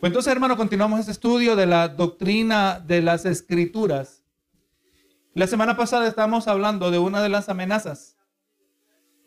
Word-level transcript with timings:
Pues 0.00 0.10
entonces, 0.10 0.30
hermano, 0.30 0.56
continuamos 0.56 1.00
este 1.00 1.10
estudio 1.10 1.56
de 1.56 1.66
la 1.66 1.88
doctrina 1.88 2.78
de 2.78 3.02
las 3.02 3.24
escrituras. 3.24 4.22
La 5.34 5.48
semana 5.48 5.76
pasada 5.76 6.06
estábamos 6.06 6.46
hablando 6.46 6.92
de 6.92 7.00
una 7.00 7.20
de 7.20 7.28
las 7.28 7.48
amenazas 7.48 8.16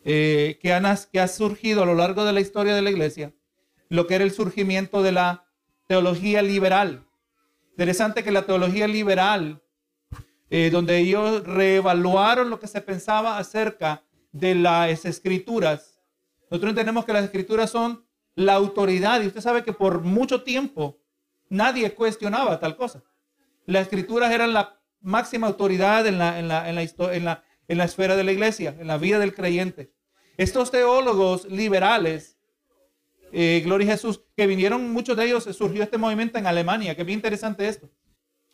eh, 0.05 0.59
que, 0.61 0.69
que 1.11 1.19
ha 1.19 1.27
surgido 1.27 1.83
a 1.83 1.85
lo 1.85 1.93
largo 1.93 2.23
de 2.23 2.31
la 2.31 2.39
historia 2.39 2.73
de 2.73 2.81
la 2.81 2.89
iglesia, 2.89 3.33
lo 3.89 4.07
que 4.07 4.15
era 4.15 4.23
el 4.23 4.31
surgimiento 4.31 5.03
de 5.03 5.11
la 5.11 5.45
teología 5.89 6.41
liberal. 6.41 7.05
Interesante 7.71 8.23
que 8.23 8.31
la 8.31 8.45
teología 8.45 8.87
liberal, 8.87 9.61
eh, 10.49 10.69
donde 10.71 10.99
ellos 10.99 11.43
reevaluaron 11.43 12.49
lo 12.49 12.61
que 12.61 12.67
se 12.67 12.79
pensaba 12.79 13.37
acerca 13.37 14.05
de 14.31 14.55
las 14.55 15.03
escrituras. 15.03 15.99
Nosotros 16.49 16.69
entendemos 16.69 17.03
que 17.03 17.11
las 17.11 17.25
escrituras 17.25 17.69
son 17.69 18.05
la 18.35 18.53
autoridad 18.53 19.21
y 19.21 19.27
usted 19.27 19.41
sabe 19.41 19.63
que 19.63 19.73
por 19.73 20.01
mucho 20.01 20.43
tiempo 20.43 20.99
nadie 21.49 21.93
cuestionaba 21.93 22.59
tal 22.59 22.75
cosa. 22.77 23.03
Las 23.65 23.83
escrituras 23.83 24.31
eran 24.31 24.53
la 24.53 24.81
máxima 25.01 25.47
autoridad 25.47 26.05
en 26.07 26.17
la, 26.17 26.39
en 26.39 26.47
la, 26.47 26.69
en 26.69 26.75
la, 27.25 27.43
en 27.67 27.77
la 27.77 27.83
esfera 27.83 28.15
de 28.15 28.23
la 28.23 28.31
iglesia, 28.31 28.75
en 28.79 28.87
la 28.87 28.97
vida 28.97 29.19
del 29.19 29.33
creyente. 29.33 29.93
Estos 30.37 30.71
teólogos 30.71 31.45
liberales, 31.45 32.37
eh, 33.31 33.61
Gloria 33.63 33.89
a 33.89 33.91
Jesús, 33.91 34.23
que 34.35 34.47
vinieron, 34.47 34.91
muchos 34.91 35.15
de 35.17 35.25
ellos, 35.25 35.43
surgió 35.43 35.83
este 35.83 35.97
movimiento 35.97 36.37
en 36.37 36.47
Alemania, 36.47 36.95
que 36.95 37.03
bien 37.03 37.19
interesante 37.19 37.67
esto. 37.67 37.89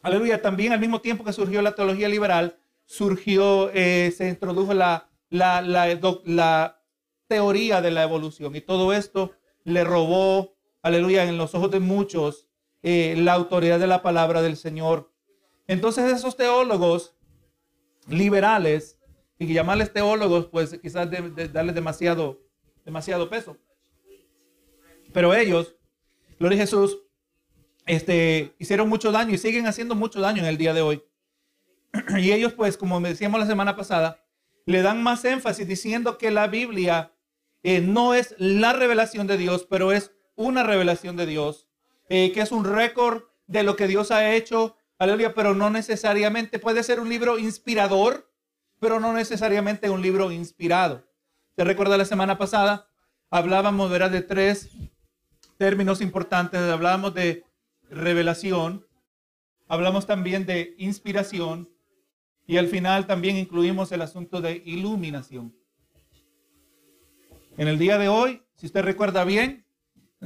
Aleluya, 0.02 0.42
también 0.42 0.74
al 0.74 0.80
mismo 0.80 1.02
tiempo 1.02 1.24
que 1.24 1.34
surgió 1.34 1.62
la 1.62 1.76
teología 1.76 2.10
liberal, 2.10 2.58
surgió, 2.86 3.72
eh, 3.74 4.14
se 4.16 4.30
introdujo 4.30 4.74
la, 4.74 5.10
la, 5.30 5.62
la, 5.62 6.82
teoría 7.28 7.82
de 7.82 7.92
la 7.92 8.04
evolución 8.04 8.56
y 8.56 8.62
todo 8.62 8.94
esto 8.94 9.34
le 9.68 9.84
robó, 9.84 10.56
aleluya, 10.82 11.26
en 11.26 11.38
los 11.38 11.54
ojos 11.54 11.70
de 11.72 11.82
muchos, 11.82 12.48
eh, 12.84 13.16
la 13.18 13.34
autoridad 13.34 13.80
de 13.80 13.88
la 13.88 14.02
palabra 14.02 14.42
del 14.42 14.56
Señor. 14.56 15.12
Entonces 15.68 16.10
esos 16.10 16.38
teólogos 16.38 17.18
liberales, 18.08 18.98
y 19.38 19.54
llamarles 19.54 19.92
teólogos, 19.92 20.46
pues 20.46 20.80
quizás 20.82 21.10
darles 21.52 21.76
demasiado, 21.76 22.40
demasiado 22.86 23.30
peso. 23.30 23.58
Pero 25.12 25.34
ellos, 25.34 25.76
Gloria 26.40 26.60
a 26.60 26.62
Jesús, 26.62 27.00
este, 27.86 28.56
hicieron 28.60 28.88
mucho 28.88 29.12
daño 29.12 29.34
y 29.34 29.38
siguen 29.38 29.68
haciendo 29.68 29.96
mucho 29.96 30.22
daño 30.22 30.42
en 30.42 30.48
el 30.48 30.58
día 30.58 30.74
de 30.74 30.82
hoy. 30.82 31.04
Y 32.18 32.32
ellos, 32.32 32.54
pues, 32.54 32.78
como 32.78 33.02
decíamos 33.02 33.40
la 33.40 33.48
semana 33.48 33.76
pasada, 33.76 34.24
le 34.66 34.82
dan 34.82 35.04
más 35.04 35.26
énfasis 35.26 35.68
diciendo 35.68 36.18
que 36.18 36.32
la 36.32 36.48
Biblia 36.48 37.12
eh, 37.64 37.82
no 37.82 38.14
es 38.14 38.36
la 38.38 38.74
revelación 38.74 39.28
de 39.28 39.38
Dios, 39.38 39.66
pero 39.70 39.92
es 39.92 40.12
una 40.36 40.64
revelación 40.64 41.18
de 41.18 41.26
Dios, 41.26 41.68
eh, 42.10 42.32
que 42.32 42.42
es 42.42 42.52
un 42.52 42.64
récord 42.64 43.24
de 43.48 43.64
lo 43.64 43.76
que 43.76 43.88
Dios 43.88 44.12
ha 44.12 44.34
hecho, 44.34 44.78
aleluya, 45.00 45.34
pero 45.34 45.56
no 45.56 45.70
necesariamente 45.70 46.60
puede 46.60 46.84
ser 46.84 47.00
un 47.00 47.10
libro 47.10 47.40
inspirador, 47.40 48.32
pero 48.80 49.00
no 49.00 49.14
necesariamente 49.14 49.90
un 49.90 50.02
libro 50.02 50.32
inspirado. 50.32 51.04
¿Te 51.56 51.64
recuerda 51.64 51.98
la 51.98 52.06
semana 52.06 52.38
pasada? 52.38 52.88
Hablábamos 53.30 53.92
de 53.92 54.22
tres 54.22 54.70
términos 55.58 56.02
importantes, 56.02 56.60
hablábamos 56.62 57.14
de 57.14 57.44
revelación, 57.90 58.86
hablamos 59.68 60.06
también 60.06 60.46
de 60.46 60.76
inspiración 60.78 61.70
y 62.46 62.58
al 62.58 62.68
final 62.68 63.08
también 63.08 63.38
incluimos 63.38 63.92
el 63.92 64.02
asunto 64.02 64.40
de 64.40 64.62
iluminación. 64.66 65.54
En 67.58 67.68
el 67.68 67.80
día 67.80 67.98
de 67.98 68.08
hoy, 68.08 68.44
si 68.56 68.68
usted 68.68 68.84
recuerda 68.84 69.24
bien, 69.24 69.66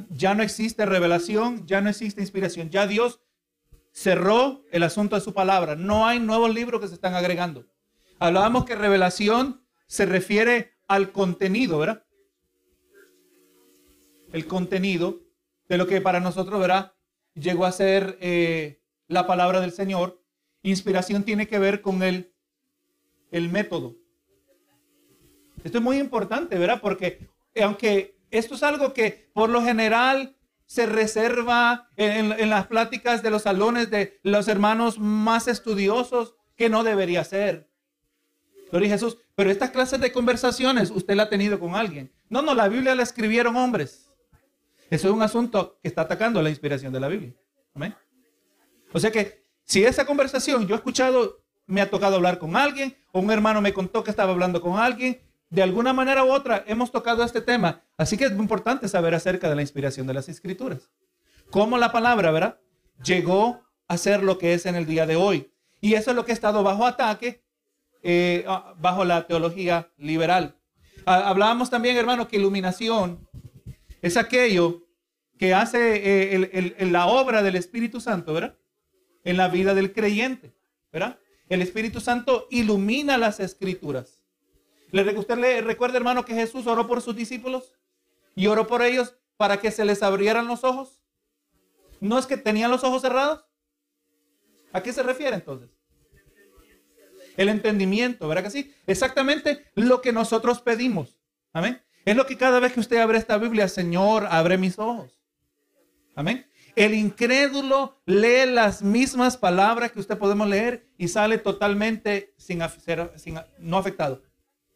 ya 0.09 0.33
no 0.35 0.43
existe 0.43 0.85
revelación, 0.85 1.65
ya 1.65 1.79
no 1.79 1.89
existe 1.89 2.19
inspiración. 2.19 2.69
Ya 2.69 2.87
Dios 2.87 3.21
cerró 3.93 4.65
el 4.71 4.83
asunto 4.83 5.15
de 5.15 5.21
su 5.21 5.33
palabra. 5.33 5.75
No 5.75 6.05
hay 6.05 6.20
nuevos 6.20 6.53
libros 6.53 6.81
que 6.81 6.89
se 6.89 6.93
están 6.93 7.14
agregando. 7.14 7.65
Hablábamos 8.20 8.65
que 8.65 8.75
revelación 8.75 9.65
se 9.87 10.05
refiere 10.05 10.73
al 10.89 11.14
contenido, 11.14 11.80
¿verdad? 11.80 12.05
El 14.33 14.45
contenido 14.45 15.21
de 15.70 15.77
lo 15.77 15.87
que 15.87 16.02
para 16.02 16.20
nosotros, 16.20 16.59
¿verdad? 16.59 16.93
Llegó 17.33 17.65
a 17.65 17.71
ser 17.71 18.17
eh, 18.20 18.81
la 19.08 19.25
palabra 19.25 19.61
del 19.61 19.71
Señor. 19.71 20.21
Inspiración 20.64 21.23
tiene 21.23 21.47
que 21.47 21.59
ver 21.59 21.81
con 21.81 22.03
el, 22.03 22.33
el 23.31 23.49
método. 23.49 24.01
Esto 25.64 25.77
es 25.77 25.83
muy 25.83 25.98
importante, 25.98 26.58
¿verdad? 26.58 26.80
Porque 26.82 27.27
aunque 27.61 28.16
esto 28.32 28.55
es 28.55 28.64
algo 28.64 28.94
que 28.94 29.30
por 29.33 29.49
lo 29.49 29.61
general 29.61 30.36
se 30.66 30.86
reserva 30.86 31.89
en, 31.98 32.49
las 32.49 32.67
pláticas 32.67 33.22
de 33.22 33.30
los 33.30 33.42
salones 33.42 33.92
de 33.92 34.20
los 34.23 34.48
hermanos 34.48 35.00
más 35.00 35.50
estudiosos, 35.50 36.36
que 36.55 36.70
no 36.70 36.83
debería 36.83 37.23
ser. 37.23 37.67
Gloria 38.71 38.92
Jesús. 38.92 39.17
Pero 39.36 39.52
estas 39.52 39.71
clases 39.71 40.00
de 40.00 40.11
conversaciones 40.11 40.89
usted 40.92 41.16
la 41.16 41.23
ha 41.23 41.30
tenido 41.30 41.60
con 41.60 41.76
alguien. 41.76 42.11
No, 42.30 42.42
no, 42.42 42.55
la 42.55 42.70
Biblia 42.70 42.95
la 42.95 43.04
escribieron 43.04 43.58
hombres. 43.58 44.10
Eso 44.89 45.10
es 45.10 45.14
un 45.14 45.21
asunto 45.21 45.77
que 45.82 45.89
está 45.89 46.04
atacando 46.04 46.42
la 46.42 46.50
inspiración 46.50 46.94
de 46.94 47.00
la 47.00 47.08
Biblia. 47.10 47.33
Amén. 47.73 47.94
O 48.94 49.00
sea 49.00 49.11
que 49.11 49.44
si 49.66 49.83
esa 49.83 50.05
conversación 50.05 50.67
yo 50.67 50.76
he 50.76 50.77
escuchado, 50.77 51.44
me 51.66 51.82
ha 51.82 51.89
tocado 51.89 52.16
hablar 52.16 52.39
con 52.39 52.55
alguien, 52.55 52.95
o 53.11 53.20
un 53.20 53.32
hermano 53.32 53.61
me 53.61 53.73
contó 53.73 54.04
que 54.04 54.11
estaba 54.11 54.32
hablando 54.32 54.61
con 54.61 54.80
alguien, 54.80 55.21
de 55.52 55.62
alguna 55.62 55.92
manera 55.92 56.23
u 56.23 56.32
otra 56.32 56.64
hemos 56.66 56.92
tocado 56.92 57.23
este 57.23 57.42
tema. 57.42 57.84
Así 57.98 58.17
que 58.17 58.26
es 58.26 58.32
importante 58.32 58.88
saber 58.88 59.14
acerca 59.14 59.50
de 59.50 59.56
la 59.56 59.62
inspiración 59.62 60.08
de 60.08 60.14
las 60.14 60.30
escrituras. 60.30 60.89
Cómo 61.52 61.78
la 61.78 61.92
palabra, 61.92 62.32
¿verdad? 62.32 62.60
Llegó 63.04 63.62
a 63.88 63.98
ser 63.98 64.23
lo 64.23 64.38
que 64.38 64.54
es 64.54 64.66
en 64.66 64.76
el 64.76 64.86
día 64.86 65.06
de 65.06 65.17
hoy. 65.17 65.52
Y 65.82 65.95
eso 65.95 66.12
es 66.12 66.16
lo 66.16 66.23
que 66.23 66.32
ha 66.32 66.34
estado 66.34 66.64
bajo 66.64 66.86
ataque, 66.88 67.44
eh, 68.02 68.45
ah, 68.48 68.73
bajo 68.80 69.04
la 69.04 69.28
teología 69.28 69.92
liberal. 69.98 70.56
Ah, 71.06 71.28
hablábamos 71.28 71.70
también, 71.70 71.98
hermano, 71.98 72.30
que 72.30 72.38
iluminación 72.38 73.28
es 74.02 74.16
aquello 74.16 74.88
que 75.38 75.54
hace 75.54 76.36
eh, 76.36 76.88
la 76.92 77.08
obra 77.08 77.44
del 77.44 77.58
Espíritu 77.58 78.00
Santo, 78.00 78.33
¿verdad? 78.33 78.58
En 79.26 79.36
la 79.36 79.50
vida 79.50 79.73
del 79.73 79.92
creyente, 79.92 80.54
¿verdad? 80.94 81.20
El 81.50 81.62
Espíritu 81.62 82.00
Santo 82.00 82.48
ilumina 82.52 83.18
las 83.18 83.42
escrituras. 83.42 84.20
¿Usted 84.91 85.37
le 85.37 85.61
recuerda, 85.61 85.97
hermano, 85.97 86.25
que 86.25 86.33
Jesús 86.33 86.67
oró 86.67 86.87
por 86.87 87.02
sus 87.02 87.15
discípulos? 87.15 87.73
Y 88.35 88.47
oró 88.47 88.67
por 88.67 88.81
ellos 88.81 89.15
para 89.37 89.57
que 89.57 89.71
se 89.71 89.85
les 89.85 90.03
abrieran 90.03 90.47
los 90.47 90.63
ojos. 90.63 91.02
¿No 91.99 92.17
es 92.19 92.25
que 92.25 92.37
tenían 92.37 92.71
los 92.71 92.83
ojos 92.83 93.02
cerrados? 93.02 93.45
¿A 94.73 94.83
qué 94.83 94.91
se 94.91 95.03
refiere 95.03 95.35
entonces? 95.35 95.69
El 97.37 97.49
entendimiento, 97.49 98.27
¿verdad 98.27 98.43
que 98.43 98.52
sí? 98.52 98.73
Exactamente 98.85 99.65
lo 99.75 100.02
que 100.02 100.11
nosotros 100.11 100.61
pedimos. 100.61 101.17
Amén. 101.53 101.81
Es 102.03 102.15
lo 102.15 102.25
que 102.25 102.37
cada 102.37 102.59
vez 102.59 102.73
que 102.73 102.79
usted 102.79 102.97
abre 102.97 103.17
esta 103.17 103.37
Biblia, 103.37 103.67
Señor, 103.67 104.27
abre 104.29 104.58
mis 104.58 104.77
ojos. 104.79 105.21
Amén. 106.15 106.47
El 106.75 106.93
incrédulo 106.93 108.02
lee 108.05 108.45
las 108.45 108.81
mismas 108.81 109.37
palabras 109.37 109.91
que 109.91 109.99
usted 109.99 110.17
podemos 110.17 110.47
leer 110.47 110.87
y 110.97 111.08
sale 111.08 111.37
totalmente 111.37 112.33
sin, 112.37 112.61
sin 113.17 113.39
no 113.59 113.77
afectado 113.77 114.21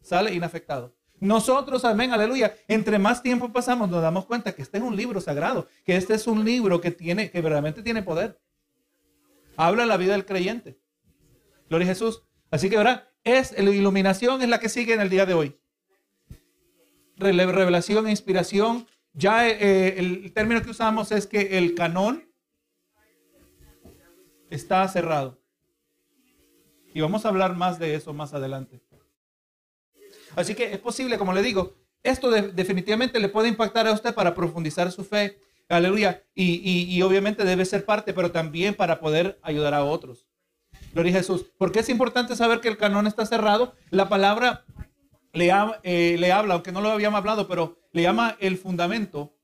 sale 0.06 0.32
inafectado. 0.32 0.94
Nosotros, 1.18 1.84
amén, 1.84 2.12
aleluya, 2.12 2.54
entre 2.68 2.98
más 2.98 3.22
tiempo 3.22 3.52
pasamos 3.52 3.88
nos 3.88 4.02
damos 4.02 4.26
cuenta 4.26 4.54
que 4.54 4.62
este 4.62 4.78
es 4.78 4.84
un 4.84 4.94
libro 4.94 5.20
sagrado, 5.20 5.66
que 5.84 5.96
este 5.96 6.14
es 6.14 6.26
un 6.26 6.44
libro 6.44 6.80
que 6.80 6.90
tiene, 6.90 7.30
que 7.30 7.40
verdaderamente 7.40 7.82
tiene 7.82 8.02
poder. 8.02 8.38
Habla 9.56 9.86
la 9.86 9.96
vida 9.96 10.12
del 10.12 10.26
creyente. 10.26 10.78
Gloria 11.68 11.86
a 11.86 11.88
Jesús. 11.88 12.22
Así 12.50 12.70
que 12.70 12.76
ahora 12.76 13.10
es 13.24 13.52
la 13.58 13.70
iluminación 13.70 14.42
es 14.42 14.48
la 14.48 14.60
que 14.60 14.68
sigue 14.68 14.94
en 14.94 15.00
el 15.00 15.08
día 15.08 15.26
de 15.26 15.34
hoy. 15.34 15.58
Revelación 17.16 18.06
e 18.06 18.10
inspiración. 18.10 18.86
Ya 19.14 19.48
eh, 19.48 19.98
el 19.98 20.32
término 20.34 20.62
que 20.62 20.70
usamos 20.70 21.10
es 21.10 21.26
que 21.26 21.58
el 21.58 21.74
canón 21.74 22.30
está 24.50 24.86
cerrado. 24.86 25.40
Y 26.94 27.00
vamos 27.00 27.24
a 27.24 27.30
hablar 27.30 27.56
más 27.56 27.78
de 27.78 27.94
eso 27.94 28.12
más 28.12 28.34
adelante. 28.34 28.85
Así 30.36 30.54
que 30.54 30.72
es 30.72 30.78
posible, 30.78 31.18
como 31.18 31.32
le 31.32 31.42
digo, 31.42 31.74
esto 32.02 32.30
definitivamente 32.30 33.18
le 33.18 33.28
puede 33.28 33.48
impactar 33.48 33.88
a 33.88 33.92
usted 33.92 34.14
para 34.14 34.34
profundizar 34.34 34.92
su 34.92 35.02
fe. 35.02 35.40
Aleluya. 35.68 36.22
Y, 36.34 37.02
obviamente 37.02 37.44
debe 37.44 37.64
ser 37.64 37.84
parte, 37.84 38.12
pero 38.12 38.30
también 38.30 38.74
para 38.74 39.00
poder 39.00 39.40
ayudar 39.42 39.74
a 39.74 39.82
otros. 39.82 40.26
Gloria 40.92 41.12
a 41.12 41.18
Jesús. 41.18 41.46
¿Por 41.58 41.72
qué 41.72 41.80
es 41.80 41.88
importante 41.88 42.36
saber 42.36 42.60
que 42.60 42.68
el 42.68 42.76
canón 42.76 43.06
está 43.06 43.26
cerrado? 43.26 43.74
La 43.90 44.08
palabra 44.08 44.64
eh, 45.32 46.16
le 46.18 46.32
habla, 46.32 46.54
aunque 46.54 46.70
no 46.70 46.80
lo 46.80 46.90
habíamos 46.90 47.18
hablado, 47.18 47.48
pero 47.48 47.78
le 47.92 48.02
llama 48.02 48.36
el 48.38 48.56
fundamento 48.58 49.34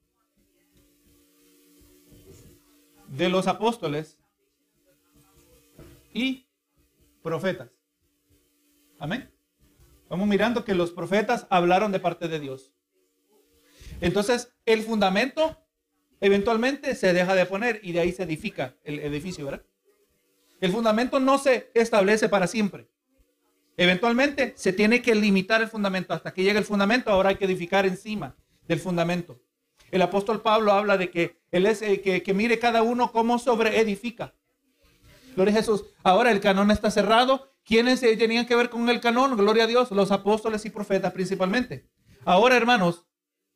de 3.09 3.29
los 3.29 3.47
apóstoles 3.47 4.19
y 6.13 6.47
profetas. 7.23 7.71
Amén. 8.99 9.32
Vamos 10.13 10.29
mirando 10.29 10.63
que 10.63 10.75
los 10.75 10.91
profetas 10.91 11.47
hablaron 11.49 11.91
de 11.91 11.99
parte 11.99 12.29
de 12.29 12.39
Dios. 12.39 12.71
Entonces, 14.03 14.53
el 14.67 14.83
fundamento 14.83 15.57
eventualmente 16.21 16.95
se 16.95 17.15
deja 17.15 17.35
de 17.35 17.47
poner 17.47 17.81
y 17.83 17.93
de 17.93 18.01
ahí 18.01 18.13
se 18.13 18.25
edifica 18.25 18.77
el 18.85 18.99
edificio, 18.99 19.47
¿verdad? 19.47 19.65
El 20.61 20.71
fundamento 20.71 21.19
no 21.19 21.39
se 21.39 21.71
establece 21.73 22.29
para 22.29 22.47
siempre. 22.47 22.91
Eventualmente 23.79 24.53
se 24.55 24.75
tiene 24.75 25.01
que 25.01 25.15
limitar 25.15 25.63
el 25.63 25.69
fundamento. 25.69 26.13
Hasta 26.13 26.35
que 26.35 26.43
llegue 26.43 26.59
el 26.59 26.67
fundamento, 26.67 27.11
ahora 27.11 27.31
hay 27.31 27.37
que 27.37 27.47
edificar 27.47 27.87
encima 27.87 28.37
del 28.69 28.81
fundamento. 28.81 29.41
El 29.91 30.03
apóstol 30.03 30.43
Pablo 30.43 30.73
habla 30.73 30.99
de 30.99 31.11
que 31.11 31.41
él 31.51 31.65
es 31.65 31.81
eh, 31.81 32.03
que, 32.03 32.35
mire 32.35 32.59
cada 32.59 32.83
uno 32.83 33.13
cómo 33.13 33.39
sobre 33.39 33.81
edifica. 33.81 34.35
Gloria 35.37 35.55
a 35.55 35.57
Jesús. 35.57 35.87
Ahora 36.03 36.31
el 36.31 36.41
canón 36.41 36.71
está 36.71 36.91
cerrado. 36.91 37.52
¿Quiénes 37.65 38.03
eh, 38.03 38.17
tenían 38.17 38.47
que 38.47 38.57
ver 38.57 38.71
con 38.71 38.89
el 38.89 39.01
canón? 39.01 39.37
Gloria 39.37 39.65
a 39.65 39.67
Dios. 39.67 39.91
Los 39.91 40.11
apóstoles 40.11 40.65
y 40.65 40.71
profetas 40.71 41.13
principalmente. 41.13 41.89
Ahora, 42.25 42.57
hermanos, 42.57 43.07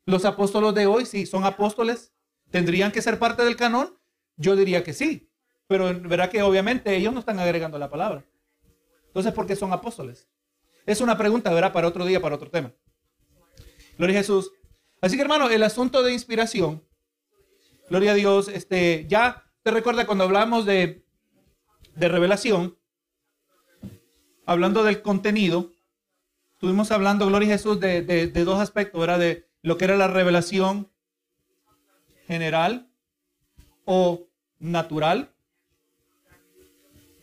los 0.05 0.25
apóstoles 0.25 0.73
de 0.73 0.87
hoy, 0.87 1.05
sí, 1.05 1.25
son 1.25 1.43
apóstoles, 1.43 2.13
¿tendrían 2.49 2.91
que 2.91 3.01
ser 3.01 3.19
parte 3.19 3.43
del 3.43 3.57
canón? 3.57 3.97
Yo 4.37 4.55
diría 4.55 4.83
que 4.83 4.93
sí. 4.93 5.29
Pero 5.67 5.99
verá 6.01 6.29
que 6.29 6.41
obviamente 6.41 6.95
ellos 6.95 7.13
no 7.13 7.19
están 7.19 7.39
agregando 7.39 7.77
la 7.77 7.89
palabra. 7.89 8.25
Entonces, 9.07 9.33
¿por 9.33 9.45
qué 9.45 9.55
son 9.55 9.73
apóstoles? 9.73 10.29
Es 10.85 11.01
una 11.01 11.17
pregunta, 11.17 11.53
verá, 11.53 11.73
para 11.73 11.87
otro 11.87 12.05
día, 12.05 12.21
para 12.21 12.35
otro 12.35 12.49
tema. 12.49 12.73
Gloria 13.97 14.19
a 14.19 14.21
Jesús. 14.21 14.51
Así 15.01 15.17
que, 15.17 15.21
hermano, 15.23 15.49
el 15.49 15.63
asunto 15.63 16.01
de 16.03 16.13
inspiración, 16.13 16.87
gloria 17.89 18.11
a 18.11 18.15
Dios, 18.15 18.47
este, 18.47 19.05
ya 19.09 19.43
te 19.63 19.71
recuerda 19.71 20.05
cuando 20.05 20.23
hablamos 20.23 20.65
de, 20.65 21.05
de 21.95 22.07
revelación, 22.07 22.77
hablando 24.47 24.83
del 24.83 25.03
contenido, 25.03 25.71
estuvimos 26.53 26.91
hablando, 26.91 27.27
gloria 27.27 27.49
a 27.49 27.51
Jesús, 27.51 27.79
de, 27.79 28.01
de, 28.01 28.43
dos 28.43 28.59
aspectos, 28.59 28.99
¿verdad? 28.99 29.19
De 29.19 29.47
lo 29.61 29.77
que 29.77 29.85
era 29.85 29.95
la 29.95 30.07
revelación 30.07 30.89
general 32.25 32.89
o 33.85 34.27
natural 34.59 35.31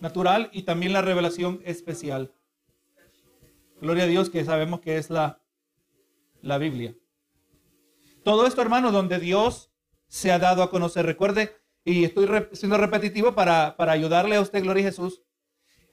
natural 0.05 0.51
y 0.53 0.63
también 0.63 0.93
la 0.93 1.01
revelación 1.01 1.63
especial. 1.65 2.31
Gloria 3.81 4.05
a 4.05 4.07
Dios 4.07 4.29
que 4.29 4.45
sabemos 4.45 4.81
que 4.81 4.99
es 4.99 5.09
la, 5.09 5.41
la 6.43 6.59
Biblia. 6.59 6.95
Todo 8.23 8.47
esto, 8.47 8.61
hermano, 8.61 8.93
donde 8.93 9.19
Dios 9.19 9.71
se 10.07 10.31
ha 10.31 10.39
dado 10.39 10.63
a 10.63 10.71
conocer. 10.71 11.07
Recuerde, 11.07 11.57
y 11.85 12.05
estoy 12.05 12.29
siendo 12.53 12.77
repetitivo 12.77 13.35
para, 13.35 13.77
para 13.77 13.93
ayudarle 13.93 14.37
a 14.37 14.43
usted, 14.43 14.63
Gloria 14.63 14.83
a 14.83 14.91
Jesús. 14.91 15.23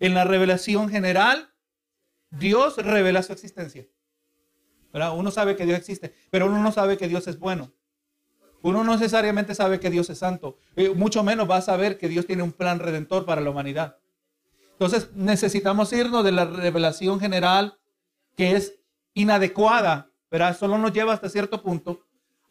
En 0.01 0.15
la 0.15 0.23
revelación 0.23 0.89
general, 0.89 1.53
Dios 2.31 2.75
revela 2.77 3.21
su 3.21 3.33
existencia. 3.33 3.87
¿verdad? 4.91 5.15
Uno 5.15 5.29
sabe 5.29 5.55
que 5.55 5.65
Dios 5.65 5.77
existe, 5.77 6.13
pero 6.31 6.47
uno 6.47 6.61
no 6.61 6.71
sabe 6.71 6.97
que 6.97 7.07
Dios 7.07 7.27
es 7.27 7.37
bueno. 7.37 7.71
Uno 8.63 8.83
no 8.83 8.93
necesariamente 8.93 9.53
sabe 9.53 9.79
que 9.79 9.91
Dios 9.91 10.09
es 10.09 10.17
santo. 10.17 10.57
Eh, 10.75 10.89
mucho 10.89 11.23
menos 11.23 11.49
va 11.49 11.57
a 11.57 11.61
saber 11.61 11.99
que 11.99 12.09
Dios 12.09 12.25
tiene 12.25 12.41
un 12.41 12.51
plan 12.51 12.79
redentor 12.79 13.25
para 13.25 13.41
la 13.41 13.51
humanidad. 13.51 13.97
Entonces 14.71 15.09
necesitamos 15.13 15.93
irnos 15.93 16.23
de 16.23 16.31
la 16.31 16.45
revelación 16.45 17.19
general 17.19 17.77
que 18.35 18.55
es 18.55 18.79
inadecuada, 19.13 20.11
pero 20.29 20.51
solo 20.55 20.79
nos 20.79 20.93
lleva 20.93 21.13
hasta 21.13 21.29
cierto 21.29 21.61
punto 21.61 22.01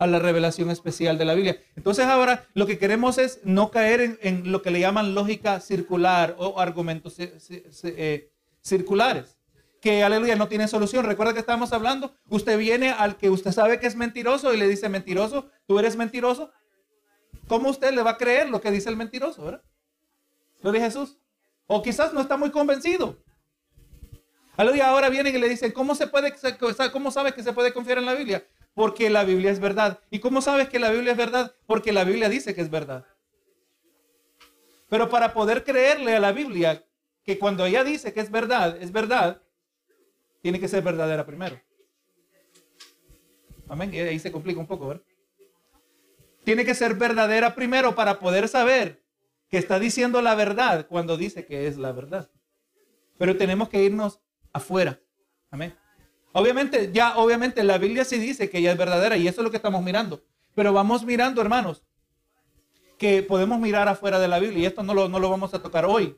a 0.00 0.06
la 0.06 0.18
revelación 0.18 0.70
especial 0.70 1.18
de 1.18 1.26
la 1.26 1.34
Biblia. 1.34 1.62
Entonces 1.76 2.06
ahora 2.06 2.46
lo 2.54 2.66
que 2.66 2.78
queremos 2.78 3.18
es 3.18 3.40
no 3.44 3.70
caer 3.70 4.18
en, 4.22 4.50
lo 4.50 4.62
que 4.62 4.70
le 4.70 4.80
llaman 4.80 5.14
lógica 5.14 5.60
circular 5.60 6.34
o 6.38 6.58
argumentos 6.58 7.16
eh, 7.18 8.30
circulares, 8.62 9.36
que 9.82 10.02
aleluya 10.02 10.36
no 10.36 10.48
tiene 10.48 10.68
solución. 10.68 11.04
Recuerda 11.04 11.34
que 11.34 11.40
estamos 11.40 11.74
hablando, 11.74 12.14
usted 12.30 12.58
viene 12.58 12.92
al 12.92 13.18
que 13.18 13.28
usted 13.28 13.52
sabe 13.52 13.78
que 13.78 13.86
es 13.86 13.94
mentiroso 13.94 14.54
y 14.54 14.56
le 14.56 14.68
dice 14.68 14.88
mentiroso, 14.88 15.50
tú 15.66 15.78
eres 15.78 15.96
mentiroso. 15.96 16.50
¿Cómo 17.46 17.68
usted 17.68 17.92
le 17.92 18.02
va 18.02 18.12
a 18.12 18.16
creer 18.16 18.48
lo 18.48 18.62
que 18.62 18.70
dice 18.70 18.88
el 18.88 18.96
mentiroso, 18.96 19.44
verdad? 19.44 19.62
Lo 20.62 20.72
de 20.72 20.80
Jesús. 20.80 21.18
O 21.66 21.82
quizás 21.82 22.14
no 22.14 22.22
está 22.22 22.38
muy 22.38 22.50
convencido. 22.50 23.18
Aleluya, 24.56 24.88
ahora 24.88 25.10
vienen 25.10 25.36
y 25.36 25.38
le 25.38 25.48
dicen, 25.48 25.72
¿cómo, 25.72 25.94
se 25.94 26.06
puede, 26.06 26.34
¿cómo 26.90 27.10
que 27.34 27.42
se 27.42 27.52
puede 27.52 27.72
confiar 27.74 27.98
en 27.98 28.06
la 28.06 28.14
Biblia? 28.14 28.42
Porque 28.74 29.10
la 29.10 29.24
Biblia 29.24 29.50
es 29.50 29.60
verdad. 29.60 30.00
¿Y 30.10 30.20
cómo 30.20 30.40
sabes 30.40 30.68
que 30.68 30.78
la 30.78 30.90
Biblia 30.90 31.12
es 31.12 31.18
verdad? 31.18 31.54
Porque 31.66 31.92
la 31.92 32.04
Biblia 32.04 32.28
dice 32.28 32.54
que 32.54 32.60
es 32.60 32.70
verdad. 32.70 33.04
Pero 34.88 35.08
para 35.08 35.32
poder 35.32 35.64
creerle 35.64 36.16
a 36.16 36.20
la 36.20 36.32
Biblia, 36.32 36.84
que 37.24 37.38
cuando 37.38 37.64
ella 37.66 37.84
dice 37.84 38.12
que 38.12 38.20
es 38.20 38.30
verdad, 38.30 38.76
es 38.80 38.92
verdad, 38.92 39.42
tiene 40.42 40.58
que 40.58 40.68
ser 40.68 40.82
verdadera 40.82 41.24
primero. 41.26 41.60
Amén. 43.68 43.90
Ahí 43.92 44.18
se 44.18 44.32
complica 44.32 44.58
un 44.58 44.66
poco, 44.66 44.88
¿verdad? 44.88 45.04
Tiene 46.44 46.64
que 46.64 46.74
ser 46.74 46.94
verdadera 46.94 47.54
primero 47.54 47.94
para 47.94 48.18
poder 48.18 48.48
saber 48.48 49.02
que 49.48 49.58
está 49.58 49.78
diciendo 49.78 50.22
la 50.22 50.34
verdad 50.34 50.86
cuando 50.88 51.16
dice 51.16 51.46
que 51.46 51.66
es 51.66 51.76
la 51.76 51.92
verdad. 51.92 52.30
Pero 53.18 53.36
tenemos 53.36 53.68
que 53.68 53.82
irnos 53.82 54.20
afuera. 54.52 54.98
Amén. 55.50 55.76
Obviamente, 56.32 56.90
ya 56.92 57.16
obviamente 57.16 57.62
la 57.64 57.78
Biblia 57.78 58.04
sí 58.04 58.18
dice 58.18 58.48
que 58.48 58.58
ella 58.58 58.72
es 58.72 58.78
verdadera 58.78 59.16
y 59.16 59.26
eso 59.26 59.40
es 59.40 59.44
lo 59.44 59.50
que 59.50 59.56
estamos 59.56 59.82
mirando. 59.82 60.22
Pero 60.54 60.72
vamos 60.72 61.04
mirando, 61.04 61.40
hermanos, 61.40 61.82
que 62.98 63.22
podemos 63.22 63.58
mirar 63.58 63.88
afuera 63.88 64.18
de 64.18 64.28
la 64.28 64.38
Biblia 64.38 64.60
y 64.60 64.66
esto 64.66 64.82
no 64.82 64.94
lo, 64.94 65.08
no 65.08 65.18
lo 65.18 65.30
vamos 65.30 65.54
a 65.54 65.62
tocar 65.62 65.84
hoy. 65.84 66.16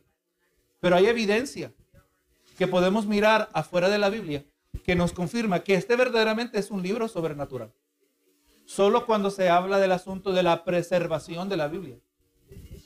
Pero 0.81 0.97
hay 0.97 1.07
evidencia 1.07 1.73
que 2.59 2.67
podemos 2.67 3.07
mirar 3.07 3.49
afuera 3.53 3.89
de 3.89 3.99
la 3.99 4.11
Biblia 4.11 4.45
que 4.85 4.95
nos 4.95 5.13
confirma 5.13 5.61
que 5.61 5.75
este 5.75 5.97
verdaderamente 5.97 6.59
es 6.59 6.71
un 6.71 6.83
libro 6.83 7.09
sobrenatural. 7.09 7.73
Solo 8.65 9.07
cuando 9.07 9.31
se 9.31 9.49
habla 9.49 9.79
del 9.79 9.93
asunto 9.93 10.33
de 10.33 10.43
la 10.43 10.65
preservación 10.65 11.49
de 11.49 11.57
la 11.57 11.69
Biblia. 11.69 11.97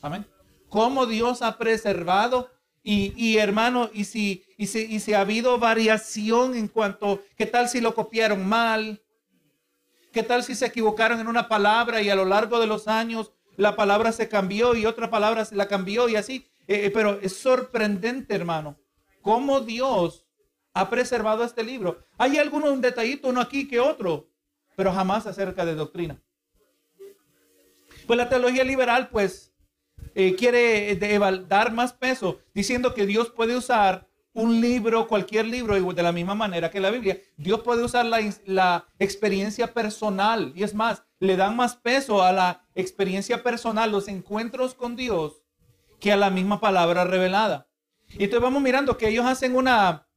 Amén 0.02 0.26
cómo 0.69 1.06
Dios 1.06 1.43
ha 1.43 1.58
preservado. 1.58 2.50
Y, 2.88 3.38
hermano, 3.38 3.91
y 3.93 4.05
si, 4.05 4.44
y, 4.56 4.69
si, 4.69 4.83
y 4.85 5.00
si 5.00 5.12
ha 5.12 5.23
habido 5.23 5.59
variación 5.59 6.55
en 6.55 6.69
cuanto, 6.69 7.21
¿qué 7.37 7.44
tal 7.44 7.69
si 7.69 7.81
lo 7.81 7.97
copiaron 7.97 8.47
mal? 8.47 9.03
¿Qué 10.12 10.23
tal 10.23 10.44
si 10.44 10.55
se 10.55 10.67
equivocaron 10.67 11.19
en 11.19 11.27
una 11.27 11.49
palabra 11.49 12.00
y 12.00 12.11
a 12.11 12.15
lo 12.15 12.25
largo 12.25 12.61
de 12.61 12.69
los 12.69 12.87
años 12.87 13.33
la 13.56 13.75
palabra 13.75 14.12
se 14.12 14.29
cambió 14.29 14.77
y 14.77 14.87
otra 14.87 15.11
palabra 15.11 15.44
se 15.44 15.56
la 15.56 15.67
cambió 15.67 16.09
y 16.09 16.15
así? 16.15 16.47
Eh, 16.69 16.87
eh, 16.87 16.91
pero 16.94 17.19
es 17.21 17.37
sorprendente, 17.37 18.37
hermano, 18.37 18.79
cómo 19.21 19.62
Dios 19.62 20.25
ha 20.73 20.88
preservado 20.88 21.43
este 21.43 21.65
libro. 21.65 21.99
Hay 22.19 22.38
algunos 22.38 22.71
un 22.71 22.81
detallito, 22.81 23.31
uno 23.31 23.41
aquí 23.41 23.67
que 23.67 23.81
otro, 23.81 24.29
pero 24.77 24.93
jamás 24.93 25.27
acerca 25.27 25.65
de 25.65 25.75
doctrina. 25.75 26.23
Pues 28.07 28.16
la 28.16 28.28
teología 28.28 28.62
liberal, 28.62 29.09
pues, 29.09 29.55
eh, 30.18 30.35
quiere 30.35 30.92
eh, 30.92 31.18
dar 31.46 31.73
más 31.75 31.92
peso 31.92 32.40
diciendo 32.54 32.94
que 32.94 33.04
Dios 33.04 33.28
puede 33.28 33.54
usar 33.54 34.08
un 34.32 34.62
libro, 34.62 35.08
cualquier 35.08 35.44
libro, 35.44 35.75
de 35.92 36.02
la 36.02 36.11
misma 36.11 36.35
manera 36.35 36.70
que 36.70 36.80
la 36.80 36.90
Biblia. 36.90 37.20
Dios 37.37 37.61
puede 37.61 37.85
usar 37.85 38.06
la, 38.06 38.18
la, 38.46 38.87
experiencia 38.99 39.75
personal. 39.75 40.54
Y 40.56 40.62
es 40.62 40.75
más, 40.75 41.02
le 41.20 41.37
dan 41.37 41.54
más 41.54 41.76
peso 41.76 42.23
a 42.23 42.32
la 42.32 42.66
experiencia 42.75 43.42
personal, 43.42 43.92
los 43.92 44.08
encuentros 44.08 44.73
con 44.73 44.96
Dios, 44.96 45.42
que 46.00 46.12
a 46.12 46.16
la 46.16 46.30
misma 46.30 46.61
palabra 46.61 47.04
revelada. 47.04 47.68
Y 48.08 48.25
entonces 48.25 48.40
vamos 48.40 48.62
mirando 48.62 48.96
que 48.96 49.08
ellos 49.08 49.26
hacen 49.26 49.54
una, 49.54 50.08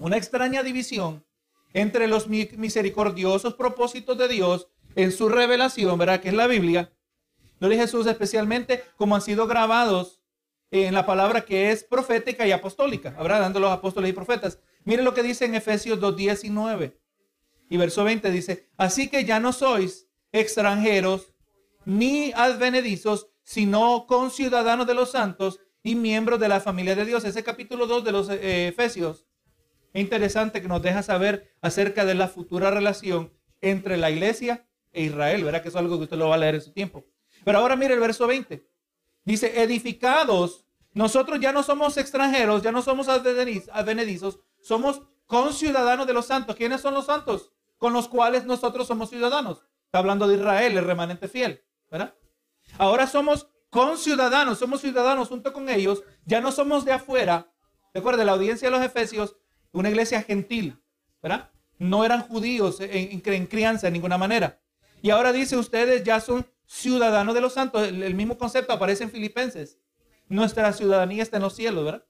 una 0.00 0.16
extraña 0.16 0.62
división 0.62 1.22
entre 1.74 2.08
los 2.08 2.28
misericordiosos 2.28 3.52
propósitos 3.52 4.16
de 4.16 4.28
Dios 4.28 4.68
en 4.94 5.12
su 5.12 5.28
revelación, 5.28 5.98
¿verdad? 5.98 6.20
Que 6.20 6.28
es 6.28 6.34
la 6.34 6.46
Biblia, 6.46 6.92
Gloria 7.60 7.78
a 7.78 7.82
Jesús, 7.82 8.06
especialmente 8.06 8.84
como 8.96 9.14
han 9.14 9.22
sido 9.22 9.46
grabados 9.46 10.22
en 10.70 10.94
la 10.94 11.06
palabra 11.06 11.44
que 11.44 11.70
es 11.70 11.82
profética 11.82 12.46
y 12.46 12.52
apostólica, 12.52 13.14
habrá 13.18 13.38
dando 13.38 13.58
los 13.58 13.72
apóstoles 13.72 14.10
y 14.10 14.12
profetas. 14.12 14.60
Mire 14.84 15.02
lo 15.02 15.14
que 15.14 15.22
dice 15.22 15.46
en 15.46 15.54
Efesios 15.54 15.98
2.19 15.98 16.94
y 17.70 17.76
verso 17.76 18.04
20 18.04 18.30
dice, 18.30 18.68
así 18.76 19.08
que 19.08 19.24
ya 19.24 19.40
no 19.40 19.52
sois 19.52 20.08
extranjeros 20.32 21.32
ni 21.84 22.32
advenedizos, 22.32 23.28
sino 23.42 24.06
conciudadanos 24.06 24.86
de 24.86 24.94
los 24.94 25.10
santos 25.12 25.60
y 25.82 25.94
miembros 25.94 26.38
de 26.38 26.48
la 26.48 26.60
familia 26.60 26.94
de 26.94 27.04
Dios. 27.04 27.24
Ese 27.24 27.42
capítulo 27.42 27.86
2 27.86 28.04
de 28.04 28.12
los 28.12 28.28
eh, 28.28 28.68
Efesios 28.68 29.26
es 29.92 30.00
interesante 30.02 30.60
que 30.60 30.68
nos 30.68 30.82
deja 30.82 31.02
saber 31.02 31.54
acerca 31.60 32.04
de 32.04 32.14
la 32.14 32.28
futura 32.28 32.70
relación 32.70 33.32
entre 33.60 33.96
la 33.96 34.10
iglesia 34.10 34.66
e 34.92 35.04
Israel. 35.04 35.44
Verá 35.44 35.62
que 35.62 35.68
es 35.68 35.76
algo 35.76 35.96
que 35.96 36.04
usted 36.04 36.18
lo 36.18 36.28
va 36.28 36.34
a 36.34 36.38
leer 36.38 36.56
en 36.56 36.60
su 36.60 36.72
tiempo. 36.72 37.06
Pero 37.48 37.60
ahora 37.60 37.76
mire 37.76 37.94
el 37.94 38.00
verso 38.00 38.26
20. 38.26 38.62
Dice, 39.24 39.62
edificados, 39.62 40.66
nosotros 40.92 41.40
ya 41.40 41.50
no 41.50 41.62
somos 41.62 41.96
extranjeros, 41.96 42.60
ya 42.62 42.72
no 42.72 42.82
somos 42.82 43.08
advenedizos, 43.08 44.40
somos 44.60 45.00
conciudadanos 45.24 46.06
de 46.06 46.12
los 46.12 46.26
santos. 46.26 46.56
¿Quiénes 46.56 46.82
son 46.82 46.92
los 46.92 47.06
santos? 47.06 47.50
Con 47.78 47.94
los 47.94 48.06
cuales 48.06 48.44
nosotros 48.44 48.86
somos 48.86 49.08
ciudadanos. 49.08 49.64
Está 49.86 50.00
hablando 50.00 50.28
de 50.28 50.34
Israel, 50.34 50.76
el 50.76 50.84
remanente 50.84 51.26
fiel, 51.26 51.64
¿verdad? 51.90 52.14
Ahora 52.76 53.06
somos 53.06 53.48
conciudadanos, 53.70 54.58
somos 54.58 54.82
ciudadanos 54.82 55.28
junto 55.28 55.50
con 55.54 55.70
ellos, 55.70 56.02
ya 56.26 56.42
no 56.42 56.52
somos 56.52 56.84
de 56.84 56.92
afuera. 56.92 57.50
Recuerde, 57.94 58.26
la 58.26 58.32
audiencia 58.32 58.68
de 58.68 58.76
los 58.76 58.84
Efesios, 58.84 59.36
una 59.72 59.88
iglesia 59.88 60.22
gentil, 60.22 60.82
¿verdad? 61.22 61.50
No 61.78 62.04
eran 62.04 62.28
judíos 62.28 62.78
en, 62.80 63.22
en 63.24 63.46
crianza 63.46 63.86
de 63.86 63.92
ninguna 63.92 64.18
manera. 64.18 64.60
Y 65.00 65.08
ahora 65.08 65.32
dice, 65.32 65.56
ustedes 65.56 66.04
ya 66.04 66.20
son 66.20 66.46
ciudadanos 66.68 67.34
de 67.34 67.40
los 67.40 67.54
santos. 67.54 67.88
El, 67.88 68.14
mismo 68.14 68.38
concepto 68.38 68.72
aparece 68.72 69.02
en 69.02 69.10
Filipenses. 69.10 69.78
Nuestra 70.28 70.72
ciudadanía 70.72 71.22
está 71.22 71.38
en 71.38 71.42
los 71.42 71.56
cielos, 71.56 71.84
¿verdad? 71.84 72.04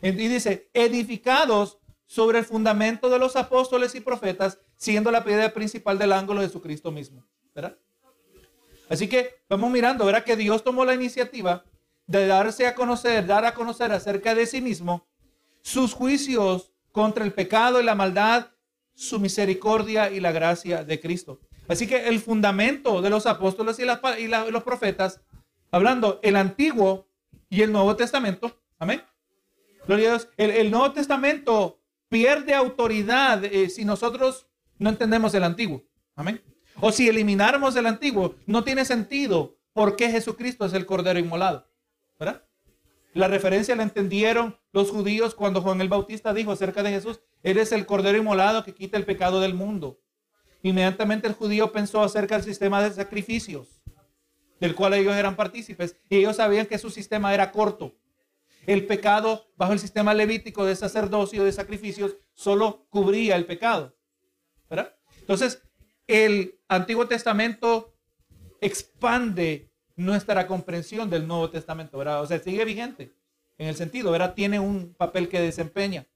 Y 0.00 0.12
dice, 0.12 0.70
edificados 0.72 1.78
sobre 2.06 2.38
el 2.38 2.44
fundamento 2.44 3.10
de 3.10 3.18
los 3.18 3.36
apóstoles 3.36 3.94
y 3.94 4.00
profetas, 4.00 4.58
siendo 4.76 5.10
la 5.10 5.24
piedra 5.24 5.52
principal 5.52 5.98
del 5.98 6.12
ángulo 6.12 6.40
de 6.40 6.46
Jesucristo 6.46 6.92
mismo, 6.92 7.26
¿verdad? 7.54 7.76
Así 8.88 9.08
que 9.08 9.42
vamos 9.48 9.70
mirando, 9.70 10.04
¿verdad? 10.04 10.24
Que 10.24 10.36
Dios 10.36 10.62
tomó 10.62 10.84
la 10.84 10.94
iniciativa 10.94 11.64
de 12.06 12.26
darse 12.26 12.66
a 12.66 12.74
conocer, 12.74 13.26
dar 13.26 13.44
a 13.44 13.54
conocer 13.54 13.90
acerca 13.92 14.34
de 14.34 14.46
sí 14.46 14.60
mismo 14.60 15.08
sus 15.62 15.94
juicios 15.94 16.72
contra 16.92 17.24
el 17.24 17.32
pecado 17.32 17.80
y 17.80 17.84
la 17.84 17.94
maldad, 17.94 18.48
su 18.94 19.18
misericordia 19.18 20.10
y 20.10 20.20
la 20.20 20.30
gracia 20.30 20.84
de 20.84 21.00
Cristo. 21.00 21.40
Así 21.68 21.86
que 21.86 22.08
el 22.08 22.20
fundamento 22.20 23.00
de 23.00 23.10
los 23.10 23.26
apóstoles 23.26 23.78
y, 23.78 23.84
los 23.84 24.62
profetas, 24.62 25.20
hablando 25.70 26.20
el 26.22 26.36
Antiguo 26.36 27.08
y 27.48 27.62
el 27.62 27.72
Nuevo 27.72 27.96
Testamento, 27.96 28.60
amén. 28.78 29.02
Gloria 29.86 30.08
a 30.08 30.10
Dios. 30.10 30.28
El, 30.36 30.70
Nuevo 30.70 30.92
Testamento 30.92 31.80
pierde 32.08 32.54
autoridad 32.54 33.44
eh, 33.44 33.70
si 33.70 33.84
nosotros 33.84 34.46
no 34.78 34.90
entendemos 34.90 35.34
el 35.34 35.44
Antiguo, 35.44 35.82
amén. 36.16 36.42
O 36.80 36.92
si 36.92 37.08
elimináramos 37.08 37.76
el 37.76 37.86
Antiguo, 37.86 38.34
no 38.46 38.64
tiene 38.64 38.84
sentido 38.84 39.56
por 39.72 39.96
qué 39.96 40.10
Jesucristo 40.10 40.64
es 40.64 40.72
el 40.72 40.86
Cordero 40.86 41.18
inmolado, 41.18 41.68
¿verdad? 42.18 42.44
La 43.14 43.28
referencia 43.28 43.76
la 43.76 43.84
entendieron 43.84 44.58
los 44.72 44.90
judíos 44.90 45.36
cuando 45.36 45.62
Juan 45.62 45.80
el 45.80 45.88
Bautista 45.88 46.34
dijo 46.34 46.50
acerca 46.50 46.82
de 46.82 46.90
Jesús, 46.90 47.20
eres 47.44 47.70
el 47.70 47.86
Cordero 47.86 48.18
inmolado 48.18 48.64
que 48.64 48.74
quita 48.74 48.96
el 48.96 49.04
pecado 49.04 49.40
del 49.40 49.54
mundo. 49.54 50.00
Inmediatamente 50.64 51.28
el 51.28 51.34
judío 51.34 51.70
pensó 51.72 52.02
acerca 52.02 52.36
del 52.36 52.44
sistema 52.44 52.82
de 52.82 52.90
sacrificios, 52.90 53.82
del 54.58 54.74
cual 54.74 54.94
ellos 54.94 55.14
eran 55.14 55.36
partícipes, 55.36 55.94
y 56.08 56.16
ellos 56.16 56.36
sabían 56.36 56.64
que 56.64 56.78
su 56.78 56.88
sistema 56.88 57.34
era 57.34 57.52
corto. 57.52 57.94
El 58.66 58.86
pecado 58.86 59.46
bajo 59.58 59.74
el 59.74 59.78
sistema 59.78 60.14
levítico 60.14 60.64
de 60.64 60.74
sacerdocio 60.74 61.44
de 61.44 61.52
sacrificios 61.52 62.16
solo 62.32 62.86
cubría 62.88 63.36
el 63.36 63.44
pecado. 63.44 63.94
¿verdad? 64.70 64.96
Entonces, 65.20 65.62
el 66.06 66.58
Antiguo 66.66 67.06
Testamento 67.06 67.94
expande 68.62 69.70
nuestra 69.96 70.46
comprensión 70.46 71.10
del 71.10 71.26
Nuevo 71.26 71.50
Testamento, 71.50 71.98
¿verdad? 71.98 72.22
O 72.22 72.26
sea, 72.26 72.38
sigue 72.38 72.64
vigente 72.64 73.14
en 73.58 73.68
el 73.68 73.76
sentido, 73.76 74.10
¿verdad? 74.10 74.32
Tiene 74.32 74.58
un 74.60 74.94
papel 74.94 75.28
que 75.28 75.42
desempeña. 75.42 76.06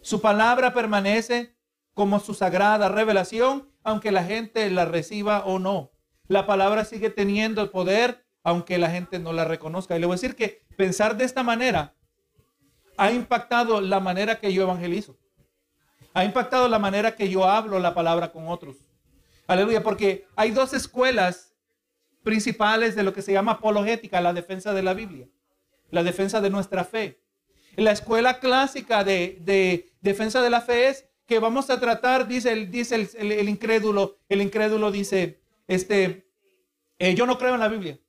Su 0.00 0.20
palabra 0.20 0.74
permanece 0.74 1.56
como 1.98 2.20
su 2.20 2.32
sagrada 2.32 2.88
revelación, 2.88 3.68
aunque 3.82 4.12
la 4.12 4.22
gente 4.22 4.70
la 4.70 4.84
reciba 4.84 5.44
o 5.44 5.58
no. 5.58 5.90
La 6.28 6.46
palabra 6.46 6.84
sigue 6.84 7.10
teniendo 7.10 7.60
el 7.60 7.70
poder, 7.70 8.24
aunque 8.44 8.78
la 8.78 8.88
gente 8.88 9.18
no 9.18 9.32
la 9.32 9.44
reconozca. 9.44 9.96
Y 9.96 9.98
le 9.98 10.06
voy 10.06 10.14
a 10.14 10.20
decir 10.20 10.36
que 10.36 10.64
pensar 10.76 11.16
de 11.16 11.24
esta 11.24 11.42
manera 11.42 11.96
ha 12.96 13.10
impactado 13.10 13.80
la 13.80 13.98
manera 13.98 14.38
que 14.38 14.52
yo 14.52 14.62
evangelizo. 14.62 15.18
Ha 16.14 16.24
impactado 16.24 16.68
la 16.68 16.78
manera 16.78 17.16
que 17.16 17.30
yo 17.30 17.46
hablo 17.46 17.80
la 17.80 17.94
palabra 17.94 18.30
con 18.30 18.46
otros. 18.46 18.76
Aleluya, 19.48 19.82
porque 19.82 20.24
hay 20.36 20.52
dos 20.52 20.74
escuelas 20.74 21.52
principales 22.22 22.94
de 22.94 23.02
lo 23.02 23.12
que 23.12 23.22
se 23.22 23.32
llama 23.32 23.54
apologética, 23.54 24.20
la 24.20 24.32
defensa 24.32 24.72
de 24.72 24.84
la 24.84 24.94
Biblia, 24.94 25.26
la 25.90 26.04
defensa 26.04 26.40
de 26.40 26.50
nuestra 26.50 26.84
fe. 26.84 27.20
La 27.74 27.90
escuela 27.90 28.38
clásica 28.38 29.02
de, 29.02 29.90
defensa 30.00 30.40
de 30.42 30.50
la 30.50 30.60
fe 30.60 30.90
es 30.90 31.07
que 31.28 31.38
vamos 31.38 31.68
a 31.68 31.78
tratar, 31.78 32.26
dice 32.26 32.50
el, 32.52 32.70
dice 32.70 32.94
el, 33.18 33.48
incrédulo, 33.50 34.16
el 34.30 34.40
incrédulo 34.40 34.90
dice, 34.90 35.38
este, 35.66 36.26
eh, 36.98 37.14
yo 37.14 37.26
no 37.26 37.36
creo 37.36 37.52
en 37.52 37.60
la 37.60 37.68
Biblia. 37.68 38.00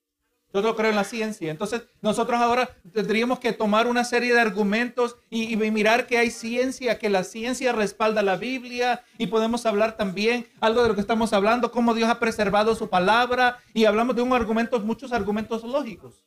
Yo 0.52 0.64
no 0.64 0.76
creo 0.76 0.90
en 0.90 0.96
la 0.96 1.04
ciencia. 1.04 1.52
Entonces, 1.52 1.84
nosotros 2.02 2.40
ahora 2.40 2.76
tendríamos 2.92 3.38
que 3.38 3.54
tomar 3.54 3.86
una 3.86 4.04
serie 4.04 4.34
de 4.34 4.40
argumentos 4.40 5.18
y, 5.30 5.56
mirar 5.58 6.08
que 6.08 6.18
hay 6.18 6.32
ciencia, 6.32 6.98
que 6.98 7.10
la 7.10 7.24
ciencia 7.24 7.72
respalda 7.72 8.24
la 8.24 8.38
Biblia 8.38 9.04
y 9.20 9.28
podemos 9.28 9.66
hablar 9.68 9.96
también 9.96 10.48
algo 10.60 10.82
de 10.82 10.88
lo 10.88 10.96
que 10.96 11.02
estamos 11.02 11.34
hablando, 11.34 11.72
cómo 11.72 11.94
Dios 11.94 12.10
ha 12.10 12.20
preservado 12.20 12.74
su 12.74 12.90
palabra 12.90 13.60
y 13.76 13.86
hablamos 13.86 14.16
de 14.16 14.24
un 14.24 14.34
argumento, 14.34 14.80
muchos 14.80 15.12
argumentos 15.12 15.64
lógicos. 15.64 16.26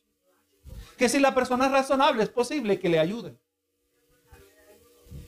Que 0.97 1.09
si 1.09 1.19
la 1.19 1.33
persona 1.33 1.65
es 1.65 1.71
razonable, 1.71 2.23
es 2.23 2.29
posible 2.29 2.79
que 2.79 2.87
le 2.87 2.99
ayuden. 2.99 3.37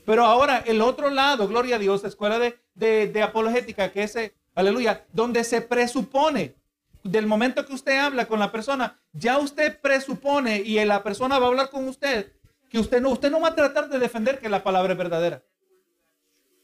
Pero 0.06 0.24
ahora, 0.24 0.62
el 0.64 0.80
otro 0.80 1.10
lado, 1.10 1.46
gloria 1.48 1.76
a 1.76 1.78
Dios, 1.78 2.04
escuela 2.04 2.38
de, 2.38 2.58
de, 2.74 3.08
de 3.08 3.22
apologética, 3.22 3.92
que 3.92 4.04
es, 4.04 4.16
aleluya, 4.54 5.04
donde 5.12 5.44
se 5.44 5.60
presupone 5.60 6.54
del 7.02 7.26
momento 7.26 7.66
que 7.66 7.74
usted 7.74 7.98
habla 7.98 8.26
con 8.26 8.38
la 8.38 8.50
persona, 8.50 8.98
ya 9.12 9.38
usted 9.38 9.80
presupone 9.80 10.60
y 10.60 10.82
la 10.84 11.02
persona 11.02 11.38
va 11.38 11.46
a 11.46 11.48
hablar 11.48 11.70
con 11.70 11.86
usted 11.88 12.32
que 12.68 12.78
usted 12.78 13.00
no, 13.00 13.10
usted 13.10 13.30
no 13.30 13.40
va 13.40 13.48
a 13.48 13.54
tratar 13.54 13.88
de 13.88 13.98
defender 13.98 14.38
que 14.38 14.48
la 14.48 14.62
palabra 14.62 14.92
es 14.92 14.98
verdadera. 14.98 15.42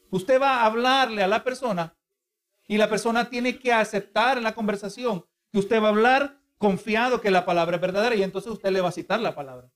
Usted 0.09 0.41
va 0.41 0.61
a 0.61 0.65
hablarle 0.65 1.23
a 1.23 1.27
la 1.27 1.43
persona 1.43 1.95
y 2.67 2.77
la 2.77 2.89
persona 2.89 3.29
tiene 3.29 3.57
que 3.57 3.73
aceptar 3.73 4.37
en 4.37 4.43
la 4.43 4.53
conversación 4.53 5.25
que 5.51 5.59
usted 5.59 5.81
va 5.81 5.87
a 5.87 5.91
hablar 5.91 6.39
confiado 6.57 7.21
que 7.21 7.31
la 7.31 7.45
palabra 7.45 7.77
es 7.77 7.81
verdadera 7.81 8.15
y 8.15 8.23
entonces 8.23 8.51
usted 8.51 8.71
le 8.71 8.81
va 8.81 8.89
a 8.89 8.93
citar 8.93 9.19
la 9.19 9.35
palabra. 9.35 9.69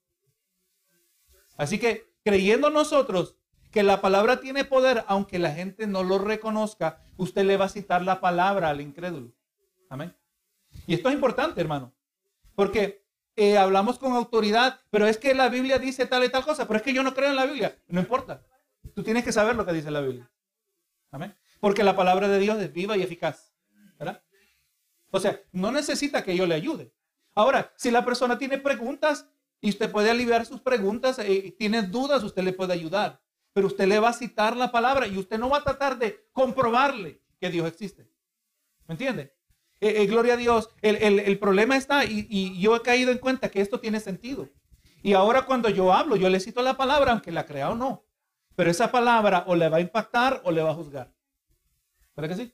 Así 1.57 1.79
que 1.79 2.13
creyendo 2.23 2.69
nosotros 2.69 3.36
que 3.71 3.83
la 3.83 4.01
palabra 4.01 4.39
tiene 4.39 4.65
poder, 4.65 5.03
aunque 5.07 5.39
la 5.39 5.51
gente 5.51 5.87
no 5.87 6.03
lo 6.03 6.17
reconozca, 6.17 7.01
usted 7.17 7.43
le 7.45 7.57
va 7.57 7.65
a 7.65 7.69
citar 7.69 8.01
la 8.01 8.21
palabra 8.21 8.69
al 8.69 8.81
incrédulo. 8.81 9.33
Amén. 9.89 10.15
Y 10.85 10.93
esto 10.93 11.09
es 11.09 11.15
importante, 11.15 11.59
hermano, 11.59 11.93
porque 12.55 13.05
eh, 13.35 13.57
hablamos 13.57 13.99
con 13.99 14.13
autoridad, 14.13 14.79
pero 14.89 15.05
es 15.05 15.17
que 15.17 15.33
la 15.33 15.49
Biblia 15.49 15.79
dice 15.79 16.05
tal 16.05 16.23
y 16.23 16.29
tal 16.29 16.43
cosa, 16.43 16.67
pero 16.67 16.77
es 16.77 16.83
que 16.83 16.93
yo 16.93 17.03
no 17.03 17.13
creo 17.13 17.29
en 17.29 17.35
la 17.35 17.45
Biblia. 17.45 17.77
No 17.87 17.99
importa. 17.99 18.41
Tú 18.95 19.03
tienes 19.03 19.23
que 19.23 19.31
saber 19.31 19.55
lo 19.55 19.65
que 19.65 19.73
dice 19.73 19.91
la 19.91 20.01
Biblia. 20.01 20.29
Amén. 21.11 21.35
Porque 21.59 21.83
la 21.83 21.95
palabra 21.95 22.27
de 22.27 22.39
Dios 22.39 22.59
es 22.59 22.71
viva 22.73 22.97
y 22.97 23.03
eficaz. 23.03 23.53
¿verdad? 23.97 24.23
O 25.11 25.19
sea, 25.19 25.39
no 25.51 25.71
necesita 25.71 26.23
que 26.23 26.35
yo 26.35 26.45
le 26.45 26.55
ayude. 26.55 26.93
Ahora, 27.35 27.71
si 27.75 27.91
la 27.91 28.03
persona 28.03 28.37
tiene 28.37 28.57
preguntas 28.57 29.27
y 29.61 29.69
usted 29.69 29.91
puede 29.91 30.09
aliviar 30.09 30.45
sus 30.45 30.61
preguntas, 30.61 31.19
y 31.19 31.21
eh, 31.21 31.55
tiene 31.57 31.83
dudas, 31.83 32.23
usted 32.23 32.43
le 32.43 32.53
puede 32.53 32.73
ayudar. 32.73 33.21
Pero 33.57 33.65
usted 33.65 33.87
le 33.87 33.97
va 33.97 34.09
a 34.09 34.13
citar 34.13 34.55
la 34.55 34.71
palabra 34.71 35.07
y 35.07 35.17
usted 35.17 35.39
no 35.39 35.49
va 35.49 35.57
a 35.57 35.63
tratar 35.63 35.97
de 35.97 36.27
comprobarle 36.31 37.23
que 37.39 37.49
Dios 37.49 37.67
existe. 37.67 38.07
¿Me 38.85 38.93
entiende? 38.93 39.33
Eh, 39.81 40.03
eh, 40.03 40.05
gloria 40.05 40.35
a 40.35 40.37
Dios. 40.37 40.69
El, 40.83 41.39
problema 41.39 41.75
está, 41.75 42.05
y, 42.05 42.61
yo 42.61 42.75
he 42.75 42.83
caído 42.83 43.11
en 43.11 43.17
cuenta 43.17 43.49
que 43.49 43.59
esto 43.59 43.79
tiene 43.79 43.99
sentido. 43.99 44.47
Y 45.01 45.13
ahora 45.13 45.47
cuando 45.47 45.69
yo 45.69 45.91
hablo, 45.91 46.17
yo 46.17 46.29
le 46.29 46.39
cito 46.39 46.61
la 46.61 46.77
palabra, 46.77 47.13
aunque 47.13 47.31
la 47.31 47.47
crea 47.47 47.71
o 47.71 47.75
no. 47.75 48.05
Pero 48.55 48.69
esa 48.69 48.91
palabra 48.91 49.43
o 49.47 49.55
le 49.55 49.69
va 49.69 49.77
a 49.77 49.81
impactar 49.81 50.39
o 50.45 50.51
le 50.51 50.61
va 50.61 50.69
a 50.69 50.75
juzgar. 50.75 51.11
¿Verdad 52.15 52.37
que 52.37 52.43
sí? 52.43 52.53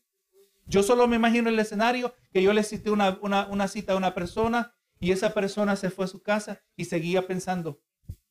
Yo 0.68 0.84
solo 0.84 1.06
me 1.10 1.18
imagino 1.18 1.50
el 1.50 1.60
escenario 1.60 2.16
que 2.32 2.42
yo 2.42 2.54
le 2.54 2.64
cité 2.64 2.92
una, 2.92 3.20
una 3.20 3.68
cita 3.68 3.92
a 3.92 3.98
una 3.98 4.14
persona 4.14 4.74
y 5.02 5.12
esa 5.12 5.34
persona 5.34 5.76
se 5.76 5.90
fue 5.90 6.06
a 6.06 6.08
su 6.08 6.22
casa 6.22 6.62
y 6.78 6.86
seguía 6.86 7.28
pensando 7.28 7.82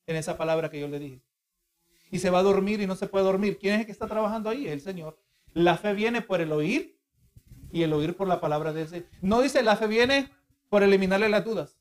en 0.07 0.17
esa 0.17 0.39
palabra 0.39 0.71
que 0.71 0.81
yo 0.81 0.89
le 0.89 0.99
dije. 0.99 1.23
Y 2.13 2.21
se 2.21 2.31
va 2.31 2.39
a 2.39 2.43
dormir 2.43 2.81
y 2.81 2.87
no 2.87 2.95
se 2.95 3.09
puede 3.09 3.25
dormir. 3.25 3.59
¿Quién 3.59 3.75
es 3.75 3.81
el 3.81 3.87
que 3.87 3.93
está 3.93 4.07
trabajando 4.07 4.51
ahí? 4.51 4.69
El 4.69 4.81
Señor. 4.81 5.19
La 5.55 5.79
fe 5.79 5.95
viene 5.95 6.23
por 6.23 6.41
el 6.41 6.53
oír 6.53 7.01
y 7.73 7.83
el 7.83 7.93
oír 7.95 8.15
por 8.15 8.29
la 8.29 8.41
palabra 8.41 8.73
de 8.73 8.83
ese. 8.83 9.09
No 9.23 9.41
dice 9.41 9.63
la 9.63 9.77
fe 9.77 9.87
viene 9.87 10.31
por 10.69 10.83
eliminarle 10.83 11.31
las 11.31 11.45
dudas. 11.45 11.81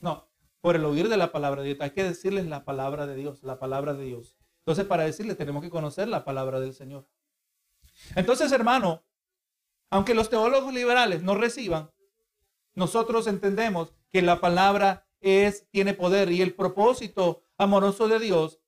No, 0.00 0.28
por 0.62 0.76
el 0.76 0.84
oír 0.86 1.08
de 1.08 1.18
la 1.18 1.30
palabra 1.30 1.62
de 1.62 1.68
Dios. 1.68 1.80
Hay 1.82 1.90
que 1.90 2.04
decirles 2.04 2.46
la 2.46 2.64
palabra 2.64 3.06
de 3.06 3.14
Dios, 3.16 3.42
la 3.42 3.58
palabra 3.58 3.92
de 3.92 4.06
Dios. 4.06 4.34
Entonces, 4.60 4.86
para 4.86 5.04
decirles 5.04 5.36
tenemos 5.36 5.62
que 5.62 5.70
conocer 5.70 6.08
la 6.08 6.24
palabra 6.24 6.58
del 6.58 6.72
Señor. 6.72 7.06
Entonces, 8.14 8.50
hermano, 8.50 9.04
aunque 9.90 10.14
los 10.14 10.30
teólogos 10.30 10.72
liberales 10.72 11.22
no 11.22 11.34
reciban, 11.34 11.90
nosotros 12.74 13.26
entendemos 13.26 13.92
que 14.10 14.22
la 14.22 14.40
palabra 14.40 15.06
es, 15.20 15.68
tiene 15.70 15.92
poder 15.92 16.32
y 16.32 16.40
el 16.40 16.54
propósito 16.54 17.44
amoroso 17.58 18.08
de 18.08 18.18
Dios 18.18 18.60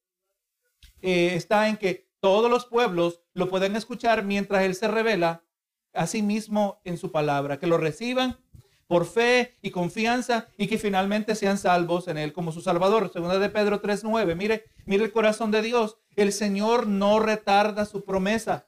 eh, 1.02 1.35
está 1.35 1.69
en 1.69 1.76
que 1.76 2.09
todos 2.21 2.50
los 2.50 2.67
pueblos 2.67 3.21
lo 3.35 3.49
pueden 3.49 3.76
escuchar 3.76 4.25
mientras 4.25 4.64
Él 4.64 4.75
se 4.75 4.88
revela 4.88 5.45
mismo 6.23 6.81
en 6.85 6.97
su 6.97 7.11
palabra, 7.11 7.59
que 7.59 7.67
lo 7.67 7.78
reciban 7.78 8.38
por 8.87 9.05
fe 9.05 9.57
y 9.61 9.71
confianza 9.71 10.49
y 10.57 10.67
que 10.67 10.78
finalmente 10.78 11.35
sean 11.35 11.59
salvos 11.59 12.09
en 12.09 12.17
él 12.17 12.33
como 12.33 12.52
su 12.52 12.62
salvador. 12.62 13.11
Segunda 13.12 13.38
de 13.38 13.50
Pedro 13.50 13.83
3:9. 13.83 14.35
Mire, 14.35 14.64
mire 14.87 15.05
el 15.05 15.12
corazón 15.12 15.50
de 15.50 15.61
Dios. 15.61 15.99
El 16.17 16.33
Señor 16.33 16.87
no 16.87 17.21
retarda 17.21 17.85
su 17.85 18.05
promesa. 18.05 18.67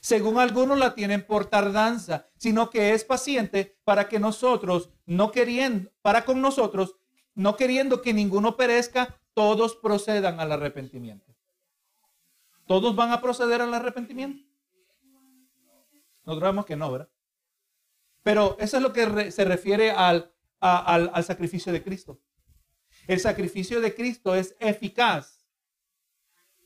Según 0.00 0.38
algunos 0.38 0.78
la 0.78 0.94
tienen 0.94 1.24
por 1.24 1.46
tardanza, 1.46 2.26
sino 2.36 2.68
que 2.68 2.92
es 2.92 3.04
paciente 3.04 3.78
para 3.84 4.08
que 4.08 4.18
nosotros, 4.18 4.90
no 5.06 5.30
queriendo, 5.30 5.90
para 6.02 6.24
con 6.24 6.42
nosotros, 6.42 6.96
no 7.34 7.56
queriendo 7.56 8.02
que 8.02 8.12
ninguno 8.12 8.56
perezca, 8.56 9.17
todos 9.34 9.76
procedan 9.76 10.40
al 10.40 10.52
arrepentimiento. 10.52 11.34
¿Todos 12.66 12.94
van 12.94 13.12
a 13.12 13.20
proceder 13.20 13.62
al 13.62 13.72
arrepentimiento? 13.72 14.44
Nosotros 16.24 16.50
vemos 16.50 16.66
que 16.66 16.76
no, 16.76 16.92
¿verdad? 16.92 17.08
Pero 18.22 18.56
eso 18.58 18.76
es 18.76 18.82
lo 18.82 18.92
que 18.92 19.30
se 19.30 19.44
refiere 19.44 19.90
al, 19.90 20.34
al 20.60 21.24
sacrificio 21.24 21.72
de 21.72 21.82
Cristo. 21.82 22.20
El 23.06 23.20
sacrificio 23.20 23.80
de 23.80 23.94
Cristo 23.94 24.34
es 24.34 24.54
eficaz 24.60 25.46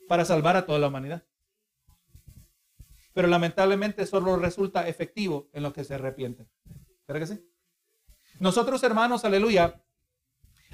para 0.09 0.25
salvar 0.25 0.57
a 0.57 0.67
toda 0.67 0.79
la 0.79 0.89
humanidad. 0.89 1.25
Pero 3.13 3.29
lamentablemente 3.29 4.07
solo 4.07 4.37
resulta 4.37 4.89
efectivo 4.89 5.49
en 5.53 5.63
los 5.63 5.73
que 5.73 5.85
se 5.85 5.95
arrepienten. 5.95 6.51
¿Verdad 7.07 7.21
que 7.21 7.35
sí? 7.35 7.49
Nosotros, 8.41 8.83
hermanos, 8.83 9.25
aleluya, 9.25 9.82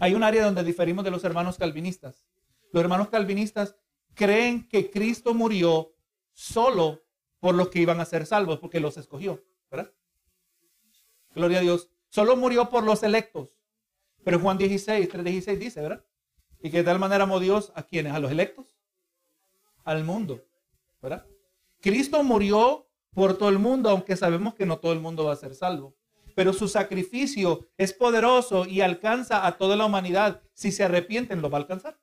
hay 0.00 0.14
un 0.14 0.22
área 0.22 0.44
donde 0.44 0.64
diferimos 0.64 1.04
de 1.04 1.10
los 1.10 1.24
hermanos 1.24 1.58
calvinistas. 1.58 2.24
Los 2.72 2.82
hermanos 2.82 3.08
calvinistas 3.08 3.76
creen 4.14 4.68
que 4.68 4.90
Cristo 4.90 5.34
murió 5.34 5.92
solo 6.32 7.02
por 7.40 7.54
los 7.54 7.68
que 7.68 7.80
iban 7.80 8.00
a 8.00 8.04
ser 8.04 8.26
salvos, 8.26 8.58
porque 8.58 8.80
los 8.80 8.96
escogió. 8.96 9.42
Gloria 11.34 11.58
a 11.58 11.62
Dios. 11.62 11.90
Solo 12.08 12.36
murió 12.36 12.68
por 12.68 12.84
los 12.84 13.02
electos. 13.02 13.50
Pero 14.24 14.40
Juan 14.40 14.58
16, 14.58 15.08
3.16 15.08 15.58
dice, 15.58 15.80
¿verdad? 15.80 16.04
Y 16.60 16.70
que 16.70 16.78
de 16.78 16.84
tal 16.84 16.98
manera 16.98 17.24
amó 17.24 17.38
Dios 17.38 17.72
a 17.76 17.84
quienes, 17.84 18.12
a 18.12 18.18
los 18.18 18.30
electos, 18.30 18.76
al 19.84 20.04
mundo, 20.04 20.44
¿verdad? 21.00 21.24
Cristo 21.80 22.22
murió 22.24 22.88
por 23.14 23.38
todo 23.38 23.48
el 23.48 23.58
mundo, 23.58 23.88
aunque 23.88 24.16
sabemos 24.16 24.54
que 24.54 24.66
no 24.66 24.78
todo 24.78 24.92
el 24.92 25.00
mundo 25.00 25.24
va 25.24 25.32
a 25.32 25.36
ser 25.36 25.54
salvo. 25.54 25.96
Pero 26.38 26.52
su 26.52 26.68
sacrificio 26.68 27.66
es 27.76 27.92
poderoso 27.92 28.64
y 28.64 28.80
alcanza 28.80 29.44
a 29.44 29.58
toda 29.58 29.74
la 29.74 29.86
humanidad. 29.86 30.40
Si 30.54 30.70
se 30.70 30.84
arrepienten, 30.84 31.42
lo 31.42 31.50
va 31.50 31.58
a 31.58 31.62
alcanzar. 31.62 31.98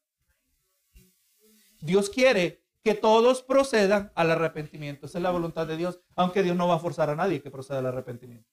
Dios 1.79 2.09
quiere 2.09 2.61
que 2.83 2.95
todos 2.95 3.43
procedan 3.43 4.11
al 4.13 4.31
arrepentimiento. 4.31 5.05
Esa 5.05 5.19
es 5.19 5.23
la 5.23 5.31
voluntad 5.31 5.65
de 5.67 5.77
Dios, 5.77 6.01
aunque 6.17 6.43
Dios 6.43 6.57
no 6.57 6.67
va 6.67 6.75
a 6.75 6.79
forzar 6.79 7.09
a 7.09 7.15
nadie 7.15 7.41
que 7.41 7.49
proceda 7.49 7.79
al 7.79 7.85
arrepentimiento. 7.85 8.49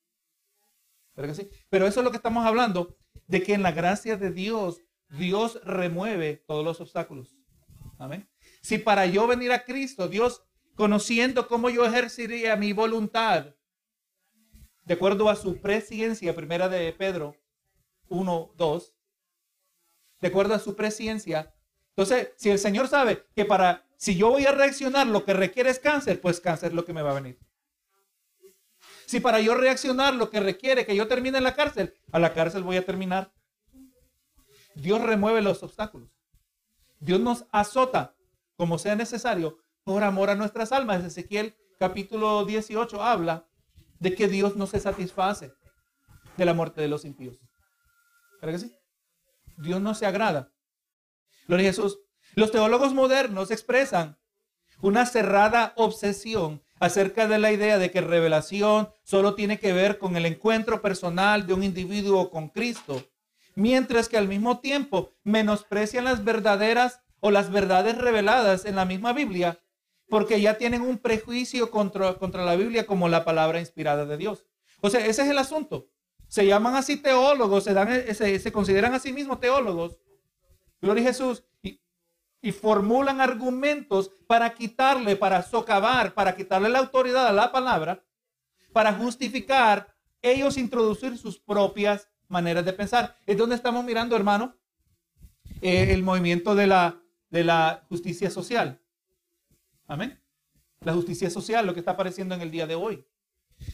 Pero, 1.16 1.34
sí? 1.34 1.48
Pero 1.68 1.88
eso 1.88 1.98
es 1.98 2.04
lo 2.04 2.12
que 2.12 2.18
estamos 2.18 2.46
hablando, 2.46 2.96
de 3.26 3.42
que 3.42 3.52
en 3.52 3.64
la 3.64 3.72
gracia 3.72 4.16
de 4.16 4.30
Dios, 4.30 4.82
Dios 5.08 5.60
remueve 5.64 6.44
todos 6.46 6.64
los 6.64 6.80
obstáculos. 6.80 7.34
Amén. 7.98 8.28
Si 8.60 8.78
para 8.78 9.06
yo 9.06 9.26
venir 9.26 9.50
a 9.50 9.64
Cristo, 9.64 10.06
Dios, 10.06 10.44
conociendo 10.76 11.48
cómo 11.48 11.70
yo 11.70 11.84
ejercería 11.84 12.54
mi 12.54 12.72
voluntad, 12.72 13.56
de 14.84 14.94
acuerdo 14.94 15.28
a 15.28 15.36
su 15.36 15.60
presciencia, 15.60 16.34
primera 16.34 16.68
de 16.68 16.92
Pedro 16.92 17.36
1, 18.08 18.52
2, 18.56 18.94
de 20.20 20.28
acuerdo 20.28 20.54
a 20.54 20.58
su 20.58 20.76
presciencia, 20.76 21.54
entonces, 21.94 22.32
si 22.36 22.50
el 22.50 22.58
Señor 22.58 22.88
sabe 22.88 23.26
que 23.34 23.44
para, 23.44 23.86
si 23.96 24.16
yo 24.16 24.30
voy 24.30 24.46
a 24.46 24.52
reaccionar, 24.52 25.06
lo 25.06 25.24
que 25.24 25.34
requiere 25.34 25.68
es 25.68 25.78
cáncer, 25.78 26.20
pues 26.20 26.40
cáncer 26.40 26.70
es 26.70 26.74
lo 26.74 26.84
que 26.84 26.94
me 26.94 27.02
va 27.02 27.10
a 27.10 27.20
venir. 27.20 27.38
Si 29.04 29.20
para 29.20 29.40
yo 29.40 29.54
reaccionar 29.54 30.14
lo 30.14 30.30
que 30.30 30.40
requiere 30.40 30.86
que 30.86 30.96
yo 30.96 31.06
termine 31.06 31.36
en 31.36 31.44
la 31.44 31.54
cárcel, 31.54 31.92
a 32.12 32.18
la 32.18 32.32
cárcel 32.32 32.62
voy 32.62 32.78
a 32.78 32.86
terminar. 32.86 33.32
Dios 34.74 35.02
remueve 35.02 35.42
los 35.42 35.62
obstáculos. 35.62 36.08
Dios 36.98 37.20
nos 37.20 37.44
azota 37.52 38.16
como 38.56 38.78
sea 38.78 38.96
necesario 38.96 39.58
por 39.84 40.02
amor 40.02 40.30
a 40.30 40.34
nuestras 40.34 40.72
almas. 40.72 41.04
Ezequiel 41.04 41.56
capítulo 41.78 42.46
18 42.46 43.02
habla 43.02 43.46
de 44.02 44.14
que 44.14 44.28
Dios 44.28 44.56
no 44.56 44.66
se 44.66 44.80
satisface 44.80 45.52
de 46.36 46.44
la 46.44 46.54
muerte 46.54 46.80
de 46.80 46.88
los 46.88 47.04
impíos. 47.04 47.38
¿Verdad 48.40 48.60
que 48.60 48.66
sí? 48.66 48.76
Dios 49.58 49.80
no 49.80 49.94
se 49.94 50.06
agrada 50.06 50.52
Gloria 51.46 51.68
a 51.68 51.72
Jesús. 51.72 51.98
Los 52.34 52.50
teólogos 52.50 52.94
modernos 52.94 53.50
expresan 53.50 54.18
una 54.80 55.06
cerrada 55.06 55.72
obsesión 55.76 56.62
acerca 56.80 57.28
de 57.28 57.38
la 57.38 57.52
idea 57.52 57.78
de 57.78 57.90
que 57.90 58.00
revelación 58.00 58.90
solo 59.04 59.34
tiene 59.34 59.58
que 59.58 59.72
ver 59.72 59.98
con 59.98 60.16
el 60.16 60.26
encuentro 60.26 60.82
personal 60.82 61.46
de 61.46 61.54
un 61.54 61.62
individuo 61.62 62.30
con 62.30 62.48
Cristo, 62.48 63.04
mientras 63.54 64.08
que 64.08 64.18
al 64.18 64.28
mismo 64.28 64.60
tiempo 64.60 65.12
menosprecian 65.24 66.04
las 66.04 66.24
verdaderas 66.24 67.00
o 67.20 67.30
las 67.30 67.50
verdades 67.50 67.98
reveladas 67.98 68.64
en 68.64 68.76
la 68.76 68.84
misma 68.84 69.12
Biblia, 69.12 69.60
porque 70.12 70.38
ya 70.42 70.58
tienen 70.58 70.82
un 70.82 70.98
prejuicio 70.98 71.70
contra, 71.70 72.12
contra 72.18 72.44
la 72.44 72.54
Biblia 72.54 72.86
como 72.86 73.08
la 73.08 73.24
palabra 73.24 73.60
inspirada 73.60 74.04
de 74.04 74.18
Dios. 74.18 74.44
O 74.82 74.90
sea, 74.90 75.00
ese 75.06 75.22
es 75.22 75.28
el 75.30 75.38
asunto. 75.38 75.88
Se 76.28 76.44
llaman 76.44 76.74
así 76.74 76.98
teólogos, 76.98 77.64
se, 77.64 77.72
dan, 77.72 77.88
se, 78.14 78.38
se 78.38 78.52
consideran 78.52 78.92
a 78.92 78.98
sí 78.98 79.10
mismos 79.10 79.40
teólogos, 79.40 79.98
Gloria 80.82 81.02
a 81.02 81.06
Jesús. 81.06 81.44
Y, 81.62 81.80
y 82.42 82.52
formulan 82.52 83.22
argumentos 83.22 84.10
para 84.26 84.52
quitarle, 84.52 85.16
para 85.16 85.42
socavar, 85.42 86.12
para 86.12 86.36
quitarle 86.36 86.68
la 86.68 86.80
autoridad 86.80 87.26
a 87.26 87.32
la 87.32 87.50
palabra, 87.50 88.04
para 88.74 88.92
justificar, 88.92 89.96
ellos 90.20 90.58
introducir 90.58 91.16
sus 91.16 91.38
propias 91.38 92.06
maneras 92.28 92.66
de 92.66 92.74
pensar. 92.74 93.16
Es 93.24 93.38
donde 93.38 93.54
estamos 93.54 93.82
mirando, 93.82 94.14
hermano, 94.14 94.58
eh, 95.62 95.94
el 95.94 96.02
movimiento 96.02 96.54
de 96.54 96.66
la, 96.66 97.00
de 97.30 97.44
la 97.44 97.86
justicia 97.88 98.28
social. 98.28 98.81
Amén. 99.92 100.18
La 100.80 100.94
justicia 100.94 101.28
social, 101.28 101.66
lo 101.66 101.74
que 101.74 101.80
está 101.80 101.90
apareciendo 101.90 102.34
en 102.34 102.40
el 102.40 102.50
día 102.50 102.66
de 102.66 102.74
hoy. 102.74 103.06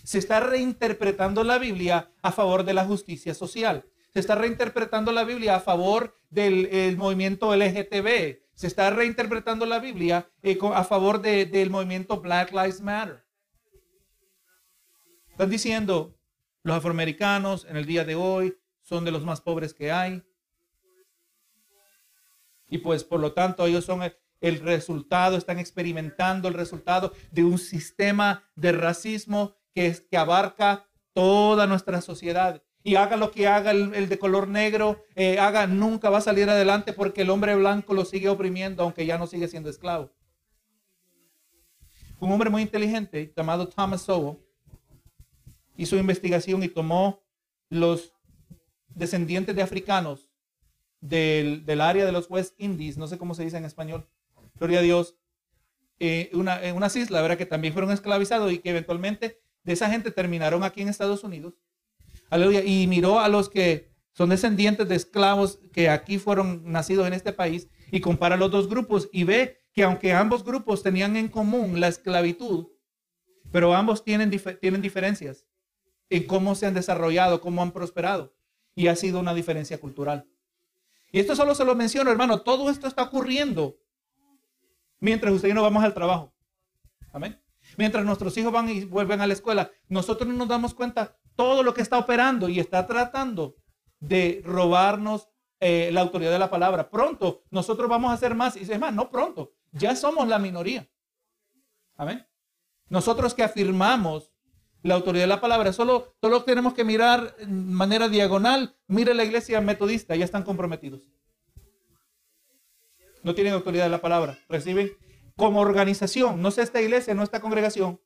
Se 0.02 0.18
está 0.18 0.40
reinterpretando 0.40 1.44
la 1.44 1.58
Biblia 1.58 2.10
a 2.22 2.32
favor 2.32 2.64
de 2.64 2.74
la 2.74 2.84
justicia 2.84 3.34
social. 3.34 3.88
Se 4.12 4.18
está 4.18 4.34
reinterpretando 4.34 5.12
la 5.12 5.22
Biblia 5.22 5.54
a 5.54 5.60
favor 5.60 6.18
del 6.28 6.96
movimiento 6.96 7.54
LGTB. 7.54 8.40
Se 8.52 8.66
está 8.66 8.90
reinterpretando 8.90 9.64
la 9.64 9.78
Biblia 9.78 10.28
eh, 10.42 10.58
a 10.74 10.82
favor 10.82 11.20
del 11.22 11.70
movimiento 11.70 12.20
Black 12.20 12.50
Lives 12.50 12.80
Matter. 12.80 13.24
Están 15.30 15.50
diciendo, 15.50 16.18
los 16.64 16.78
afroamericanos 16.78 17.64
en 17.64 17.76
el 17.76 17.86
día 17.86 18.04
de 18.04 18.16
hoy 18.16 18.58
son 18.82 19.04
de 19.04 19.12
los 19.12 19.24
más 19.24 19.40
pobres 19.40 19.72
que 19.72 19.92
hay. 19.92 20.24
Y 22.68 22.78
pues 22.78 23.04
por 23.04 23.20
lo 23.20 23.34
tanto 23.34 23.64
ellos 23.66 23.84
son 23.84 24.02
el 24.40 24.60
resultado, 24.60 25.36
están 25.36 25.58
experimentando 25.58 26.48
el 26.48 26.54
resultado 26.54 27.12
de 27.30 27.44
un 27.44 27.58
sistema 27.58 28.44
de 28.56 28.72
racismo 28.72 29.54
que, 29.74 29.96
abarca 30.16 30.86
toda 31.12 31.66
nuestra 31.66 32.00
sociedad 32.00 32.62
y 32.82 32.94
haga 32.94 33.16
lo 33.16 33.30
que 33.30 33.46
haga 33.46 33.72
el, 33.72 34.08
de 34.08 34.18
color 34.18 34.48
negro, 34.48 35.04
eh, 35.14 35.38
haga, 35.38 35.66
nunca 35.66 36.10
va 36.10 36.18
a 36.18 36.22
salir 36.22 36.48
adelante 36.48 36.92
porque 36.92 37.22
el 37.22 37.30
hombre 37.30 37.54
blanco 37.54 37.94
lo 37.94 38.04
sigue 38.04 38.28
oprimiendo, 38.28 38.82
aunque 38.82 39.06
ya 39.06 39.18
no 39.18 39.26
sigue 39.26 39.48
siendo 39.48 39.68
esclavo. 39.68 40.10
Un 42.20 42.32
hombre 42.32 42.50
muy 42.50 42.62
inteligente 42.62 43.32
llamado 43.36 43.68
Thomas 43.68 44.02
Sowell 44.02 44.38
hizo 45.76 45.96
investigación 45.96 46.62
y 46.62 46.68
tomó 46.68 47.22
los 47.70 48.12
descendientes 48.88 49.54
de 49.54 49.62
africanos 49.62 50.30
del, 51.00 51.80
área 51.80 52.04
de 52.04 52.12
los 52.12 52.28
West 52.28 52.54
Indies, 52.58 52.98
no 52.98 53.06
sé 53.06 53.18
cómo 53.18 53.34
se 53.34 53.44
dice 53.44 53.56
en 53.56 53.64
español, 53.64 54.06
gloria 54.58 54.80
a 54.80 54.82
Dios, 54.82 55.16
eh, 55.98 56.30
una, 56.32 56.62
en 56.62 56.76
unas 56.76 56.94
islas, 56.96 57.22
¿verdad? 57.22 57.38
Que 57.38 57.46
también 57.46 57.72
fueron 57.72 57.90
esclavizados 57.90 58.52
y 58.52 58.58
que 58.58 58.70
eventualmente 58.70 59.40
de 59.64 59.72
esa 59.72 59.90
gente 59.90 60.10
terminaron 60.10 60.62
aquí 60.62 60.82
en 60.82 60.88
Estados 60.88 61.24
Unidos 61.24 61.54
Aleluya. 62.30 62.62
Y 62.64 62.86
miró 62.86 63.20
a 63.20 63.28
los 63.28 63.48
que 63.48 63.90
son 64.12 64.30
descendientes 64.30 64.88
de 64.88 64.96
esclavos 64.96 65.60
que 65.72 65.88
aquí 65.88 66.18
fueron 66.18 66.70
nacidos 66.70 67.06
en 67.06 67.12
este 67.12 67.32
país 67.32 67.68
y 67.90 68.00
compara 68.00 68.36
los 68.36 68.50
dos 68.50 68.68
grupos 68.68 69.08
y 69.12 69.24
ve 69.24 69.58
que 69.72 69.84
aunque 69.84 70.12
ambos 70.12 70.44
grupos 70.44 70.82
tenían 70.82 71.16
en 71.16 71.28
común 71.28 71.80
la 71.80 71.88
esclavitud, 71.88 72.68
pero 73.52 73.74
ambos 73.74 74.04
tienen, 74.04 74.30
tienen 74.60 74.82
diferencias 74.82 75.46
en 76.10 76.24
cómo 76.24 76.54
se 76.54 76.66
han 76.66 76.74
desarrollado, 76.74 77.40
cómo 77.40 77.62
han 77.62 77.72
prosperado. 77.72 78.34
Y 78.74 78.88
ha 78.88 78.96
sido 78.96 79.20
una 79.20 79.34
diferencia 79.34 79.78
cultural. 79.78 80.26
Y 81.10 81.20
esto 81.20 81.34
solo 81.34 81.54
se 81.54 81.64
lo 81.64 81.74
menciono, 81.74 82.10
hermano. 82.10 82.42
Todo 82.42 82.70
esto 82.70 82.86
está 82.86 83.02
ocurriendo 83.02 83.78
mientras 85.00 85.32
usted 85.32 85.48
y 85.48 85.54
no 85.54 85.62
vamos 85.62 85.82
al 85.84 85.94
trabajo. 85.94 86.32
Amén. 87.12 87.40
Mientras 87.76 88.04
nuestros 88.04 88.36
hijos 88.36 88.52
van 88.52 88.68
y 88.68 88.84
vuelven 88.84 89.20
a 89.20 89.26
la 89.26 89.32
escuela, 89.32 89.70
nosotros 89.88 90.28
no 90.28 90.34
nos 90.34 90.48
damos 90.48 90.74
cuenta 90.74 91.16
todo 91.36 91.62
lo 91.62 91.74
que 91.74 91.82
está 91.82 91.98
operando 91.98 92.48
y 92.48 92.58
está 92.60 92.86
tratando 92.86 93.56
de 94.00 94.42
robarnos 94.44 95.28
eh, 95.60 95.90
la 95.92 96.00
autoridad 96.00 96.30
de 96.30 96.38
la 96.38 96.50
palabra. 96.50 96.88
Pronto 96.90 97.42
nosotros 97.50 97.88
vamos 97.88 98.10
a 98.10 98.14
hacer 98.14 98.34
más. 98.34 98.56
Y 98.56 98.60
es 98.60 98.78
más, 98.78 98.94
no 98.94 99.10
pronto, 99.10 99.52
ya 99.72 99.94
somos 99.96 100.26
la 100.28 100.38
minoría. 100.38 100.88
Amén. 101.96 102.26
Nosotros 102.88 103.34
que 103.34 103.42
afirmamos 103.42 104.32
la 104.82 104.94
autoridad 104.94 105.24
de 105.24 105.28
la 105.28 105.40
palabra, 105.40 105.72
solo, 105.72 106.14
solo 106.20 106.44
tenemos 106.44 106.72
que 106.74 106.84
mirar 106.84 107.36
de 107.36 107.46
manera 107.46 108.08
diagonal. 108.08 108.76
Mire 108.86 109.14
la 109.14 109.24
iglesia 109.24 109.60
metodista, 109.60 110.14
ya 110.16 110.24
están 110.24 110.44
comprometidos. 110.44 111.08
No 113.22 113.34
tienen 113.34 113.52
autoridad 113.52 113.84
de 113.84 113.90
la 113.90 114.00
palabra. 114.00 114.38
Reciben 114.48 114.92
como 115.36 115.60
organización, 115.60 116.42
no 116.42 116.50
sé 116.50 116.62
esta 116.62 116.80
iglesia, 116.80 117.14
no 117.14 117.22
esta 117.22 117.40
congregación, 117.40 118.00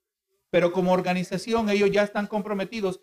pero 0.51 0.73
como 0.73 0.93
organización 0.93 1.71
ellos 1.71 1.91
ya 1.91 2.03
están 2.03 2.27
comprometidos 2.27 3.01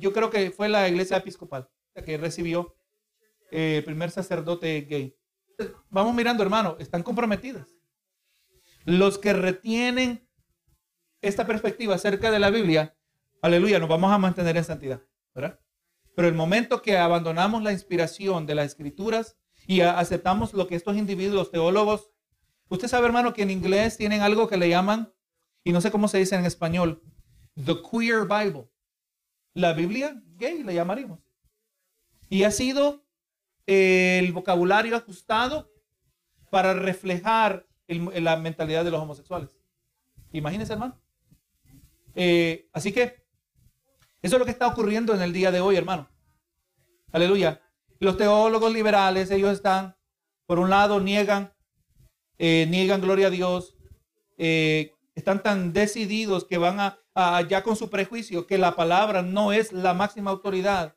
yo 0.00 0.12
creo 0.12 0.30
que 0.30 0.50
fue 0.50 0.68
la 0.68 0.88
iglesia 0.88 1.16
episcopal 1.16 1.68
que 2.04 2.16
recibió 2.16 2.74
eh, 3.50 3.76
el 3.78 3.84
primer 3.84 4.10
sacerdote 4.10 4.80
gay. 4.82 5.16
Vamos 5.90 6.14
mirando, 6.14 6.42
hermano, 6.42 6.76
están 6.80 7.02
comprometidas. 7.02 7.68
Los 8.84 9.18
que 9.18 9.32
retienen 9.32 10.28
esta 11.20 11.46
perspectiva 11.46 11.94
acerca 11.94 12.30
de 12.30 12.38
la 12.40 12.50
Biblia 12.50 12.96
aleluya, 13.42 13.78
nos 13.78 13.88
vamos 13.88 14.10
a 14.12 14.18
mantener 14.18 14.56
en 14.56 14.64
santidad, 14.64 15.02
¿verdad? 15.34 15.60
Pero 16.16 16.28
el 16.28 16.34
momento 16.34 16.82
que 16.82 16.98
abandonamos 16.98 17.62
la 17.62 17.72
inspiración 17.72 18.46
de 18.46 18.54
las 18.54 18.66
escrituras 18.66 19.36
y 19.66 19.80
aceptamos 19.80 20.52
lo 20.54 20.66
que 20.66 20.74
estos 20.74 20.96
individuos, 20.96 21.50
teólogos, 21.50 22.10
usted 22.68 22.88
sabe 22.88 23.06
hermano 23.06 23.32
que 23.32 23.42
en 23.42 23.50
inglés 23.50 23.96
tienen 23.96 24.20
algo 24.20 24.48
que 24.48 24.56
le 24.56 24.68
llaman, 24.68 25.12
y 25.64 25.72
no 25.72 25.80
sé 25.80 25.90
cómo 25.90 26.08
se 26.08 26.18
dice 26.18 26.34
en 26.34 26.44
español, 26.44 27.02
the 27.62 27.76
queer 27.90 28.26
Bible. 28.26 28.68
La 29.54 29.72
Biblia 29.72 30.20
gay 30.36 30.62
le 30.62 30.74
llamaríamos. 30.74 31.20
Y 32.28 32.44
ha 32.44 32.50
sido 32.50 33.04
el 33.66 34.32
vocabulario 34.32 34.96
ajustado 34.96 35.70
para 36.50 36.74
reflejar 36.74 37.66
la 37.86 38.36
mentalidad 38.36 38.84
de 38.84 38.90
los 38.90 39.00
homosexuales. 39.00 39.50
Imagínense, 40.32 40.72
hermano. 40.72 41.00
Eh, 42.14 42.68
así 42.72 42.92
que 42.92 43.24
eso 44.22 44.36
es 44.36 44.38
lo 44.38 44.44
que 44.44 44.50
está 44.50 44.66
ocurriendo 44.66 45.14
en 45.14 45.22
el 45.22 45.32
día 45.32 45.50
de 45.50 45.60
hoy, 45.60 45.76
hermano. 45.76 46.08
Aleluya. 47.10 47.61
Los 48.02 48.16
teólogos 48.16 48.72
liberales, 48.72 49.30
ellos 49.30 49.52
están, 49.52 49.96
por 50.46 50.58
un 50.58 50.70
lado, 50.70 50.98
niegan, 50.98 51.54
eh, 52.36 52.66
niegan 52.68 53.00
gloria 53.00 53.28
a 53.28 53.30
Dios, 53.30 53.76
eh, 54.38 54.92
están 55.14 55.40
tan 55.40 55.72
decididos 55.72 56.44
que 56.44 56.58
van 56.58 56.80
a, 56.80 56.98
ya 57.48 57.62
con 57.62 57.76
su 57.76 57.90
prejuicio 57.90 58.48
que 58.48 58.58
la 58.58 58.74
palabra 58.74 59.22
no 59.22 59.52
es 59.52 59.70
la 59.70 59.94
máxima 59.94 60.32
autoridad. 60.32 60.96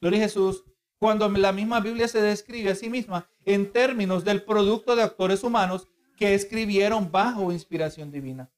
Gloria 0.00 0.20
a 0.20 0.22
Jesús. 0.22 0.64
Cuando 0.98 1.28
la 1.28 1.52
misma 1.52 1.80
Biblia 1.80 2.08
se 2.08 2.22
describe 2.22 2.70
a 2.70 2.74
sí 2.74 2.88
misma 2.88 3.28
en 3.44 3.70
términos 3.70 4.24
del 4.24 4.42
producto 4.42 4.96
de 4.96 5.02
actores 5.02 5.44
humanos 5.44 5.88
que 6.16 6.32
escribieron 6.32 7.12
bajo 7.12 7.52
inspiración 7.52 8.10
divina. 8.10 8.50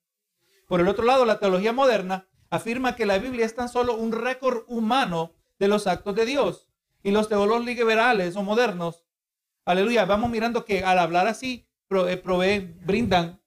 Por 0.68 0.78
el 0.78 0.86
otro 0.86 1.04
lado, 1.04 1.24
la 1.24 1.40
teología 1.40 1.72
moderna 1.72 2.28
afirma 2.48 2.94
que 2.94 3.06
la 3.06 3.18
Biblia 3.18 3.44
es 3.44 3.56
tan 3.56 3.68
solo 3.68 3.96
un 3.96 4.12
récord 4.12 4.62
humano 4.68 5.34
de 5.58 5.66
los 5.66 5.88
actos 5.88 6.14
de 6.14 6.26
Dios. 6.26 6.68
Y 7.02 7.10
los 7.10 7.28
teólogos 7.28 7.64
liberales 7.64 8.36
o 8.36 8.42
modernos, 8.42 9.04
aleluya, 9.64 10.04
vamos 10.04 10.30
mirando 10.30 10.64
que 10.64 10.84
al 10.84 10.98
hablar 10.98 11.26
así, 11.26 11.68
eh, 11.90 12.16
proveen, 12.16 12.80
brindan 12.84 13.40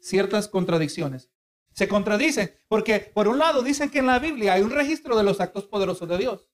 ciertas 0.00 0.48
contradicciones. 0.48 1.30
Se 1.72 1.88
contradicen 1.88 2.54
porque 2.68 3.00
por 3.00 3.28
un 3.28 3.38
lado 3.38 3.62
dicen 3.62 3.90
que 3.90 3.98
en 3.98 4.06
la 4.06 4.18
Biblia 4.18 4.54
hay 4.54 4.62
un 4.62 4.70
registro 4.70 5.16
de 5.16 5.24
los 5.24 5.40
actos 5.40 5.64
poderosos 5.64 6.08
de 6.08 6.18
Dios. 6.18 6.48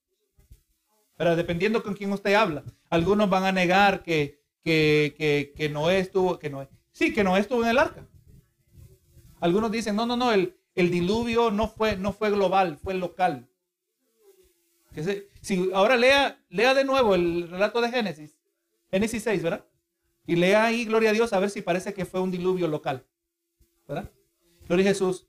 Pero 1.16 1.34
dependiendo 1.34 1.82
con 1.82 1.94
quién 1.94 2.12
usted 2.12 2.34
habla, 2.34 2.62
algunos 2.90 3.28
van 3.28 3.44
a 3.44 3.52
negar 3.52 4.02
que, 4.02 4.40
que, 4.62 5.14
que, 5.18 5.52
que 5.56 5.68
Noé 5.68 5.98
estuvo, 5.98 6.38
que 6.38 6.48
Noé, 6.48 6.68
sí, 6.92 7.12
que 7.12 7.24
Noé 7.24 7.40
estuvo 7.40 7.62
en 7.62 7.70
el 7.70 7.78
arca. 7.78 8.06
Algunos 9.40 9.70
dicen, 9.70 9.96
no, 9.96 10.06
no, 10.06 10.16
no, 10.16 10.32
el, 10.32 10.56
el 10.74 10.90
diluvio 10.90 11.50
no 11.50 11.68
fue, 11.68 11.96
no 11.96 12.12
fue 12.12 12.30
global, 12.30 12.78
fue 12.78 12.94
local. 12.94 13.48
Si 15.40 15.70
ahora 15.72 15.96
lea, 15.96 16.42
lea 16.48 16.74
de 16.74 16.84
nuevo 16.84 17.14
el 17.14 17.48
relato 17.48 17.80
de 17.80 17.90
Génesis, 17.90 18.36
Génesis 18.90 19.22
6, 19.22 19.42
¿verdad? 19.42 19.64
Y 20.26 20.36
lea 20.36 20.64
ahí, 20.64 20.84
gloria 20.84 21.10
a 21.10 21.12
Dios, 21.12 21.32
a 21.32 21.38
ver 21.38 21.50
si 21.50 21.62
parece 21.62 21.94
que 21.94 22.04
fue 22.04 22.20
un 22.20 22.30
diluvio 22.30 22.68
local. 22.68 23.06
¿Verdad? 23.86 24.10
Gloria 24.66 24.84
a 24.86 24.88
Jesús. 24.88 25.26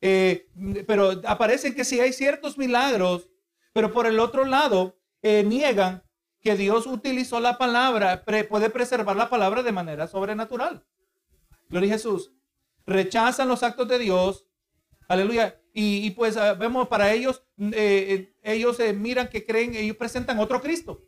Eh, 0.00 0.48
pero 0.86 1.22
aparecen 1.24 1.74
que 1.74 1.84
sí 1.84 2.00
hay 2.00 2.12
ciertos 2.12 2.58
milagros, 2.58 3.30
pero 3.72 3.92
por 3.92 4.06
el 4.06 4.20
otro 4.20 4.44
lado 4.44 4.98
eh, 5.22 5.42
niegan 5.44 6.02
que 6.40 6.56
Dios 6.56 6.86
utilizó 6.86 7.40
la 7.40 7.56
palabra, 7.56 8.22
puede 8.24 8.68
preservar 8.68 9.16
la 9.16 9.30
palabra 9.30 9.62
de 9.62 9.72
manera 9.72 10.06
sobrenatural. 10.06 10.84
Gloria 11.70 11.94
a 11.94 11.96
Jesús. 11.96 12.32
Rechazan 12.86 13.48
los 13.48 13.62
actos 13.62 13.88
de 13.88 13.98
Dios 13.98 14.46
Aleluya. 15.08 15.60
Y, 15.76 16.12
pues 16.12 16.36
ah, 16.36 16.54
vemos 16.54 16.86
para 16.86 17.12
ellos, 17.12 17.42
mm, 17.56 17.72
eh, 17.74 17.74
eh, 18.12 18.34
ellos 18.44 18.78
eh, 18.78 18.92
miran 18.92 19.28
que 19.28 19.44
creen, 19.44 19.74
ellos 19.74 19.96
presentan 19.96 20.38
otro 20.38 20.62
Cristo. 20.62 21.02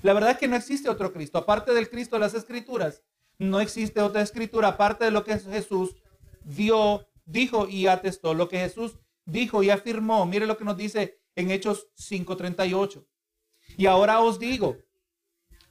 La 0.00 0.14
verdad 0.14 0.30
es 0.30 0.38
que 0.38 0.48
no 0.48 0.56
existe 0.56 0.88
otro 0.88 1.12
Cristo. 1.12 1.36
Aparte 1.36 1.74
del 1.74 1.90
Cristo 1.90 2.16
de 2.16 2.20
las 2.20 2.32
Escrituras, 2.32 3.02
no 3.38 3.60
existe 3.60 4.00
otra 4.00 4.22
escritura 4.22 4.68
aparte 4.68 5.04
de 5.04 5.10
lo 5.10 5.24
que 5.24 5.38
Jesús 5.38 5.94
dio, 6.42 7.06
dijo 7.26 7.68
y 7.68 7.86
atestó. 7.86 8.32
Lo 8.32 8.48
que 8.48 8.58
Jesús 8.58 8.98
dijo 9.26 9.62
y 9.62 9.68
afirmó. 9.68 10.24
Mire 10.24 10.46
lo 10.46 10.56
que 10.56 10.64
nos 10.64 10.78
dice 10.78 11.20
en 11.36 11.50
Hechos 11.50 11.88
5:38. 11.96 13.04
Y 13.76 13.86
ahora 13.86 14.20
os 14.20 14.38
digo, 14.38 14.78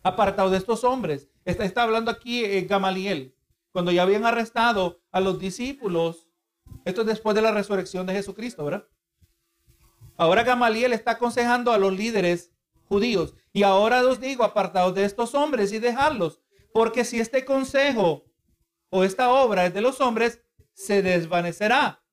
apartado 0.04 0.52
de 0.52 0.58
estos 0.58 0.84
hombres, 0.84 1.30
está, 1.44 1.66
está 1.66 1.84
hablando 1.84 2.12
aquí 2.12 2.62
Gamaliel, 2.66 3.36
cuando 3.72 3.92
ya 3.92 4.04
habían 4.04 4.26
arrestado 4.26 5.02
a 5.12 5.20
los 5.20 5.40
discípulos 5.40 6.28
esto 6.86 7.02
es 7.02 7.08
después 7.08 7.36
de 7.36 7.42
la 7.42 7.52
resurrección 7.52 8.06
de 8.06 8.14
Jesucristo, 8.14 8.66
¿verdad? 8.66 8.88
Ahora 10.18 10.44
Gamaliel 10.44 10.94
está 10.94 11.12
aconsejando 11.12 11.72
a 11.72 11.78
los 11.78 11.94
líderes 11.94 12.52
judíos. 12.88 13.36
Y 13.52 13.64
ahora 13.64 14.06
os 14.06 14.20
digo, 14.20 14.44
apartados 14.44 14.94
de 14.96 15.06
estos 15.06 15.34
hombres 15.34 15.72
y 15.72 15.80
dejadlos. 15.80 16.42
Porque 16.74 17.06
si 17.06 17.20
este 17.20 17.46
consejo 17.46 18.26
o 18.90 19.04
esta 19.04 19.32
obra 19.32 19.66
es 19.66 19.74
de 19.74 19.82
los 19.82 20.02
hombres, 20.02 20.42
se 20.74 21.02
desvanecerá. 21.02 22.04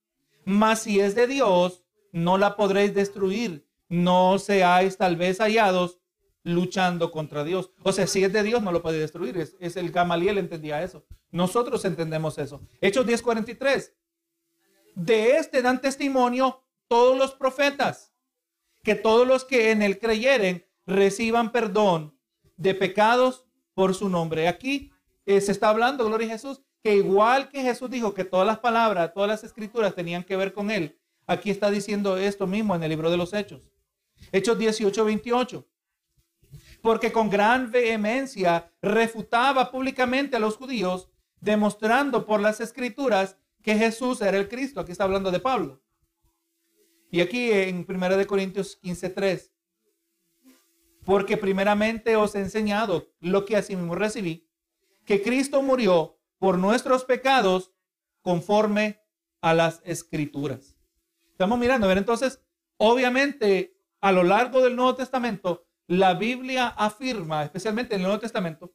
Mas 0.44 0.82
si 0.82 1.00
es 1.00 1.14
de 1.14 1.26
Dios, 1.26 1.84
no 2.12 2.38
la 2.38 2.56
podréis 2.56 2.94
destruir. 2.94 3.66
No 3.88 4.38
seáis 4.38 4.96
tal 4.96 5.16
vez 5.16 5.38
hallados 5.38 5.98
luchando 6.42 7.10
contra 7.10 7.44
Dios. 7.44 7.72
O 7.82 7.92
sea, 7.92 8.06
si 8.06 8.24
es 8.24 8.32
de 8.32 8.42
Dios, 8.42 8.62
no 8.62 8.72
lo 8.72 8.82
puede 8.82 8.98
destruir. 8.98 9.36
Es, 9.36 9.56
es 9.60 9.76
el 9.76 9.90
Gamaliel 9.90 10.38
entendía 10.38 10.82
eso. 10.82 11.04
Nosotros 11.30 11.84
entendemos 11.84 12.38
eso. 12.38 12.62
Hechos 12.80 13.06
10:43. 13.06 13.92
De 14.94 15.36
este 15.36 15.62
dan 15.62 15.80
testimonio 15.80 16.62
todos 16.88 17.16
los 17.16 17.32
profetas, 17.32 18.12
que 18.82 18.94
todos 18.94 19.26
los 19.26 19.44
que 19.44 19.70
en 19.70 19.82
él 19.82 19.98
creyeren 19.98 20.66
reciban 20.86 21.52
perdón 21.52 22.18
de 22.56 22.74
pecados 22.74 23.46
por 23.74 23.94
su 23.94 24.08
nombre. 24.08 24.48
Aquí 24.48 24.90
eh, 25.26 25.40
se 25.40 25.52
está 25.52 25.68
hablando, 25.68 26.04
gloria 26.04 26.26
a 26.28 26.30
Jesús, 26.32 26.62
que 26.82 26.96
igual 26.96 27.48
que 27.48 27.62
Jesús 27.62 27.90
dijo 27.90 28.14
que 28.14 28.24
todas 28.24 28.46
las 28.46 28.58
palabras, 28.58 29.12
todas 29.14 29.28
las 29.28 29.44
escrituras 29.44 29.94
tenían 29.94 30.24
que 30.24 30.36
ver 30.36 30.52
con 30.52 30.70
él, 30.70 30.98
aquí 31.26 31.50
está 31.50 31.70
diciendo 31.70 32.16
esto 32.16 32.46
mismo 32.46 32.74
en 32.74 32.82
el 32.82 32.90
libro 32.90 33.10
de 33.10 33.16
los 33.16 33.32
Hechos. 33.32 33.62
Hechos 34.32 34.58
18, 34.58 35.04
28. 35.04 35.66
Porque 36.82 37.12
con 37.12 37.30
gran 37.30 37.70
vehemencia 37.70 38.72
refutaba 38.82 39.70
públicamente 39.70 40.36
a 40.36 40.40
los 40.40 40.56
judíos, 40.56 41.08
demostrando 41.40 42.26
por 42.26 42.40
las 42.40 42.60
escrituras 42.60 43.36
que 43.62 43.76
Jesús 43.76 44.20
era 44.20 44.38
el 44.38 44.48
Cristo. 44.48 44.80
Aquí 44.80 44.92
está 44.92 45.04
hablando 45.04 45.30
de 45.30 45.40
Pablo. 45.40 45.82
Y 47.10 47.20
aquí 47.20 47.50
en 47.50 47.84
1 47.88 48.26
Corintios 48.26 48.76
15, 48.76 49.10
3. 49.10 49.52
Porque 51.04 51.36
primeramente 51.36 52.16
os 52.16 52.34
he 52.34 52.40
enseñado 52.40 53.08
lo 53.20 53.44
que 53.44 53.56
así 53.56 53.74
mismo 53.74 53.94
recibí, 53.94 54.48
que 55.04 55.22
Cristo 55.22 55.62
murió 55.62 56.18
por 56.38 56.58
nuestros 56.58 57.04
pecados 57.04 57.72
conforme 58.22 59.00
a 59.40 59.54
las 59.54 59.80
escrituras. 59.84 60.76
Estamos 61.30 61.58
mirando, 61.58 61.86
a 61.86 61.88
ver, 61.88 61.98
entonces, 61.98 62.42
obviamente, 62.76 63.76
a 64.00 64.12
lo 64.12 64.22
largo 64.22 64.60
del 64.62 64.76
Nuevo 64.76 64.94
Testamento, 64.94 65.66
la 65.86 66.14
Biblia 66.14 66.68
afirma, 66.68 67.42
especialmente 67.42 67.94
en 67.94 68.02
el 68.02 68.06
Nuevo 68.06 68.20
Testamento, 68.20 68.74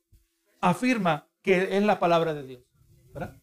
afirma 0.59 1.29
que 1.41 1.77
es 1.77 1.83
la 1.83 1.99
palabra 1.99 2.33
de 2.33 2.43
Dios. 2.43 2.63
¿verdad? 3.13 3.39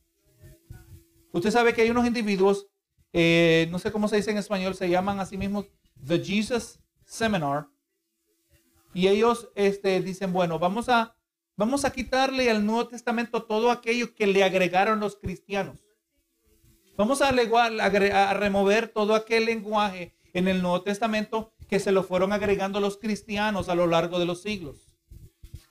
Usted 1.33 1.51
sabe 1.51 1.73
que 1.73 1.83
hay 1.83 1.91
unos 1.91 2.07
individuos, 2.07 2.69
eh, 3.13 3.67
no 3.71 3.79
sé 3.79 3.91
cómo 3.91 4.07
se 4.07 4.17
dice 4.17 4.31
en 4.31 4.39
español, 4.39 4.75
se 4.75 4.89
llaman 4.89 5.19
a 5.19 5.27
sí 5.27 5.39
mismos 5.39 5.67
The 6.07 6.23
Jesus 6.23 6.79
Seminar. 7.05 7.69
Y 8.95 9.09
ellos 9.09 9.49
este, 9.55 10.01
dicen, 10.03 10.33
bueno, 10.35 10.59
vamos 10.59 10.91
a, 10.91 11.17
vamos 11.57 11.87
a 11.87 11.93
quitarle 11.93 12.51
al 12.51 12.65
Nuevo 12.65 12.89
Testamento 12.89 13.45
todo 13.45 13.71
aquello 13.71 14.15
que 14.15 14.27
le 14.27 14.45
agregaron 14.45 15.01
los 15.01 15.17
cristianos. 15.17 15.81
Vamos 16.99 17.23
a, 17.23 17.31
a 17.31 18.35
remover 18.35 18.89
todo 18.89 19.15
aquel 19.15 19.47
lenguaje 19.47 20.15
en 20.35 20.49
el 20.49 20.61
Nuevo 20.61 20.83
Testamento 20.83 21.55
que 21.67 21.81
se 21.81 21.93
lo 21.93 22.03
fueron 22.03 22.35
agregando 22.35 22.81
los 22.81 22.99
cristianos 22.99 23.71
a 23.71 23.75
lo 23.75 23.87
largo 23.87 24.19
de 24.19 24.27
los 24.27 24.43
siglos. 24.43 24.95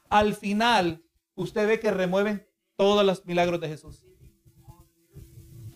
Al 0.10 0.34
final, 0.34 1.04
usted 1.36 1.68
ve 1.68 1.80
que 1.80 1.92
remueven 1.92 2.48
todos 2.76 3.06
los 3.06 3.24
milagros 3.28 3.62
de 3.62 3.68
Jesús 3.68 4.04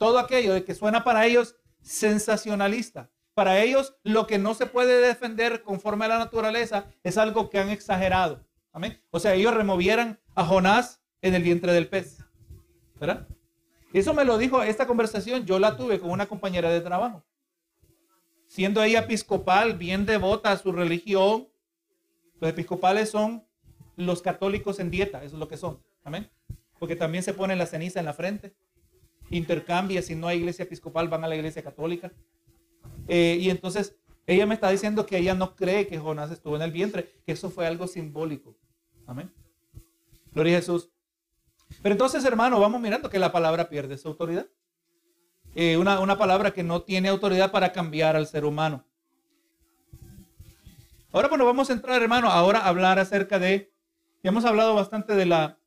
todo 0.06 0.20
aquello 0.20 0.64
que 0.64 0.76
suena 0.76 1.04
para 1.04 1.26
ellos 1.26 1.56
sensacionalista. 1.82 3.10
Para 3.34 3.64
ellos 3.64 3.96
lo 4.04 4.28
que 4.28 4.38
no 4.38 4.54
se 4.54 4.68
puede 4.68 5.02
defender 5.02 5.64
conforme 5.64 6.06
a 6.06 6.10
la 6.10 6.20
naturaleza 6.20 6.86
es 7.02 7.18
algo 7.18 7.50
que 7.50 7.58
han 7.58 7.70
exagerado. 7.70 8.46
Amén. 8.72 9.02
O 9.10 9.20
sea, 9.20 9.34
ellos 9.34 9.56
removieran 9.56 10.20
a 10.36 10.46
Jonás 10.46 11.02
en 11.24 11.34
el 11.34 11.42
vientre 11.42 11.74
del 11.74 11.88
pez. 11.88 12.20
¿Verdad? 13.00 13.28
Eso 13.94 14.14
me 14.14 14.26
lo 14.26 14.38
dijo 14.38 14.62
esta 14.62 14.86
conversación, 14.86 15.44
yo 15.48 15.58
la 15.58 15.76
tuve 15.76 16.00
con 16.00 16.12
una 16.12 16.28
compañera 16.28 16.70
de 16.70 16.82
trabajo. 16.82 17.26
Siendo 18.46 18.84
ella 18.84 19.00
episcopal, 19.00 19.76
bien 19.76 20.06
devota 20.06 20.52
a 20.52 20.58
su 20.58 20.72
religión, 20.72 21.50
los 22.40 22.52
episcopales 22.52 23.10
son 23.10 23.44
los 23.96 24.22
católicos 24.22 24.78
en 24.78 24.92
dieta, 24.92 25.24
eso 25.24 25.36
es 25.36 25.40
lo 25.40 25.48
que 25.48 25.58
son. 25.58 25.82
Amén. 26.04 26.30
Porque 26.78 26.96
también 26.96 27.24
se 27.24 27.34
pone 27.34 27.56
la 27.56 27.66
ceniza 27.66 28.00
en 28.00 28.06
la 28.06 28.14
frente 28.14 28.56
intercambia, 29.30 30.02
si 30.02 30.16
no 30.16 30.28
hay 30.28 30.40
iglesia 30.40 30.64
episcopal, 30.64 31.08
van 31.08 31.24
a 31.24 31.28
la 31.28 31.36
iglesia 31.36 31.64
católica. 31.64 32.12
Eh, 33.08 33.38
y 33.40 33.50
entonces 33.50 33.96
ella 34.28 34.46
me 34.46 34.56
está 34.56 34.70
diciendo 34.70 35.06
que 35.06 35.18
ella 35.18 35.36
no 35.36 35.56
cree 35.56 35.88
que 35.88 36.00
Jonás 36.00 36.32
estuvo 36.32 36.56
en 36.56 36.62
el 36.62 36.72
vientre, 36.72 37.12
que 37.26 37.32
eso 37.32 37.50
fue 37.50 37.68
algo 37.68 37.88
simbólico. 37.88 38.56
Amén. 39.06 39.32
Gloria 40.34 40.58
a 40.58 40.60
Jesús. 40.60 40.90
Pero 41.82 41.94
entonces, 41.94 42.24
hermano, 42.26 42.60
vamos 42.60 42.82
mirando 42.82 43.10
que 43.10 43.20
la 43.20 43.32
palabra 43.32 43.70
pierde 43.70 43.98
su 43.98 44.08
autoridad. 44.08 44.48
Eh, 45.54 45.78
una, 45.78 46.00
una 46.00 46.18
palabra 46.18 46.52
que 46.52 46.64
no 46.64 46.82
tiene 46.82 47.10
autoridad 47.10 47.52
para 47.52 47.72
cambiar 47.72 48.16
al 48.16 48.28
ser 48.28 48.46
humano. 48.46 48.84
Ahora, 51.12 51.30
bueno, 51.30 51.46
vamos 51.46 51.70
a 51.70 51.74
entrar, 51.74 52.02
hermano, 52.02 52.30
ahora 52.30 52.60
a 52.60 52.68
hablar 52.68 53.00
acerca 53.00 53.40
de, 53.40 53.72
ya 54.22 54.32
hemos 54.32 54.44
hablado 54.44 54.76
bastante 54.76 55.16
de 55.16 55.26
la, 55.26 55.58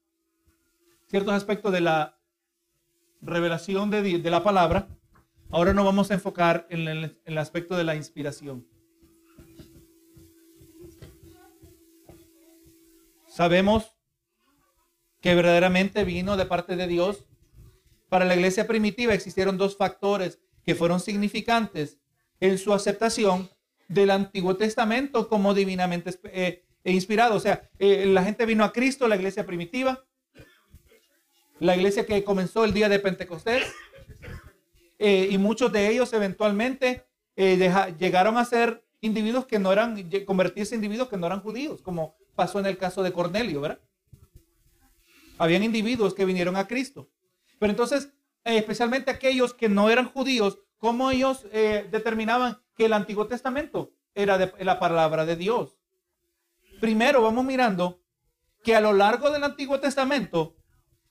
ciertos 1.07 1.33
aspectos 1.33 1.73
de 1.73 1.81
la 1.81 2.18
revelación 3.29 3.91
de, 3.91 4.19
la 4.31 4.43
palabra. 4.43 4.89
Ahora 5.51 5.73
nos 5.73 5.85
vamos 5.85 6.11
a 6.11 6.15
enfocar 6.15 6.67
en 6.71 6.89
el, 6.89 7.05
en 7.05 7.19
el 7.25 7.39
aspecto 7.39 7.77
de 7.77 7.85
la 7.85 7.95
inspiración. 7.95 8.67
Sabemos 13.27 13.97
que 15.21 15.35
verdaderamente 15.35 16.05
vino 16.05 16.37
de 16.37 16.47
parte 16.47 16.77
de 16.77 16.87
Dios. 16.87 17.25
Para 18.09 18.25
la 18.25 18.35
iglesia 18.35 18.67
primitiva 18.67 19.15
existieron 19.15 19.59
dos 19.59 19.77
factores 19.77 20.41
que 20.65 20.75
fueron 20.75 21.01
significantes 21.01 21.99
en 22.41 22.59
su 22.59 22.73
aceptación 22.73 23.51
del 23.89 24.11
Antiguo 24.11 24.57
Testamento 24.57 25.29
como 25.29 25.55
divinamente 25.55 26.19
eh, 26.25 26.65
e 26.85 26.93
inspirado. 26.93 27.35
O 27.35 27.41
sea, 27.41 27.69
eh, 27.79 28.07
la 28.07 28.23
gente 28.23 28.47
vino 28.47 28.65
a 28.65 28.73
Cristo, 28.73 29.09
la 29.09 29.17
iglesia 29.17 29.47
primitiva, 29.47 30.05
la 31.61 31.77
iglesia 31.77 32.07
que 32.07 32.25
comenzó 32.25 32.65
el 32.65 32.73
día 32.73 32.89
de 32.89 32.99
Pentecostés, 32.99 33.73
eh, 34.99 35.29
y 35.31 35.39
muchos 35.39 35.73
de 35.73 35.89
ellos 35.89 36.13
eventualmente 36.13 37.05
llegaron 37.37 38.37
a 38.37 38.45
ser 38.45 38.85
individuos 39.01 39.47
que 39.47 39.61
no 39.61 39.73
eran, 39.73 40.11
convertirse 40.27 40.75
en 40.75 40.81
individuos 40.81 41.09
que 41.09 41.17
no 41.17 41.27
eran 41.27 41.41
judíos, 41.41 41.83
como 41.83 42.17
pasó 42.35 42.59
en 42.59 42.67
el 42.67 42.79
caso 42.79 43.03
de 43.03 43.13
Cornelio, 43.13 43.61
¿verdad? 43.61 43.81
Habían 45.39 45.63
individuos 45.63 46.15
que 46.15 46.25
vinieron 46.25 46.57
a 46.57 46.67
Cristo. 46.67 47.09
Pero 47.59 47.71
entonces, 47.71 48.13
eh, 48.45 48.59
especialmente 48.59 49.11
aquellos 49.11 49.55
que 49.55 49.69
no 49.69 49.91
eran 49.91 50.09
judíos, 50.09 50.59
¿cómo 50.79 51.11
ellos 51.11 51.47
eh, 51.53 51.87
determinaban 51.91 52.59
que 52.77 52.87
el 52.87 52.93
Antiguo 52.93 53.27
Testamento 53.27 53.93
era 54.15 54.53
la 54.59 54.79
palabra 54.79 55.25
de 55.25 55.37
Dios? 55.37 55.79
Primero, 56.81 57.23
vamos 57.23 57.45
mirando 57.45 58.01
que 58.63 58.75
a 58.75 58.81
lo 58.81 58.93
largo 58.93 59.31
del 59.31 59.45
Antiguo 59.45 59.81
Testamento, 59.81 60.57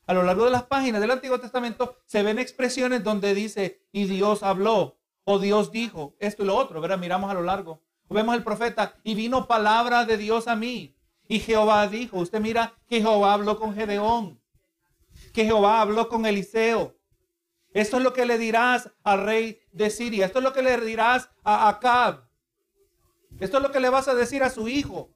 a 0.08 0.14
lo 0.14 0.24
largo 0.24 0.46
de 0.46 0.52
las 0.52 0.64
páginas 0.64 1.02
del 1.02 1.12
Antiguo 1.12 1.38
Testamento, 1.40 1.98
se 2.06 2.24
ven 2.24 2.40
expresiones 2.40 3.04
donde 3.04 3.36
dice, 3.36 3.86
y 3.92 4.06
Dios 4.06 4.42
habló, 4.42 4.98
o 5.26 5.38
Dios 5.38 5.70
dijo, 5.72 6.16
esto 6.20 6.44
y 6.44 6.46
lo 6.48 6.56
otro, 6.56 6.80
¿verdad? 6.80 6.98
Miramos 6.98 7.30
a 7.30 7.34
lo 7.34 7.44
largo. 7.44 7.84
Vemos 8.10 8.34
el 8.36 8.44
profeta, 8.44 8.96
y 9.04 9.16
vino 9.16 9.48
palabra 9.48 10.06
de 10.06 10.18
Dios 10.18 10.48
a 10.48 10.56
mí. 10.56 10.96
Y 11.28 11.40
Jehová 11.42 11.86
dijo, 11.88 12.20
usted 12.20 12.40
mira 12.40 12.74
que 12.88 13.02
Jehová 13.02 13.34
habló 13.34 13.60
con 13.60 13.76
Gedeón, 13.76 14.42
que 15.34 15.44
Jehová 15.44 15.82
habló 15.82 16.08
con 16.08 16.26
Eliseo. 16.26 16.96
Esto 17.74 17.98
es 17.98 18.04
lo 18.04 18.14
que 18.14 18.26
le 18.26 18.38
dirás 18.38 18.90
al 19.04 19.26
rey 19.26 19.60
de 19.74 19.90
Siria. 19.90 20.26
Esto 20.26 20.40
es 20.40 20.44
lo 20.44 20.54
que 20.54 20.64
le 20.64 20.80
dirás 20.80 21.30
a 21.44 21.68
Acab. 21.68 22.24
Esto 23.42 23.58
es 23.58 23.64
lo 23.64 23.72
que 23.74 23.82
le 23.82 23.90
vas 23.90 24.08
a 24.08 24.16
decir 24.16 24.42
a 24.42 24.50
su 24.50 24.70
hijo. 24.70 25.12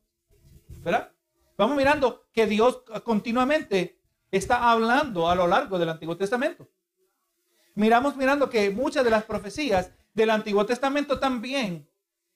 ¿Verdad? 0.84 1.14
Vamos 1.58 1.78
mirando 1.78 2.26
que 2.34 2.46
Dios 2.46 2.84
continuamente 3.06 4.01
está 4.32 4.72
hablando 4.72 5.30
a 5.30 5.36
lo 5.36 5.48
largo 5.48 5.78
del 5.78 5.90
Antiguo 5.90 6.18
Testamento. 6.18 6.70
Miramos 7.76 8.16
mirando 8.16 8.50
que 8.50 8.70
muchas 8.70 9.04
de 9.04 9.12
las 9.12 9.24
profecías 9.24 9.92
del 10.14 10.30
Antiguo 10.30 10.66
Testamento 10.66 11.20
también 11.20 11.88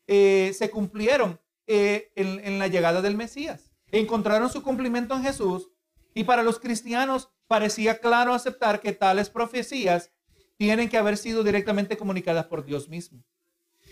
eh, 0.08 0.54
se 0.58 0.70
cumplieron 0.70 1.40
eh, 1.68 2.12
en, 2.16 2.60
la 2.60 2.68
llegada 2.68 3.02
del 3.02 3.18
Mesías. 3.18 3.72
Encontraron 3.92 4.50
su 4.50 4.62
cumplimiento 4.62 5.16
en 5.16 5.24
Jesús 5.24 5.70
y 6.14 6.24
para 6.24 6.44
los 6.44 6.60
cristianos 6.60 7.30
parecía 7.48 8.00
claro 8.00 8.34
aceptar 8.34 8.80
que 8.80 8.94
tales 8.94 9.30
profecías 9.30 10.12
tienen 10.58 10.90
que 10.90 10.98
haber 10.98 11.18
sido 11.18 11.44
directamente 11.44 11.98
comunicadas 11.98 12.46
por 12.46 12.64
Dios 12.66 12.88
mismo. 12.88 13.24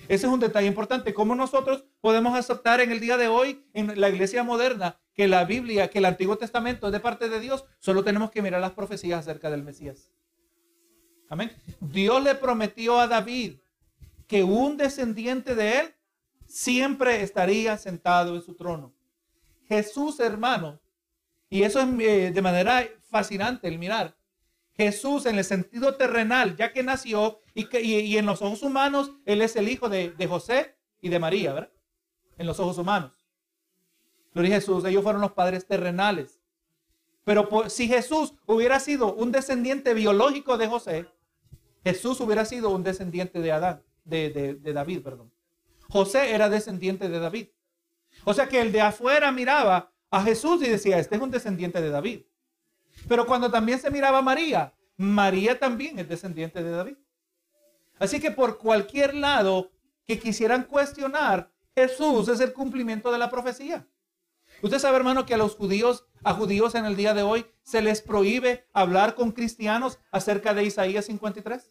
Ese 0.08 0.28
es 0.28 0.34
un 0.34 0.40
detalle 0.40 0.68
importante. 0.68 1.14
¿Cómo 1.14 1.36
nosotros 1.36 1.86
podemos 2.02 2.38
aceptar 2.38 2.82
en 2.82 2.92
el 2.92 3.00
día 3.00 3.18
de 3.18 3.28
hoy, 3.28 3.66
en 3.74 4.00
la 4.00 4.10
iglesia 4.10 4.44
moderna, 4.44 5.00
que 5.14 5.28
la 5.28 5.46
Biblia, 5.46 5.90
que 5.90 6.00
el 6.00 6.06
Antiguo 6.06 6.38
Testamento 6.38 6.88
es 6.88 6.94
de 6.94 7.00
parte 7.00 7.30
de 7.30 7.40
Dios? 7.40 7.66
Solo 7.80 8.04
tenemos 8.04 8.32
que 8.32 8.42
mirar 8.42 8.62
las 8.62 8.72
profecías 8.72 9.20
acerca 9.20 9.50
del 9.50 9.64
Mesías. 9.64 10.12
Amén. 11.30 11.52
Dios 11.80 12.24
le 12.24 12.36
prometió 12.36 13.00
a 13.00 13.08
David 13.08 13.58
que 14.28 14.44
un 14.44 14.78
descendiente 14.78 15.56
de 15.56 15.80
él 15.80 15.96
siempre 16.48 17.22
estaría 17.22 17.78
sentado 17.78 18.36
en 18.36 18.42
su 18.42 18.56
trono. 18.56 18.94
Jesús, 19.68 20.20
hermano, 20.20 20.82
y 21.50 21.64
eso 21.64 21.80
es 21.80 21.88
eh, 22.00 22.32
de 22.32 22.42
manera 22.42 22.84
fascinante 23.10 23.68
el 23.68 23.80
mirar. 23.80 24.16
Jesús 24.76 25.26
en 25.28 25.38
el 25.38 25.44
sentido 25.44 25.96
terrenal, 25.96 26.56
ya 26.56 26.74
que 26.74 26.84
nació 26.84 27.40
y, 27.54 27.66
que, 27.66 27.82
y, 27.82 28.18
en 28.18 28.26
los 28.26 28.42
ojos 28.42 28.64
humanos, 28.64 29.12
Él 29.26 29.42
es 29.42 29.56
el 29.56 29.70
hijo 29.70 29.88
de, 29.88 30.16
José 30.28 30.76
y 31.00 31.10
de 31.10 31.20
María, 31.20 31.54
¿verdad? 31.54 31.72
En 32.38 32.48
los 32.48 32.60
ojos 32.60 32.78
humanos. 32.80 33.23
Gloria 34.34 34.58
a 34.58 34.60
Jesús, 34.60 34.84
ellos 34.86 35.04
fueron 35.04 35.22
los 35.22 35.32
padres 35.34 35.66
terrenales. 35.66 36.40
Pero 37.24 37.48
si 37.70 37.88
Jesús 37.88 38.34
hubiera 38.46 38.80
sido 38.80 39.14
un 39.14 39.32
descendiente 39.32 39.94
biológico 39.94 40.58
de 40.58 40.68
José, 40.68 41.06
Jesús 41.84 42.20
hubiera 42.20 42.46
sido 42.46 42.70
un 42.70 42.84
descendiente 42.84 43.40
de 43.40 43.52
Adán, 43.52 43.84
de, 44.04 44.58
de 44.60 44.74
David, 44.74 45.02
perdón. 45.02 45.32
José 45.90 46.34
era 46.34 46.50
descendiente 46.50 47.08
de 47.08 47.20
David. 47.20 47.48
O 48.24 48.34
sea 48.34 48.48
que 48.48 48.62
el 48.62 48.72
de 48.72 48.82
afuera 48.82 49.32
miraba 49.32 49.92
a 50.10 50.24
Jesús 50.24 50.62
y 50.62 50.70
decía, 50.70 51.00
este 51.00 51.16
es 51.16 51.22
un 51.22 51.32
descendiente 51.32 51.82
de 51.82 51.90
David. 51.90 52.22
Pero 53.08 53.26
cuando 53.26 53.50
también 53.50 53.80
se 53.80 53.90
miraba 53.90 54.20
a 54.20 54.22
María, 54.22 54.74
María 54.98 55.58
también 55.60 56.00
es 56.00 56.08
descendiente 56.08 56.64
de 56.64 56.72
David. 56.72 56.98
Así 58.00 58.20
que 58.20 58.32
por 58.32 58.58
cualquier 58.58 59.14
lado 59.14 59.72
que 60.06 60.20
quisieran 60.20 60.64
cuestionar, 60.64 61.50
Jesús 61.76 62.28
es 62.28 62.40
el 62.40 62.54
cumplimiento 62.54 63.12
de 63.12 63.18
la 63.18 63.30
profecía. 63.30 63.88
Usted 64.64 64.80
sabe, 64.80 64.96
hermano, 64.96 65.26
que 65.26 65.34
a 65.34 65.38
los 65.38 65.58
judíos, 65.58 66.08
a 66.24 66.34
judíos 66.34 66.74
en 66.74 66.86
el 66.86 66.96
día 66.96 67.14
de 67.14 67.22
hoy, 67.22 67.46
se 67.64 67.82
les 67.82 68.02
prohíbe 68.02 68.66
hablar 68.72 69.14
con 69.14 69.34
cristianos 69.34 70.00
acerca 70.10 70.54
de 70.54 70.64
Isaías 70.64 71.04
53. 71.04 71.70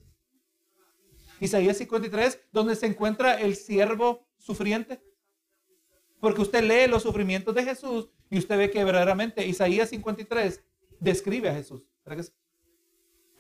Isaías 1.40 1.78
53, 1.78 2.38
donde 2.52 2.76
se 2.76 2.84
encuentra 2.84 3.40
el 3.40 3.56
siervo 3.56 4.28
sufriente. 4.36 5.02
Porque 6.20 6.42
usted 6.42 6.62
lee 6.62 6.86
los 6.86 7.02
sufrimientos 7.02 7.54
de 7.54 7.64
Jesús 7.64 8.10
y 8.28 8.36
usted 8.36 8.58
ve 8.58 8.70
que 8.70 8.84
verdaderamente 8.84 9.46
Isaías 9.46 9.88
53 9.88 10.62
describe 11.00 11.48
a 11.48 11.54
Jesús. 11.54 11.82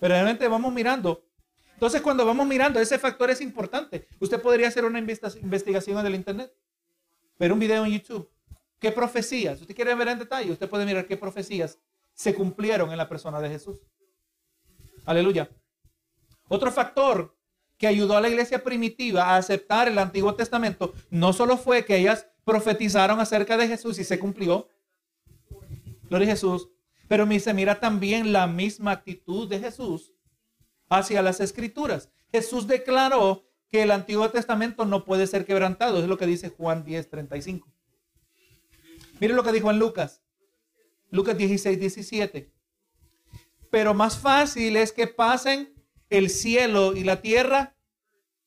Verdaderamente 0.00 0.48
vamos 0.48 0.72
mirando. 0.72 1.28
Entonces 1.74 2.00
cuando 2.00 2.24
vamos 2.24 2.46
mirando, 2.46 2.80
ese 2.80 2.98
factor 2.98 3.28
es 3.28 3.42
importante. 3.42 4.08
Usted 4.18 4.40
podría 4.40 4.68
hacer 4.68 4.86
una 4.86 4.98
investigación 4.98 5.98
en 5.98 6.06
el 6.06 6.14
Internet, 6.14 6.50
ver 7.38 7.52
un 7.52 7.58
video 7.58 7.84
en 7.84 7.92
YouTube. 7.92 8.31
¿Qué 8.82 8.90
profecías? 8.90 9.60
Usted 9.60 9.76
quiere 9.76 9.94
ver 9.94 10.08
en 10.08 10.18
detalle, 10.18 10.50
usted 10.50 10.68
puede 10.68 10.84
mirar 10.84 11.06
qué 11.06 11.16
profecías 11.16 11.78
se 12.14 12.34
cumplieron 12.34 12.90
en 12.90 12.98
la 12.98 13.08
persona 13.08 13.40
de 13.40 13.48
Jesús. 13.48 13.78
Aleluya. 15.04 15.48
Otro 16.48 16.72
factor 16.72 17.38
que 17.78 17.86
ayudó 17.86 18.16
a 18.16 18.20
la 18.20 18.28
iglesia 18.28 18.64
primitiva 18.64 19.22
a 19.22 19.36
aceptar 19.36 19.86
el 19.86 19.98
Antiguo 19.98 20.34
Testamento 20.34 20.94
no 21.10 21.32
solo 21.32 21.56
fue 21.58 21.84
que 21.84 21.96
ellas 21.96 22.26
profetizaron 22.44 23.20
acerca 23.20 23.56
de 23.56 23.68
Jesús 23.68 24.00
y 24.00 24.04
se 24.04 24.18
cumplió, 24.18 24.68
gloria 26.08 26.26
a 26.26 26.32
Jesús, 26.32 26.68
pero 27.06 27.24
se 27.38 27.54
mira 27.54 27.78
también 27.78 28.32
la 28.32 28.48
misma 28.48 28.90
actitud 28.90 29.48
de 29.48 29.60
Jesús 29.60 30.12
hacia 30.88 31.22
las 31.22 31.38
escrituras. 31.38 32.08
Jesús 32.32 32.66
declaró 32.66 33.44
que 33.68 33.84
el 33.84 33.92
Antiguo 33.92 34.28
Testamento 34.30 34.84
no 34.86 35.04
puede 35.04 35.28
ser 35.28 35.46
quebrantado, 35.46 36.00
es 36.00 36.08
lo 36.08 36.18
que 36.18 36.26
dice 36.26 36.48
Juan 36.48 36.84
10, 36.84 37.10
35. 37.10 37.72
Mire 39.22 39.34
lo 39.34 39.44
que 39.44 39.52
dijo 39.52 39.70
en 39.70 39.78
Lucas, 39.78 40.20
Lucas 41.10 41.38
16, 41.38 41.78
17. 41.78 42.52
Pero 43.70 43.94
más 43.94 44.18
fácil 44.18 44.76
es 44.76 44.90
que 44.90 45.06
pasen 45.06 45.72
el 46.10 46.28
cielo 46.28 46.96
y 46.96 47.04
la 47.04 47.22
tierra 47.22 47.76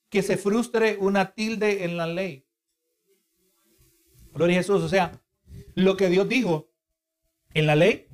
que 0.09 0.21
se 0.21 0.35
frustre 0.35 0.97
una 0.99 1.33
tilde 1.33 1.85
en 1.85 1.95
la 1.95 2.07
ley. 2.07 2.45
Gloria 4.33 4.57
a 4.57 4.63
Jesús. 4.63 4.83
O 4.83 4.89
sea, 4.89 5.23
lo 5.75 5.95
que 5.95 6.09
Dios 6.09 6.27
dijo 6.27 6.69
en 7.53 7.67
la 7.67 7.77
ley 7.77 8.09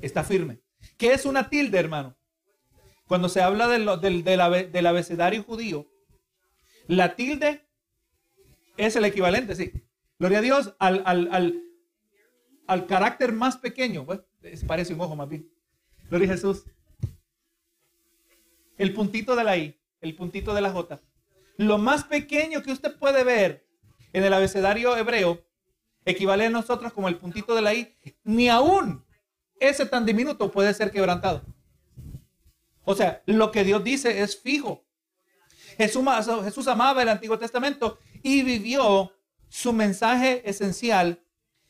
está 0.00 0.24
firme. 0.24 0.62
¿Qué 0.96 1.12
es 1.12 1.26
una 1.26 1.50
tilde, 1.50 1.78
hermano? 1.78 2.16
Cuando 3.06 3.28
se 3.28 3.42
habla 3.42 3.68
del, 3.68 3.84
del, 4.24 4.86
abecedario 4.86 5.42
judío, 5.42 5.86
la 6.86 7.14
tilde 7.14 7.68
es 8.78 8.96
el 8.96 9.04
equivalente, 9.04 9.54
sí. 9.54 9.70
Gloria 10.18 10.38
a 10.38 10.42
Dios 10.42 10.74
al, 10.78 11.02
al, 11.06 11.62
al, 12.66 12.86
carácter 12.86 13.32
más 13.32 13.56
pequeño. 13.56 14.04
Pues, 14.04 14.20
parece 14.66 14.94
un 14.94 15.00
ojo 15.00 15.14
más 15.14 15.28
bien. 15.28 15.48
Gloria 16.10 16.28
a 16.28 16.32
Jesús. 16.32 16.64
El 18.76 18.94
puntito 18.94 19.36
de 19.36 19.44
la 19.44 19.56
I, 19.56 19.80
el 20.00 20.14
puntito 20.16 20.54
de 20.54 20.60
la 20.60 20.70
J. 20.70 21.00
lo 21.56 21.78
más 21.78 22.04
pequeño 22.04 22.62
que 22.62 22.72
usted 22.72 22.96
puede 22.96 23.24
ver 23.24 23.66
en 24.12 24.24
el 24.24 24.32
abecedario 24.32 24.96
hebreo 24.96 25.44
equivale 26.04 26.46
a 26.46 26.50
nosotros 26.50 26.92
como 26.92 27.08
el 27.08 27.16
puntito 27.16 27.54
de 27.54 27.62
la 27.62 27.74
I, 27.74 27.94
ni 28.24 28.48
aún 28.48 29.04
ese 29.60 29.84
tan 29.86 30.06
diminuto 30.06 30.50
puede 30.50 30.72
ser 30.74 30.90
quebrantado. 30.90 31.42
O 32.84 32.94
sea, 32.94 33.22
lo 33.26 33.50
que 33.50 33.64
Dios 33.64 33.84
dice 33.84 34.22
es 34.22 34.40
fijo. 34.40 34.84
Jesús, 35.76 36.04
Jesús 36.44 36.66
amaba 36.68 37.02
el 37.02 37.08
Antiguo 37.08 37.38
Testamento 37.38 37.98
y 38.22 38.42
vivió 38.42 39.12
su 39.48 39.72
mensaje 39.72 40.48
esencial, 40.48 41.22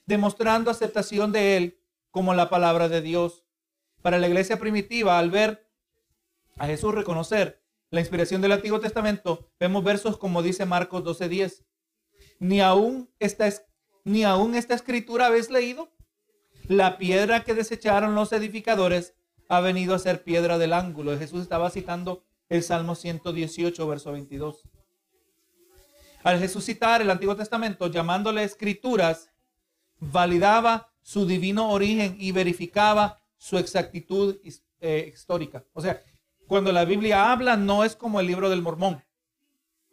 demostrando 0.06 0.70
aceptación 0.70 1.32
de 1.32 1.56
él 1.56 1.80
como 2.10 2.34
la 2.34 2.48
palabra 2.48 2.88
de 2.88 3.02
Dios. 3.02 3.44
Para 4.02 4.18
la 4.18 4.28
iglesia 4.28 4.58
primitiva, 4.58 5.18
al 5.18 5.30
ver 5.30 5.68
a 6.56 6.66
Jesús 6.66 6.94
reconocer 6.94 7.62
la 7.90 8.00
inspiración 8.00 8.40
del 8.40 8.52
Antiguo 8.52 8.80
Testamento, 8.80 9.50
vemos 9.58 9.82
versos 9.84 10.18
como 10.18 10.42
dice 10.42 10.66
Marcos 10.66 11.02
12:10. 11.04 11.64
Ni 12.38 12.60
aún 12.60 13.10
esta, 13.18 13.48
ni 14.04 14.24
aún 14.24 14.54
esta 14.54 14.74
escritura 14.74 15.26
habéis 15.26 15.50
leído. 15.50 15.92
La 16.64 16.98
piedra 16.98 17.44
que 17.44 17.54
desecharon 17.54 18.14
los 18.14 18.32
edificadores 18.32 19.14
ha 19.48 19.60
venido 19.60 19.94
a 19.94 19.98
ser 19.98 20.22
piedra 20.22 20.58
del 20.58 20.74
ángulo. 20.74 21.16
Jesús 21.18 21.42
estaba 21.42 21.70
citando 21.70 22.24
el 22.48 22.62
Salmo 22.62 22.94
118, 22.94 23.86
verso 23.86 24.12
22. 24.12 24.62
Al 26.22 26.38
Jesús 26.38 26.64
citar 26.64 27.00
el 27.00 27.10
Antiguo 27.10 27.36
Testamento, 27.36 27.86
llamándole 27.86 28.42
escrituras, 28.42 29.30
validaba 30.00 30.92
su 31.02 31.26
divino 31.26 31.70
origen 31.70 32.16
y 32.18 32.32
verificaba 32.32 33.20
su 33.36 33.56
exactitud 33.56 34.36
eh, 34.80 35.10
histórica. 35.12 35.64
O 35.72 35.80
sea, 35.80 36.02
cuando 36.46 36.72
la 36.72 36.84
Biblia 36.84 37.30
habla, 37.30 37.56
no 37.56 37.84
es 37.84 37.96
como 37.96 38.20
el 38.20 38.26
libro 38.26 38.50
del 38.50 38.62
mormón. 38.62 39.04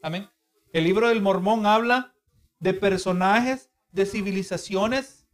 Amén. 0.02 0.30
El 0.74 0.84
libro 0.84 1.10
del 1.10 1.22
mormón 1.22 1.66
habla 1.66 2.14
de 2.60 2.74
personajes, 2.74 3.70
de 3.92 4.06
civilizaciones, 4.06 5.28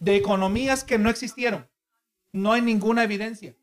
de 0.00 0.16
economías 0.16 0.84
que 0.84 0.98
no 0.98 1.10
existieron. 1.10 1.68
No 2.32 2.52
hay 2.52 2.62
ninguna 2.62 3.04
evidencia. 3.04 3.54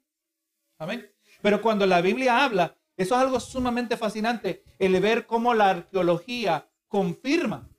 Amén. 0.78 1.12
Pero 1.42 1.62
cuando 1.62 1.86
la 1.86 2.02
Biblia 2.02 2.44
habla, 2.44 2.78
eso 3.00 3.16
es 3.16 3.22
algo 3.22 3.40
sumamente 3.40 3.96
fascinante, 3.96 4.62
el 4.78 5.00
ver 5.00 5.26
cómo 5.26 5.54
la 5.54 5.70
arqueología 5.70 6.68
confirma, 6.90 7.70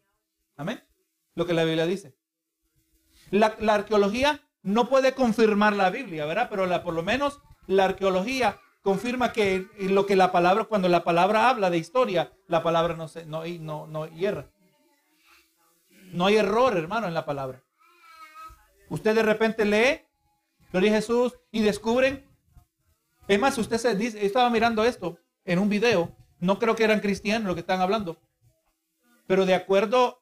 amén, 0.56 0.82
lo 1.34 1.44
que 1.44 1.52
la 1.52 1.64
Biblia 1.64 1.84
dice. 1.84 2.16
La, 3.30 3.54
arqueología 3.68 4.40
no 4.62 4.88
puede 4.88 5.12
confirmar 5.12 5.74
la 5.74 5.90
Biblia, 5.90 6.24
¿verdad? 6.24 6.48
Pero 6.48 6.82
por 6.82 6.94
lo 6.94 7.02
menos 7.02 7.38
la 7.66 7.84
arqueología 7.84 8.60
confirma 8.80 9.34
que 9.34 9.66
lo 9.78 10.06
que 10.06 10.16
la 10.16 10.32
palabra, 10.32 10.64
cuando 10.64 10.88
la 10.88 11.04
palabra 11.04 11.50
habla 11.50 11.68
de 11.68 11.76
historia, 11.76 12.32
la 12.46 12.62
palabra 12.62 12.94
no, 12.94 13.06
se, 13.06 13.26
no, 13.26 13.44
no, 13.44 13.86
no 13.86 14.06
hierra. 14.06 14.48
No 16.12 16.24
hay 16.24 16.36
error, 16.36 16.78
hermano, 16.78 17.08
en 17.08 17.14
la 17.14 17.26
palabra. 17.26 17.62
Usted 18.88 19.14
de 19.14 19.22
repente 19.22 19.66
lee, 19.66 20.00
gloria 20.72 20.92
Jesús, 20.92 21.38
y 21.52 21.60
descubren 21.60 22.29
es 23.30 23.38
más, 23.38 23.56
usted 23.58 23.78
se 23.78 23.94
dice, 23.94 24.26
estaba 24.26 24.50
mirando 24.50 24.82
esto 24.82 25.16
en 25.44 25.60
un 25.60 25.68
video, 25.68 26.16
no 26.40 26.58
creo 26.58 26.74
que 26.74 26.82
eran 26.82 26.98
cristianos 26.98 27.46
lo 27.46 27.54
que 27.54 27.60
están 27.60 27.80
hablando, 27.80 28.20
pero 29.28 29.46
de 29.46 29.54
acuerdo 29.54 30.20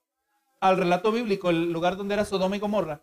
al 0.61 0.77
relato 0.77 1.11
bíblico, 1.11 1.49
el 1.49 1.73
lugar 1.73 1.97
donde 1.97 2.13
era 2.13 2.27
Sodoma 2.27 2.57
y 2.57 2.59
Gomorra, 2.59 3.01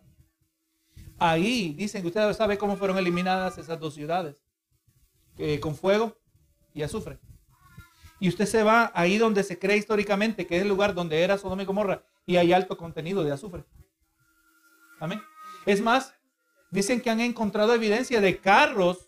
ahí 1.18 1.74
dicen 1.76 2.02
que 2.02 2.08
usted 2.08 2.32
sabe 2.34 2.56
cómo 2.56 2.76
fueron 2.76 2.98
eliminadas 2.98 3.58
esas 3.58 3.80
dos 3.80 3.94
ciudades, 3.94 4.44
eh, 5.38 5.58
con 5.58 5.74
fuego 5.74 6.16
y 6.72 6.84
azufre. 6.84 7.18
Y 8.20 8.28
usted 8.28 8.46
se 8.46 8.62
va 8.62 8.92
ahí 8.94 9.18
donde 9.18 9.42
se 9.42 9.58
cree 9.58 9.76
históricamente 9.76 10.46
que 10.46 10.54
es 10.54 10.62
el 10.62 10.68
lugar 10.68 10.94
donde 10.94 11.20
era 11.20 11.36
Sodoma 11.36 11.64
y 11.64 11.66
Gomorra 11.66 12.04
y 12.24 12.36
hay 12.36 12.52
alto 12.52 12.76
contenido 12.76 13.24
de 13.24 13.32
azufre. 13.32 13.64
Amén. 15.00 15.20
Es 15.66 15.80
más, 15.80 16.14
dicen 16.70 17.00
que 17.00 17.10
han 17.10 17.20
encontrado 17.20 17.74
evidencia 17.74 18.20
de 18.20 18.38
carros 18.38 19.05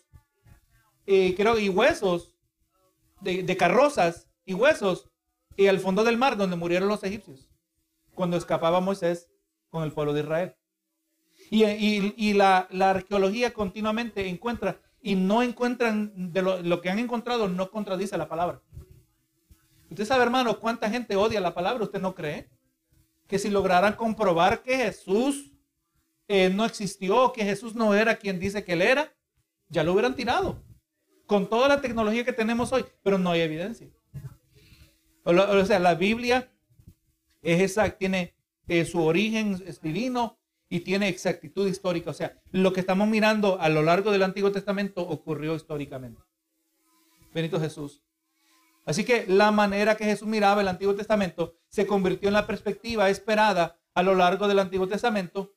eh, 1.11 1.33
creo, 1.35 1.57
y 1.57 1.69
huesos 1.69 2.35
de, 3.21 3.57
carrozas 3.57 4.29
y 4.45 4.53
huesos 4.53 5.09
y 5.57 5.65
al 5.65 5.79
fondo 5.79 6.03
del 6.03 6.17
mar 6.17 6.37
donde 6.37 6.55
murieron 6.55 6.87
los 6.87 7.03
egipcios 7.03 7.49
cuando 8.13 8.37
escapaba 8.37 8.79
Moisés 8.79 9.27
con 9.71 9.81
el 9.81 9.91
pueblo 9.91 10.13
de 10.13 10.19
Israel. 10.21 10.55
Y, 11.49 12.33
la, 12.33 12.67
arqueología 12.79 13.55
continuamente 13.55 14.29
encuentra 14.29 14.79
y 15.01 15.15
no 15.15 15.41
encuentran, 15.41 16.31
de 16.31 16.43
lo, 16.43 16.61
lo, 16.61 16.79
que 16.79 16.91
han 16.91 16.99
encontrado 16.99 17.49
no 17.49 17.71
contradice 17.71 18.15
la 18.15 18.29
palabra. 18.29 18.61
Usted 19.89 20.05
sabe, 20.05 20.21
hermano, 20.21 20.59
cuánta 20.59 20.91
gente 20.91 21.15
odia 21.15 21.41
la 21.41 21.55
palabra, 21.55 21.85
usted 21.85 21.99
no 21.99 22.13
cree. 22.13 22.51
Que 23.25 23.39
si 23.39 23.49
lograran 23.49 23.95
comprobar 23.95 24.61
que 24.61 24.77
Jesús 24.77 25.53
eh, 26.27 26.51
no 26.51 26.65
existió, 26.65 27.33
que 27.33 27.43
Jesús 27.43 27.73
no 27.73 27.95
era 27.95 28.17
quien 28.17 28.39
dice 28.39 28.63
que 28.63 28.73
él 28.73 28.83
era, 28.83 29.11
ya 29.69 29.83
lo 29.83 29.93
hubieran 29.93 30.15
tirado 30.15 30.68
con 31.29 31.47
toda 31.47 31.67
la 31.67 31.79
tecnología 31.79 32.25
que 32.25 32.33
tenemos 32.33 32.73
hoy, 32.73 32.83
pero 33.03 33.19
no 33.19 33.29
hay 33.29 33.41
evidencia. 33.41 33.87
O, 35.23 35.63
sea, 35.63 35.77
la 35.77 35.93
Biblia 35.93 36.51
es 37.43 37.61
esa, 37.61 37.87
tiene 37.91 38.33
eh, 38.67 38.83
su 38.83 39.03
origen 39.03 39.63
divino 39.83 40.39
y 40.69 40.79
tiene 40.79 41.07
exactitud 41.07 41.67
histórica. 41.67 42.09
O 42.09 42.13
sea, 42.15 42.41
lo 42.51 42.73
que 42.73 42.79
estamos 42.79 43.07
mirando 43.07 43.61
a 43.61 43.69
lo 43.69 43.83
largo 43.83 44.09
del 44.09 44.23
Antiguo 44.23 44.51
Testamento 44.51 45.07
ocurrió 45.07 45.53
históricamente. 45.55 46.19
Benito 47.31 47.59
Jesús. 47.59 48.01
Así 48.87 49.03
que 49.03 49.27
la 49.27 49.51
manera 49.51 49.97
que 49.97 50.05
Jesús 50.05 50.27
miraba 50.27 50.61
el 50.61 50.67
Antiguo 50.67 50.95
Testamento 50.95 51.53
se 51.67 51.85
convirtió 51.85 52.29
en 52.29 52.33
la 52.33 52.47
perspectiva 52.47 53.07
esperada 53.11 53.79
a 53.93 54.01
lo 54.01 54.15
largo 54.15 54.47
del 54.47 54.57
Antiguo 54.57 54.87
Testamento, 54.87 55.53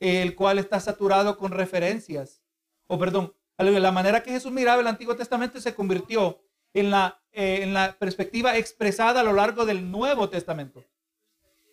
el 0.00 0.34
cual 0.34 0.58
está 0.58 0.78
saturado 0.80 1.38
con 1.38 1.52
referencias, 1.52 2.42
o 2.88 2.98
perdón, 2.98 3.32
la 3.58 3.92
manera 3.92 4.22
que 4.22 4.30
Jesús 4.30 4.52
miraba 4.52 4.80
el 4.80 4.86
Antiguo 4.86 5.16
Testamento 5.16 5.60
se 5.60 5.74
convirtió 5.74 6.40
en 6.74 6.90
la, 6.90 7.20
eh, 7.32 7.60
en 7.62 7.74
la 7.74 7.96
perspectiva 7.98 8.56
expresada 8.56 9.20
a 9.20 9.24
lo 9.24 9.32
largo 9.32 9.66
del 9.66 9.90
Nuevo 9.90 10.28
Testamento, 10.28 10.84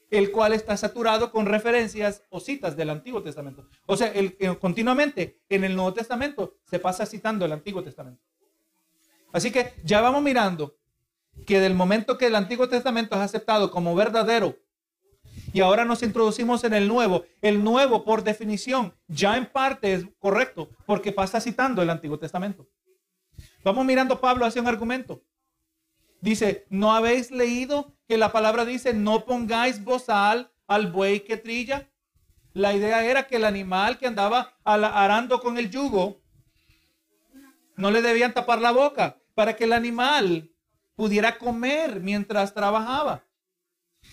el 0.09 0.31
cual 0.31 0.53
está 0.53 0.75
saturado 0.77 1.31
con 1.31 1.45
referencias 1.45 2.23
o 2.29 2.39
citas 2.39 2.75
del 2.75 2.89
Antiguo 2.89 3.21
Testamento. 3.21 3.67
O 3.85 3.95
sea, 3.95 4.07
el, 4.07 4.35
eh, 4.39 4.55
continuamente 4.59 5.41
en 5.49 5.63
el 5.63 5.75
Nuevo 5.75 5.93
Testamento 5.93 6.57
se 6.65 6.79
pasa 6.79 7.05
citando 7.05 7.45
el 7.45 7.51
Antiguo 7.51 7.83
Testamento. 7.83 8.23
Así 9.31 9.51
que 9.51 9.73
ya 9.83 10.01
vamos 10.01 10.23
mirando 10.23 10.77
que 11.45 11.59
del 11.59 11.75
momento 11.75 12.17
que 12.17 12.27
el 12.27 12.35
Antiguo 12.35 12.69
Testamento 12.69 13.15
es 13.15 13.21
aceptado 13.21 13.69
como 13.69 13.93
verdadero 13.93 14.57
y 15.55 15.61
ahora 15.61 15.85
nos 15.85 16.03
introducimos 16.03 16.65
en 16.65 16.73
el 16.73 16.85
nuevo. 16.85 17.23
El 17.41 17.63
nuevo, 17.63 18.03
por 18.03 18.25
definición, 18.25 18.93
ya 19.07 19.37
en 19.37 19.45
parte 19.45 19.93
es 19.93 20.05
correcto, 20.19 20.69
porque 20.85 21.13
pasa 21.13 21.39
citando 21.39 21.81
el 21.81 21.89
Antiguo 21.89 22.19
Testamento. 22.19 22.67
Vamos 23.63 23.85
mirando, 23.85 24.19
Pablo 24.19 24.45
hace 24.45 24.59
un 24.59 24.67
argumento. 24.67 25.23
Dice, 26.19 26.65
¿no 26.69 26.93
habéis 26.93 27.31
leído 27.31 27.95
que 28.05 28.17
la 28.17 28.33
palabra 28.33 28.65
dice, 28.65 28.93
no 28.93 29.23
pongáis 29.23 29.81
bozal 29.81 30.51
al 30.67 30.91
buey 30.91 31.21
que 31.21 31.37
trilla? 31.37 31.89
La 32.51 32.73
idea 32.73 33.05
era 33.05 33.25
que 33.25 33.37
el 33.37 33.45
animal 33.45 33.97
que 33.97 34.07
andaba 34.07 34.57
arando 34.65 35.39
con 35.39 35.57
el 35.57 35.71
yugo, 35.71 36.19
no 37.77 37.91
le 37.91 38.01
debían 38.01 38.33
tapar 38.33 38.59
la 38.59 38.71
boca 38.71 39.21
para 39.33 39.55
que 39.55 39.63
el 39.63 39.71
animal 39.71 40.51
pudiera 40.97 41.37
comer 41.37 42.01
mientras 42.01 42.53
trabajaba. 42.53 43.24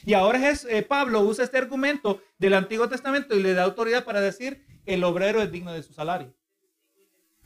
Y 0.04 0.14
ahora 0.14 0.50
es, 0.50 0.64
eh, 0.64 0.82
Pablo 0.82 1.20
usa 1.20 1.44
este 1.44 1.58
argumento 1.58 2.20
del 2.38 2.54
Antiguo 2.54 2.88
Testamento 2.88 3.36
y 3.36 3.42
le 3.42 3.54
da 3.54 3.64
autoridad 3.64 4.04
para 4.04 4.20
decir 4.20 4.64
el 4.84 5.04
obrero 5.04 5.40
es 5.40 5.52
digno 5.52 5.72
de 5.72 5.82
su 5.82 5.92
salario. 5.92 6.34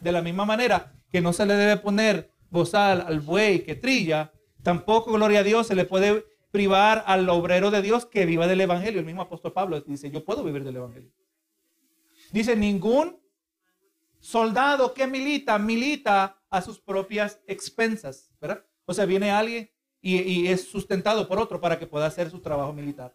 De 0.00 0.12
la 0.12 0.22
misma 0.22 0.44
manera 0.44 0.94
que 1.10 1.20
no 1.20 1.32
se 1.32 1.46
le 1.46 1.54
debe 1.54 1.76
poner 1.76 2.30
bozal 2.50 3.02
al 3.02 3.20
buey 3.20 3.64
que 3.64 3.74
trilla, 3.74 4.32
tampoco, 4.62 5.12
gloria 5.12 5.40
a 5.40 5.42
Dios, 5.42 5.66
se 5.66 5.74
le 5.74 5.84
puede 5.84 6.24
privar 6.50 7.04
al 7.06 7.28
obrero 7.28 7.70
de 7.70 7.82
Dios 7.82 8.06
que 8.06 8.24
viva 8.24 8.46
del 8.46 8.60
Evangelio. 8.62 9.00
El 9.00 9.06
mismo 9.06 9.22
apóstol 9.22 9.52
Pablo 9.52 9.80
dice, 9.82 10.10
yo 10.10 10.24
puedo 10.24 10.42
vivir 10.42 10.64
del 10.64 10.76
Evangelio. 10.76 11.10
Dice, 12.32 12.56
ningún 12.56 13.20
soldado 14.18 14.94
que 14.94 15.06
milita, 15.06 15.58
milita 15.58 16.42
a 16.48 16.62
sus 16.62 16.80
propias 16.80 17.40
expensas, 17.46 18.30
¿verdad? 18.40 18.64
O 18.86 18.94
sea, 18.94 19.04
viene 19.04 19.30
alguien 19.30 19.70
y, 20.14 20.46
es 20.48 20.68
sustentado 20.68 21.26
por 21.26 21.38
otro 21.38 21.60
para 21.60 21.78
que 21.78 21.86
pueda 21.86 22.06
hacer 22.06 22.30
su 22.30 22.40
trabajo 22.40 22.72
militar. 22.72 23.14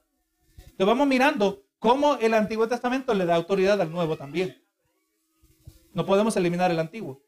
Entonces 0.58 0.86
vamos 0.86 1.08
mirando 1.08 1.64
cómo 1.80 2.16
el 2.18 2.34
Antiguo 2.34 2.68
Testamento 2.68 3.14
le 3.14 3.26
da 3.26 3.36
autoridad 3.36 3.80
al 3.80 3.92
Nuevo 3.92 4.18
también. 4.18 4.62
No 5.94 6.06
podemos 6.06 6.36
eliminar 6.36 6.70
el 6.72 6.80
Antiguo. 6.80 7.22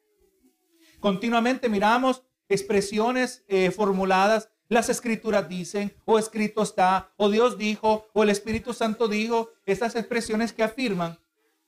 Continuamente 1.00 1.70
miramos 1.70 2.24
expresiones 2.50 3.44
eh, 3.48 3.72
formuladas. 3.72 4.50
Las 4.70 4.90
escrituras 4.90 5.48
dicen, 5.50 5.94
o 6.06 6.18
escrito 6.18 6.64
está, 6.64 7.12
o 7.18 7.30
Dios 7.30 7.58
dijo, 7.58 8.08
o 8.14 8.24
el 8.24 8.30
Espíritu 8.30 8.74
Santo 8.74 9.08
dijo. 9.08 9.52
Estas 9.66 9.96
expresiones 9.96 10.54
que 10.54 10.64
afirman 10.64 11.20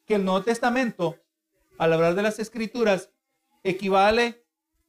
que 0.05 0.15
el 0.15 0.25
Nuevo 0.25 0.43
Testamento, 0.43 1.17
al 1.77 1.93
hablar 1.93 2.15
de 2.15 2.23
las 2.23 2.39
escrituras, 2.39 3.09
equivale 3.63 4.44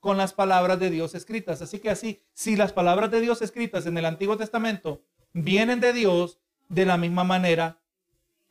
con 0.07 0.19
las 0.19 0.33
palabras 0.33 0.79
de 0.79 0.89
Dios 0.89 1.17
escritas. 1.17 1.63
Así 1.63 1.81
que 1.81 1.91
así, 1.91 2.23
si 2.33 2.55
las 2.55 2.73
palabras 2.73 3.11
de 3.11 3.21
Dios 3.21 3.43
escritas 3.43 3.87
en 3.87 3.99
el 3.99 4.05
Antiguo 4.05 4.37
Testamento 4.37 5.03
vienen 5.33 5.81
de 5.81 5.93
Dios, 5.93 6.39
de 6.69 6.87
la 6.87 6.97
misma 6.97 7.25
manera 7.25 7.81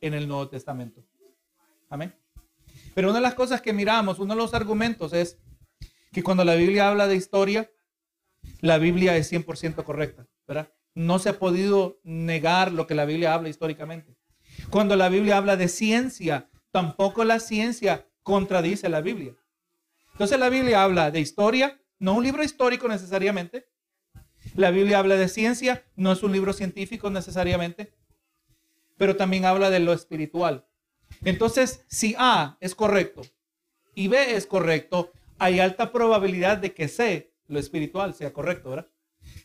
en 0.02 0.12
el 0.12 0.28
Nuevo 0.28 0.50
Testamento. 0.50 1.02
Amén. 1.88 2.14
Pero 2.94 3.08
una 3.08 3.20
de 3.20 3.22
las 3.22 3.32
cosas 3.32 3.62
que 3.62 3.72
miramos, 3.72 4.18
uno 4.18 4.34
de 4.34 4.42
los 4.42 4.52
argumentos 4.52 5.14
es 5.14 5.38
que 6.12 6.22
cuando 6.22 6.44
la 6.44 6.56
Biblia 6.56 6.90
habla 6.90 7.06
de 7.06 7.16
historia, 7.16 7.70
la 8.60 8.76
Biblia 8.76 9.16
es 9.16 9.32
100% 9.32 9.82
correcta, 9.82 10.26
¿verdad? 10.46 10.74
No 10.94 11.18
se 11.18 11.30
ha 11.30 11.38
podido 11.38 12.00
negar 12.04 12.70
lo 12.70 12.86
que 12.86 12.94
la 12.94 13.06
Biblia 13.06 13.32
habla 13.32 13.48
históricamente. 13.48 14.14
Cuando 14.68 14.94
la 14.94 15.08
Biblia 15.08 15.38
habla 15.38 15.56
de 15.56 15.68
ciencia, 15.68 16.50
tampoco 16.70 17.24
la 17.24 17.40
ciencia 17.40 18.06
contradice 18.22 18.90
la 18.90 19.00
Biblia. 19.00 19.34
Entonces 20.16 20.38
la 20.38 20.48
Biblia 20.48 20.82
habla 20.82 21.10
de 21.10 21.20
historia, 21.20 21.78
no 21.98 22.14
un 22.14 22.24
libro 22.24 22.42
histórico 22.42 22.88
necesariamente. 22.88 23.68
La 24.54 24.70
Biblia 24.70 24.98
habla 24.98 25.16
de 25.16 25.28
ciencia, 25.28 25.84
no 25.94 26.10
es 26.10 26.22
un 26.22 26.32
libro 26.32 26.54
científico 26.54 27.10
necesariamente, 27.10 27.92
pero 28.96 29.16
también 29.16 29.44
habla 29.44 29.68
de 29.68 29.78
lo 29.78 29.92
espiritual. 29.92 30.66
Entonces, 31.22 31.84
si 31.88 32.14
A 32.18 32.56
es 32.62 32.74
correcto 32.74 33.26
y 33.94 34.08
B 34.08 34.36
es 34.36 34.46
correcto, 34.46 35.12
hay 35.36 35.60
alta 35.60 35.92
probabilidad 35.92 36.56
de 36.56 36.72
que 36.72 36.88
C, 36.88 37.34
lo 37.46 37.58
espiritual, 37.58 38.14
sea 38.14 38.32
correcto, 38.32 38.70
¿verdad? 38.70 38.88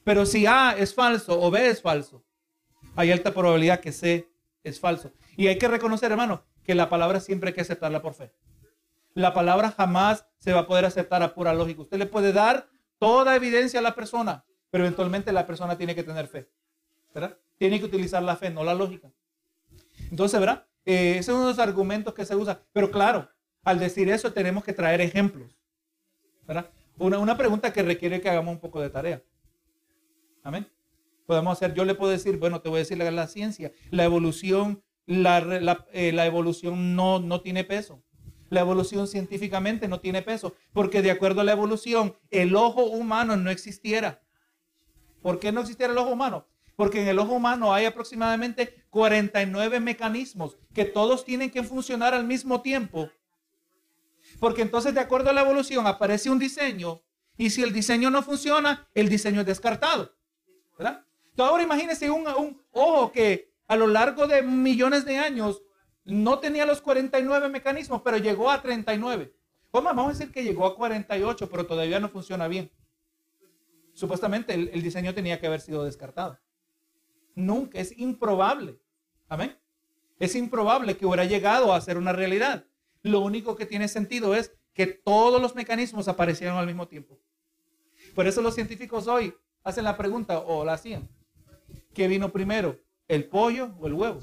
Pero 0.06 0.26
si 0.26 0.46
A 0.46 0.72
es 0.78 0.96
falso 0.96 1.38
o 1.42 1.52
B 1.52 1.68
es 1.68 1.82
falso, 1.82 2.24
hay 2.96 3.12
alta 3.12 3.34
probabilidad 3.34 3.82
que 3.82 3.92
C 3.92 4.30
es 4.64 4.80
falso. 4.80 5.12
Y 5.36 5.48
hay 5.48 5.58
que 5.58 5.68
reconocer, 5.68 6.12
hermano, 6.12 6.46
que 6.64 6.76
la 6.76 6.88
palabra 6.88 7.20
siempre 7.20 7.50
hay 7.50 7.56
que 7.56 7.62
aceptarla 7.62 8.02
por 8.02 8.14
fe. 8.14 8.32
La 9.14 9.34
palabra 9.34 9.72
jamás 9.72 10.26
se 10.38 10.54
va 10.54 10.62
a 10.62 10.68
poder 10.68 10.86
aceptar 10.86 11.22
a 11.24 11.34
pura 11.34 11.54
lógica. 11.54 11.82
Usted 11.82 11.98
le 11.98 12.06
puede 12.06 12.34
dar 12.34 12.68
toda 12.98 13.36
evidencia 13.36 13.80
a 13.80 13.84
la 13.84 13.96
persona, 13.96 14.46
pero 14.70 14.84
eventualmente 14.84 15.32
la 15.32 15.46
persona 15.46 15.78
tiene 15.78 15.96
que 15.96 16.04
tener 16.04 16.28
fe. 16.28 16.50
¿verdad? 17.14 17.38
Tiene 17.58 17.80
que 17.80 17.86
utilizar 17.86 18.24
la 18.24 18.36
fe, 18.36 18.50
no 18.50 18.64
la 18.64 18.74
lógica. 18.74 19.12
Entonces, 20.10 20.40
¿verdad? 20.40 20.66
Eh, 20.86 21.18
ese 21.18 21.20
es 21.20 21.30
uno 21.30 21.42
de 21.42 21.52
los 21.52 21.60
argumentos 21.60 22.14
que 22.14 22.26
se 22.26 22.36
usa. 22.36 22.62
Pero 22.74 22.90
claro, 22.90 23.30
al 23.64 23.80
decir 23.80 24.10
eso 24.10 24.32
tenemos 24.34 24.64
que 24.64 24.74
traer 24.74 25.02
ejemplos. 25.02 25.56
¿verdad? 26.48 26.70
Una, 26.98 27.38
pregunta 27.38 27.72
que 27.72 27.84
requiere 27.84 28.22
que 28.22 28.30
hagamos 28.30 28.54
un 28.54 28.60
poco 28.60 28.82
de 28.82 28.90
tarea. 28.90 29.24
Amén. 30.44 30.68
Podemos 31.26 31.54
hacer, 31.54 31.74
yo 31.74 31.86
le 31.86 31.96
puedo 31.96 32.12
decir, 32.12 32.38
bueno, 32.38 32.62
te 32.62 32.70
voy 32.70 32.78
a 32.78 32.80
decir 32.80 32.98
la, 32.98 33.10
la 33.10 33.28
ciencia, 33.28 33.72
la 33.90 34.04
evolución, 34.04 34.84
la, 35.06 35.86
eh, 35.94 36.12
la 36.12 36.26
evolución 36.26 36.96
no, 36.96 37.20
no 37.20 37.42
tiene 37.42 37.64
peso. 37.64 38.04
La 38.52 38.60
evolución 38.60 39.08
científicamente 39.08 39.88
no 39.88 40.02
tiene 40.02 40.22
peso, 40.22 40.54
porque 40.74 41.02
de 41.02 41.10
acuerdo 41.10 41.40
a 41.40 41.46
la 41.46 41.54
evolución, 41.54 42.18
el 42.32 42.54
ojo 42.54 42.84
humano 42.84 43.38
no 43.38 43.50
existiera. 43.50 44.22
¿Por 45.22 45.40
qué 45.40 45.54
no 45.54 45.62
existiera 45.62 45.94
el 45.94 45.98
ojo 45.98 46.10
humano? 46.10 46.46
Porque 46.76 47.02
en 47.02 47.08
el 47.08 47.20
ojo 47.20 47.32
humano 47.32 47.74
hay 47.74 47.86
aproximadamente 47.86 48.84
49 48.90 49.80
mecanismos 49.80 50.58
que 50.74 50.84
todos 50.84 51.24
tienen 51.24 51.50
que 51.50 51.64
funcionar 51.64 52.14
al 52.14 52.26
mismo 52.26 52.62
tiempo. 52.62 53.10
Porque 54.38 54.64
entonces, 54.64 54.94
de 54.94 55.00
acuerdo 55.00 55.30
a 55.30 55.34
la 55.34 55.44
evolución, 55.44 55.88
aparece 55.88 56.30
un 56.30 56.38
diseño 56.38 57.02
y 57.38 57.52
si 57.52 57.64
el 57.64 57.72
diseño 57.72 58.10
no 58.10 58.22
funciona, 58.22 58.86
el 58.94 59.08
diseño 59.08 59.40
es 59.40 59.48
descartado. 59.48 60.14
Entonces, 60.78 61.06
ahora 61.38 61.64
imagínense 61.64 62.12
un 62.12 62.62
ojo 62.74 63.14
que 63.14 63.54
a 63.70 63.78
lo 63.78 63.88
largo 63.88 64.28
de 64.28 64.42
millones 64.42 65.06
de 65.06 65.18
años 65.20 65.62
no 66.12 66.40
tenía 66.40 66.66
los 66.66 66.82
49 66.82 67.50
mecanismos, 67.50 68.02
pero 68.04 68.18
llegó 68.18 68.52
a 68.52 68.62
39. 68.62 69.34
¿Cómo? 69.72 69.90
Vamos 69.90 70.06
a 70.08 70.10
decir 70.10 70.32
que 70.32 70.44
llegó 70.44 70.66
a 70.66 70.76
48, 70.76 71.50
pero 71.50 71.66
todavía 71.66 72.00
no 72.00 72.10
funciona 72.10 72.48
bien. 72.48 72.72
Supuestamente 73.94 74.54
el, 74.54 74.70
el 74.74 74.82
diseño 74.82 75.14
tenía 75.14 75.40
que 75.40 75.48
haber 75.48 75.62
sido 75.62 75.84
descartado. 75.84 76.40
Nunca, 77.36 77.80
es 77.80 77.98
improbable. 77.98 78.80
Amén. 79.30 79.58
Es 80.20 80.36
improbable 80.36 80.98
que 80.98 81.06
hubiera 81.06 81.26
llegado 81.26 81.74
a 81.74 81.82
ser 81.82 81.98
una 81.98 82.14
realidad. 82.14 82.66
Lo 83.02 83.22
único 83.22 83.56
que 83.56 83.66
tiene 83.66 83.88
sentido 83.88 84.36
es 84.36 84.54
que 84.74 84.88
todos 84.88 85.42
los 85.42 85.56
mecanismos 85.56 86.08
aparecieron 86.08 86.58
al 86.58 86.68
mismo 86.68 86.88
tiempo. 86.88 87.20
Por 88.16 88.28
eso 88.28 88.42
los 88.42 88.56
científicos 88.56 89.08
hoy 89.08 89.34
hacen 89.64 89.84
la 89.84 89.98
pregunta, 89.98 90.40
o 90.40 90.66
la 90.66 90.74
hacían, 90.74 91.10
¿qué 91.94 92.08
vino 92.08 92.32
primero? 92.32 92.80
¿El 93.08 93.28
pollo 93.28 93.76
o 93.80 93.88
el 93.88 93.94
huevo? 93.94 94.22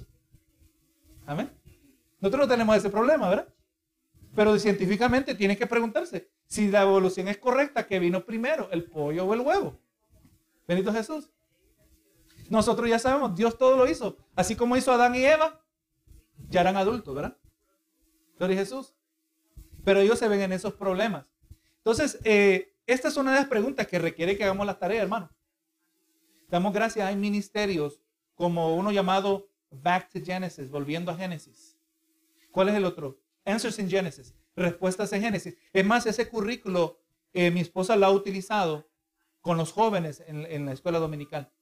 Amén. 1.27 1.51
Nosotros 2.21 2.47
no 2.47 2.53
tenemos 2.53 2.77
ese 2.77 2.91
problema, 2.91 3.29
¿verdad? 3.29 3.49
Pero 4.35 4.59
científicamente 4.59 5.35
tiene 5.35 5.57
que 5.57 5.67
preguntarse 5.67 6.31
si 6.47 6.71
la 6.71 6.83
evolución 6.83 7.29
es 7.29 7.39
correcta, 7.39 7.87
¿qué 7.87 7.99
vino 7.99 8.25
primero, 8.25 8.69
el 8.71 8.85
pollo 8.85 9.27
o 9.27 9.35
el 9.35 9.41
huevo? 9.41 9.81
Benito 10.67 10.93
Jesús. 10.93 11.31
Nosotros 12.51 12.89
ya 12.89 12.99
sabemos, 12.99 13.35
Dios 13.37 13.57
todo 13.59 13.77
lo 13.77 13.89
hizo. 13.89 14.17
Así 14.35 14.57
como 14.57 14.77
hizo 14.77 14.93
Adán 14.93 15.15
y 15.15 15.25
Eva, 15.25 15.63
ya 16.49 16.63
eran 16.63 16.77
adultos, 16.77 17.15
¿verdad? 17.15 17.37
Gloria 18.39 18.57
a 18.57 18.61
Jesús. 18.61 18.95
Pero 19.85 20.01
ellos 20.01 20.19
se 20.19 20.29
ven 20.29 20.41
en 20.41 20.53
esos 20.53 20.75
problemas. 20.75 21.27
Entonces, 21.79 22.19
eh, 22.25 22.75
esta 22.87 23.09
es 23.09 23.17
una 23.17 23.33
de 23.33 23.41
las 23.41 23.49
preguntas 23.49 23.87
que 23.87 23.99
requiere 23.99 24.37
que 24.37 24.45
hagamos 24.45 24.67
la 24.67 24.79
tarea, 24.79 25.03
hermano. 25.03 25.31
Damos 26.49 26.73
gracias, 26.73 27.07
hay 27.07 27.17
ministerios 27.17 28.01
como 28.35 28.77
uno 28.77 28.93
llamado 28.93 29.51
Back 29.71 30.11
to 30.11 30.21
Genesis, 30.25 30.71
volviendo 30.71 31.11
a 31.11 31.17
Génesis 31.17 31.78
¿Cuál 32.59 32.71
es 32.71 32.75
el 32.75 32.87
otro? 32.87 33.21
Answers 33.45 33.79
in 33.79 33.89
Genesis. 33.89 34.35
Respuestas 34.57 35.13
en 35.13 35.23
Génesis. 35.23 35.57
Es 35.73 35.87
más, 35.87 36.07
ese 36.07 36.29
currículo 36.29 36.99
eh, 37.33 37.53
mi 37.53 37.61
esposa 37.61 37.95
lo 37.95 38.05
ha 38.05 38.11
utilizado 38.11 38.91
con 39.41 39.57
los 39.57 39.71
jóvenes 39.71 40.25
en, 40.27 40.67
la 40.67 40.73
escuela 40.73 40.99
dominical 40.99 41.53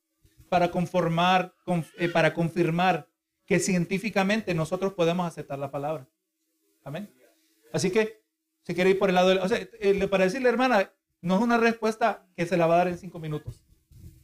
para 0.48 0.70
conformar, 0.70 1.54
eh, 1.98 2.08
para 2.08 2.32
confirmar 2.32 3.10
que 3.44 3.58
científicamente 3.58 4.54
nosotros 4.54 4.94
podemos 4.94 5.26
aceptar 5.26 5.58
la 5.58 5.70
palabra. 5.70 6.08
Amén. 6.82 7.12
Así 7.74 7.90
que, 7.90 8.22
si 8.62 8.74
quiere 8.74 8.88
ir 8.88 8.98
por 8.98 9.10
el 9.10 9.16
lado, 9.16 9.28
de, 9.28 9.38
o 9.40 9.48
sea, 9.48 9.58
eh, 9.60 10.08
para 10.08 10.24
decirle, 10.24 10.48
hermana, 10.48 10.94
no 11.20 11.36
es 11.36 11.42
una 11.42 11.58
respuesta 11.58 12.26
que 12.34 12.46
se 12.46 12.56
la 12.56 12.66
va 12.66 12.76
a 12.76 12.78
dar 12.78 12.88
en 12.88 12.96
cinco 12.96 13.18
minutos. 13.18 13.62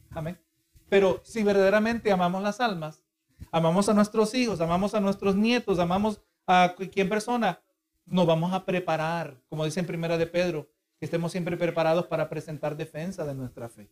Amén. 0.09 0.41
Pero 0.89 1.21
si 1.23 1.43
verdaderamente 1.43 2.11
amamos 2.11 2.41
las 2.41 2.59
almas, 2.59 3.03
amamos 3.51 3.89
a 3.89 3.93
nuestros 3.93 4.33
hijos, 4.33 4.59
amamos 4.59 4.95
a 4.95 4.99
nuestros 4.99 5.35
nietos, 5.35 5.77
amamos 5.77 6.23
a 6.47 6.75
quien 6.91 7.09
persona, 7.09 7.61
nos 8.05 8.25
vamos 8.27 8.53
a 8.53 8.65
preparar, 8.65 9.39
como 9.49 9.65
dice 9.65 9.79
en 9.79 9.85
Primera 9.85 10.17
de 10.17 10.27
Pedro, 10.27 10.69
que 10.99 11.05
estemos 11.05 11.31
siempre 11.31 11.57
preparados 11.57 12.07
para 12.07 12.29
presentar 12.29 12.75
defensa 12.75 13.25
de 13.25 13.33
nuestra 13.33 13.69
fe. 13.69 13.89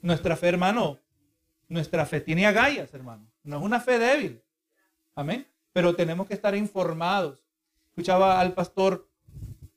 Nuestra 0.00 0.36
fe, 0.36 0.48
hermano, 0.48 0.98
nuestra 1.68 2.06
fe 2.06 2.20
tiene 2.20 2.46
agallas, 2.46 2.92
hermano. 2.94 3.26
No 3.42 3.58
es 3.58 3.62
una 3.62 3.80
fe 3.80 3.98
débil. 3.98 4.42
Amén. 5.14 5.46
Pero 5.72 5.94
tenemos 5.94 6.26
que 6.26 6.34
estar 6.34 6.54
informados. 6.54 7.42
Escuchaba 7.90 8.40
al 8.40 8.52
pastor 8.52 9.08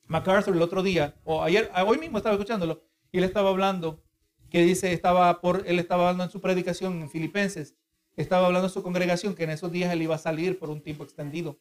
MacArthur 0.07 0.55
el 0.55 0.61
otro 0.61 0.83
día, 0.83 1.15
o 1.23 1.41
ayer, 1.43 1.71
hoy 1.85 1.97
mismo 1.97 2.17
estaba 2.17 2.35
escuchándolo, 2.35 2.83
y 3.11 3.17
él 3.17 3.23
estaba 3.23 3.49
hablando, 3.49 4.03
que 4.49 4.61
dice, 4.61 4.93
estaba 4.93 5.41
por, 5.41 5.63
él 5.65 5.79
estaba 5.79 6.03
hablando 6.03 6.25
en 6.25 6.29
su 6.29 6.41
predicación 6.41 7.01
en 7.01 7.09
Filipenses, 7.09 7.75
estaba 8.15 8.47
hablando 8.47 8.67
a 8.67 8.69
su 8.69 8.83
congregación 8.83 9.35
que 9.35 9.43
en 9.43 9.51
esos 9.51 9.71
días 9.71 9.91
él 9.91 10.01
iba 10.01 10.15
a 10.15 10.19
salir 10.19 10.57
por 10.59 10.69
un 10.69 10.81
tiempo 10.81 11.03
extendido. 11.03 11.59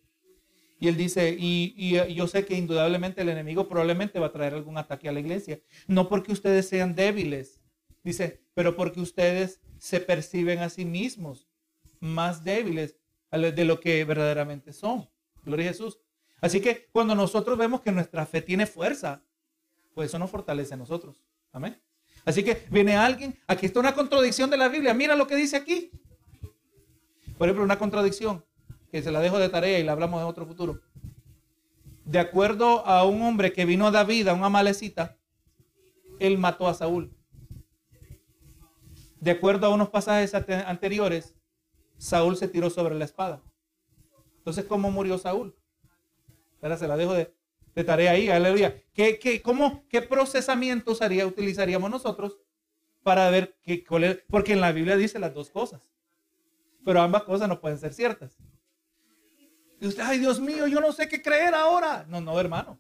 Y 0.81 0.89
él 0.89 0.97
dice, 0.97 1.35
y, 1.39 1.95
yo 2.15 2.27
sé 2.27 2.45
que 2.45 2.57
indudablemente 2.57 3.23
el 3.23 3.29
enemigo 3.29 3.69
probablemente 3.69 4.19
va 4.19 4.27
a 4.27 4.33
traer 4.33 4.55
algún 4.55 4.77
ataque 4.77 5.09
a 5.09 5.13
la 5.13 5.21
iglesia. 5.21 5.61
No 5.87 6.09
porque 6.09 6.33
ustedes 6.33 6.69
sean 6.69 6.95
débiles, 6.95 7.63
dice, 8.03 8.43
pero 8.55 8.77
porque 8.77 9.01
ustedes 9.01 9.61
se 9.79 10.01
perciben 10.01 10.59
a 10.61 10.69
sí 10.69 10.85
mismos 10.85 11.49
más 12.01 12.45
débiles 12.45 12.97
de 13.31 13.65
lo 13.65 13.81
que 13.81 14.05
verdaderamente 14.05 14.73
son. 14.73 15.09
Gloria 15.45 15.67
a 15.67 15.73
Jesús. 15.73 15.99
Así 16.41 16.61
que 16.61 16.89
cuando 16.93 17.15
nosotros 17.15 17.57
vemos 17.57 17.81
que 17.81 17.91
nuestra 17.91 18.27
fe 18.27 18.43
tiene 18.43 18.67
fuerza, 18.67 19.23
pues 19.95 20.11
eso 20.11 20.19
nos 20.19 20.31
fortalece 20.31 20.75
a 20.75 20.77
nosotros. 20.77 21.23
Amén. 21.53 21.81
Así 22.25 22.43
que 22.43 22.67
viene 22.71 22.97
alguien, 22.97 23.39
aquí 23.47 23.67
está 23.67 23.81
una 23.81 23.95
contradicción 23.95 24.51
de 24.51 24.57
la 24.57 24.69
Biblia. 24.69 24.95
Mira 24.95 25.17
lo 25.17 25.27
que 25.27 25.37
dice 25.37 25.57
aquí. 25.57 25.91
Por 27.39 27.49
ejemplo, 27.49 27.65
una 27.65 27.79
contradicción, 27.79 28.45
que 28.91 29.03
se 29.03 29.11
la 29.11 29.21
dejo 29.21 29.39
de 29.39 29.49
tarea 29.49 29.79
y 29.79 29.83
la 29.83 29.93
hablamos 29.93 30.21
en 30.21 30.27
otro 30.27 30.47
futuro. 30.47 30.81
De 32.05 32.19
acuerdo 32.19 32.87
a 32.87 33.05
un 33.05 33.23
hombre 33.23 33.53
que 33.53 33.65
vino 33.65 33.87
a 33.87 33.91
David, 33.91 34.29
a 34.29 34.35
una 34.35 34.49
malecita, 34.49 35.17
él 36.21 36.39
mató 36.39 36.69
a 36.69 36.75
Saúl. 36.75 37.13
De 39.19 39.33
acuerdo 39.33 39.67
a 39.67 39.71
unos 39.71 39.89
pasajes 39.89 40.33
anteriores, 40.35 41.35
Saúl 41.97 42.37
se 42.37 42.47
tiró 42.47 42.71
sobre 42.71 42.95
la 42.95 43.05
espada. 43.05 43.43
Entonces, 44.39 44.65
¿cómo 44.67 44.91
murió 44.91 45.19
Saúl? 45.19 45.57
Ahora 46.63 46.77
se 46.77 46.87
la 46.87 46.97
dejo 46.97 47.15
de, 47.15 47.35
tarea 47.85 48.13
ahí, 48.13 48.29
aleluya. 48.29 48.81
¿Qué, 48.93 49.19
qué, 49.19 49.43
cómo, 49.43 49.85
¿Qué 49.89 50.03
procesamiento 50.03 50.93
usaría, 50.93 51.27
utilizaríamos 51.27 51.91
nosotros 51.91 52.39
para 53.03 53.29
ver 53.31 53.57
qué, 53.63 53.85
Porque 54.29 54.53
en 54.53 54.61
la 54.61 54.73
Biblia 54.73 54.97
dice 54.97 55.19
las 55.19 55.35
dos 55.35 55.51
cosas 55.51 55.94
pero 56.85 57.01
ambas 57.01 57.23
cosas 57.25 57.49
no 57.49 57.61
pueden 57.61 57.79
ser 57.79 57.93
ciertas. 57.93 58.37
Y 59.81 59.87
usted, 59.87 60.03
ay 60.03 60.19
Dios 60.19 60.41
mío, 60.41 60.67
yo 60.67 60.81
no 60.81 60.93
sé 60.93 61.09
qué 61.09 61.23
creer 61.23 61.55
ahora. 61.55 62.07
No, 62.09 62.21
no, 62.21 62.39
hermano. 62.39 62.79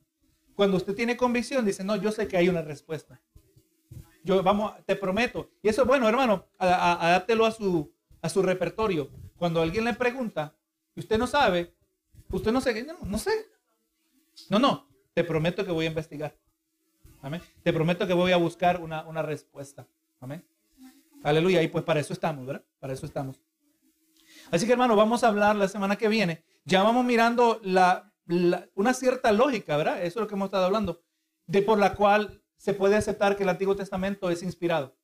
Cuando 0.55 0.76
usted 0.76 0.94
tiene 0.94 1.16
convicción, 1.16 1.64
dice, 1.64 1.82
no, 1.82 1.96
yo 1.96 2.12
sé 2.12 2.28
que 2.28 2.36
hay 2.36 2.48
una 2.48 2.62
respuesta. 2.62 3.20
Yo, 4.22 4.42
vamos, 4.42 4.72
te 4.86 4.96
prometo. 4.96 5.50
Y 5.62 5.68
eso 5.68 5.82
es 5.82 5.88
bueno, 5.88 6.09
hermano, 6.09 6.46
adáptelo 6.59 7.44
a 7.44 7.50
su, 7.50 7.92
a 8.22 8.28
su 8.28 8.42
repertorio. 8.42 9.11
Cuando 9.36 9.61
alguien 9.61 9.84
le 9.84 9.94
pregunta 9.94 10.57
y 10.94 11.00
usted 11.00 11.18
no 11.18 11.26
sabe, 11.26 11.74
usted 12.30 12.52
no 12.52 12.61
sé, 12.61 12.84
no, 12.84 12.96
no 13.02 13.18
sé. 13.18 13.32
No, 14.48 14.59
no, 14.59 14.88
te 15.12 15.24
prometo 15.24 15.64
que 15.64 15.72
voy 15.72 15.86
a 15.86 15.88
investigar. 15.88 16.36
Amén. 17.20 17.42
Te 17.62 17.72
prometo 17.72 18.07
que 18.07 18.14
voy 18.14 18.32
a 18.32 18.36
buscar 18.36 18.80
una, 18.80 19.05
una 19.05 19.22
respuesta. 19.22 19.86
Amén. 20.20 20.44
Aleluya. 21.22 21.62
Y 21.62 21.68
pues 21.68 21.84
para 21.84 22.00
eso 22.00 22.12
estamos, 22.12 22.46
¿verdad? 22.46 22.64
Para 22.78 22.92
eso 22.92 23.07
estamos. 23.07 23.40
Así 24.55 24.66
que 24.66 24.72
hermano, 24.72 24.94
vamos 24.94 25.24
a 25.24 25.28
hablar 25.28 25.57
la 25.57 25.66
semana 25.66 25.96
que 25.96 26.07
viene. 26.07 26.44
Ya 26.64 26.84
vamos 26.84 27.05
mirando 27.05 27.61
la, 27.64 28.12
una 28.76 28.94
cierta 28.94 29.32
lógica, 29.32 29.76
¿verdad? 29.76 29.96
Eso 29.98 30.20
es 30.20 30.22
lo 30.22 30.28
que 30.28 30.36
hemos 30.36 30.46
estado 30.46 30.66
hablando, 30.66 31.02
de 31.48 31.61
por 31.61 31.76
la 31.76 31.96
cual 31.96 32.40
se 32.57 32.72
puede 32.72 32.94
aceptar 32.94 33.36
que 33.36 33.42
el 33.42 33.48
Antiguo 33.48 33.74
Testamento 33.74 34.30
es 34.30 34.44
inspirado. 34.44 34.96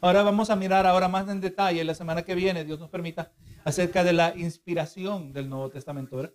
Ahora 0.00 0.22
vamos 0.22 0.48
a 0.48 0.56
mirar 0.56 0.86
ahora 0.86 1.08
más 1.08 1.28
en 1.28 1.42
detalle 1.42 1.84
la 1.84 1.94
semana 1.94 2.22
que 2.22 2.34
viene, 2.34 2.64
Dios 2.64 2.80
nos 2.80 2.88
permita, 2.88 3.34
acerca 3.62 4.04
de 4.04 4.14
la 4.14 4.34
inspiración 4.38 5.34
del 5.34 5.50
Nuevo 5.50 5.68
Testamento, 5.68 6.16
¿verdad? 6.16 6.32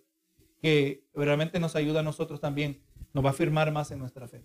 Que 0.62 1.08
realmente 1.14 1.58
nos 1.58 1.74
ayuda 1.74 2.00
a 2.00 2.04
nosotros 2.04 2.40
también, 2.40 2.84
nos 3.14 3.24
va 3.24 3.30
a 3.30 3.32
afirmar 3.32 3.72
más 3.72 3.90
en 3.90 3.98
nuestra 3.98 4.28
fe. 4.28 4.44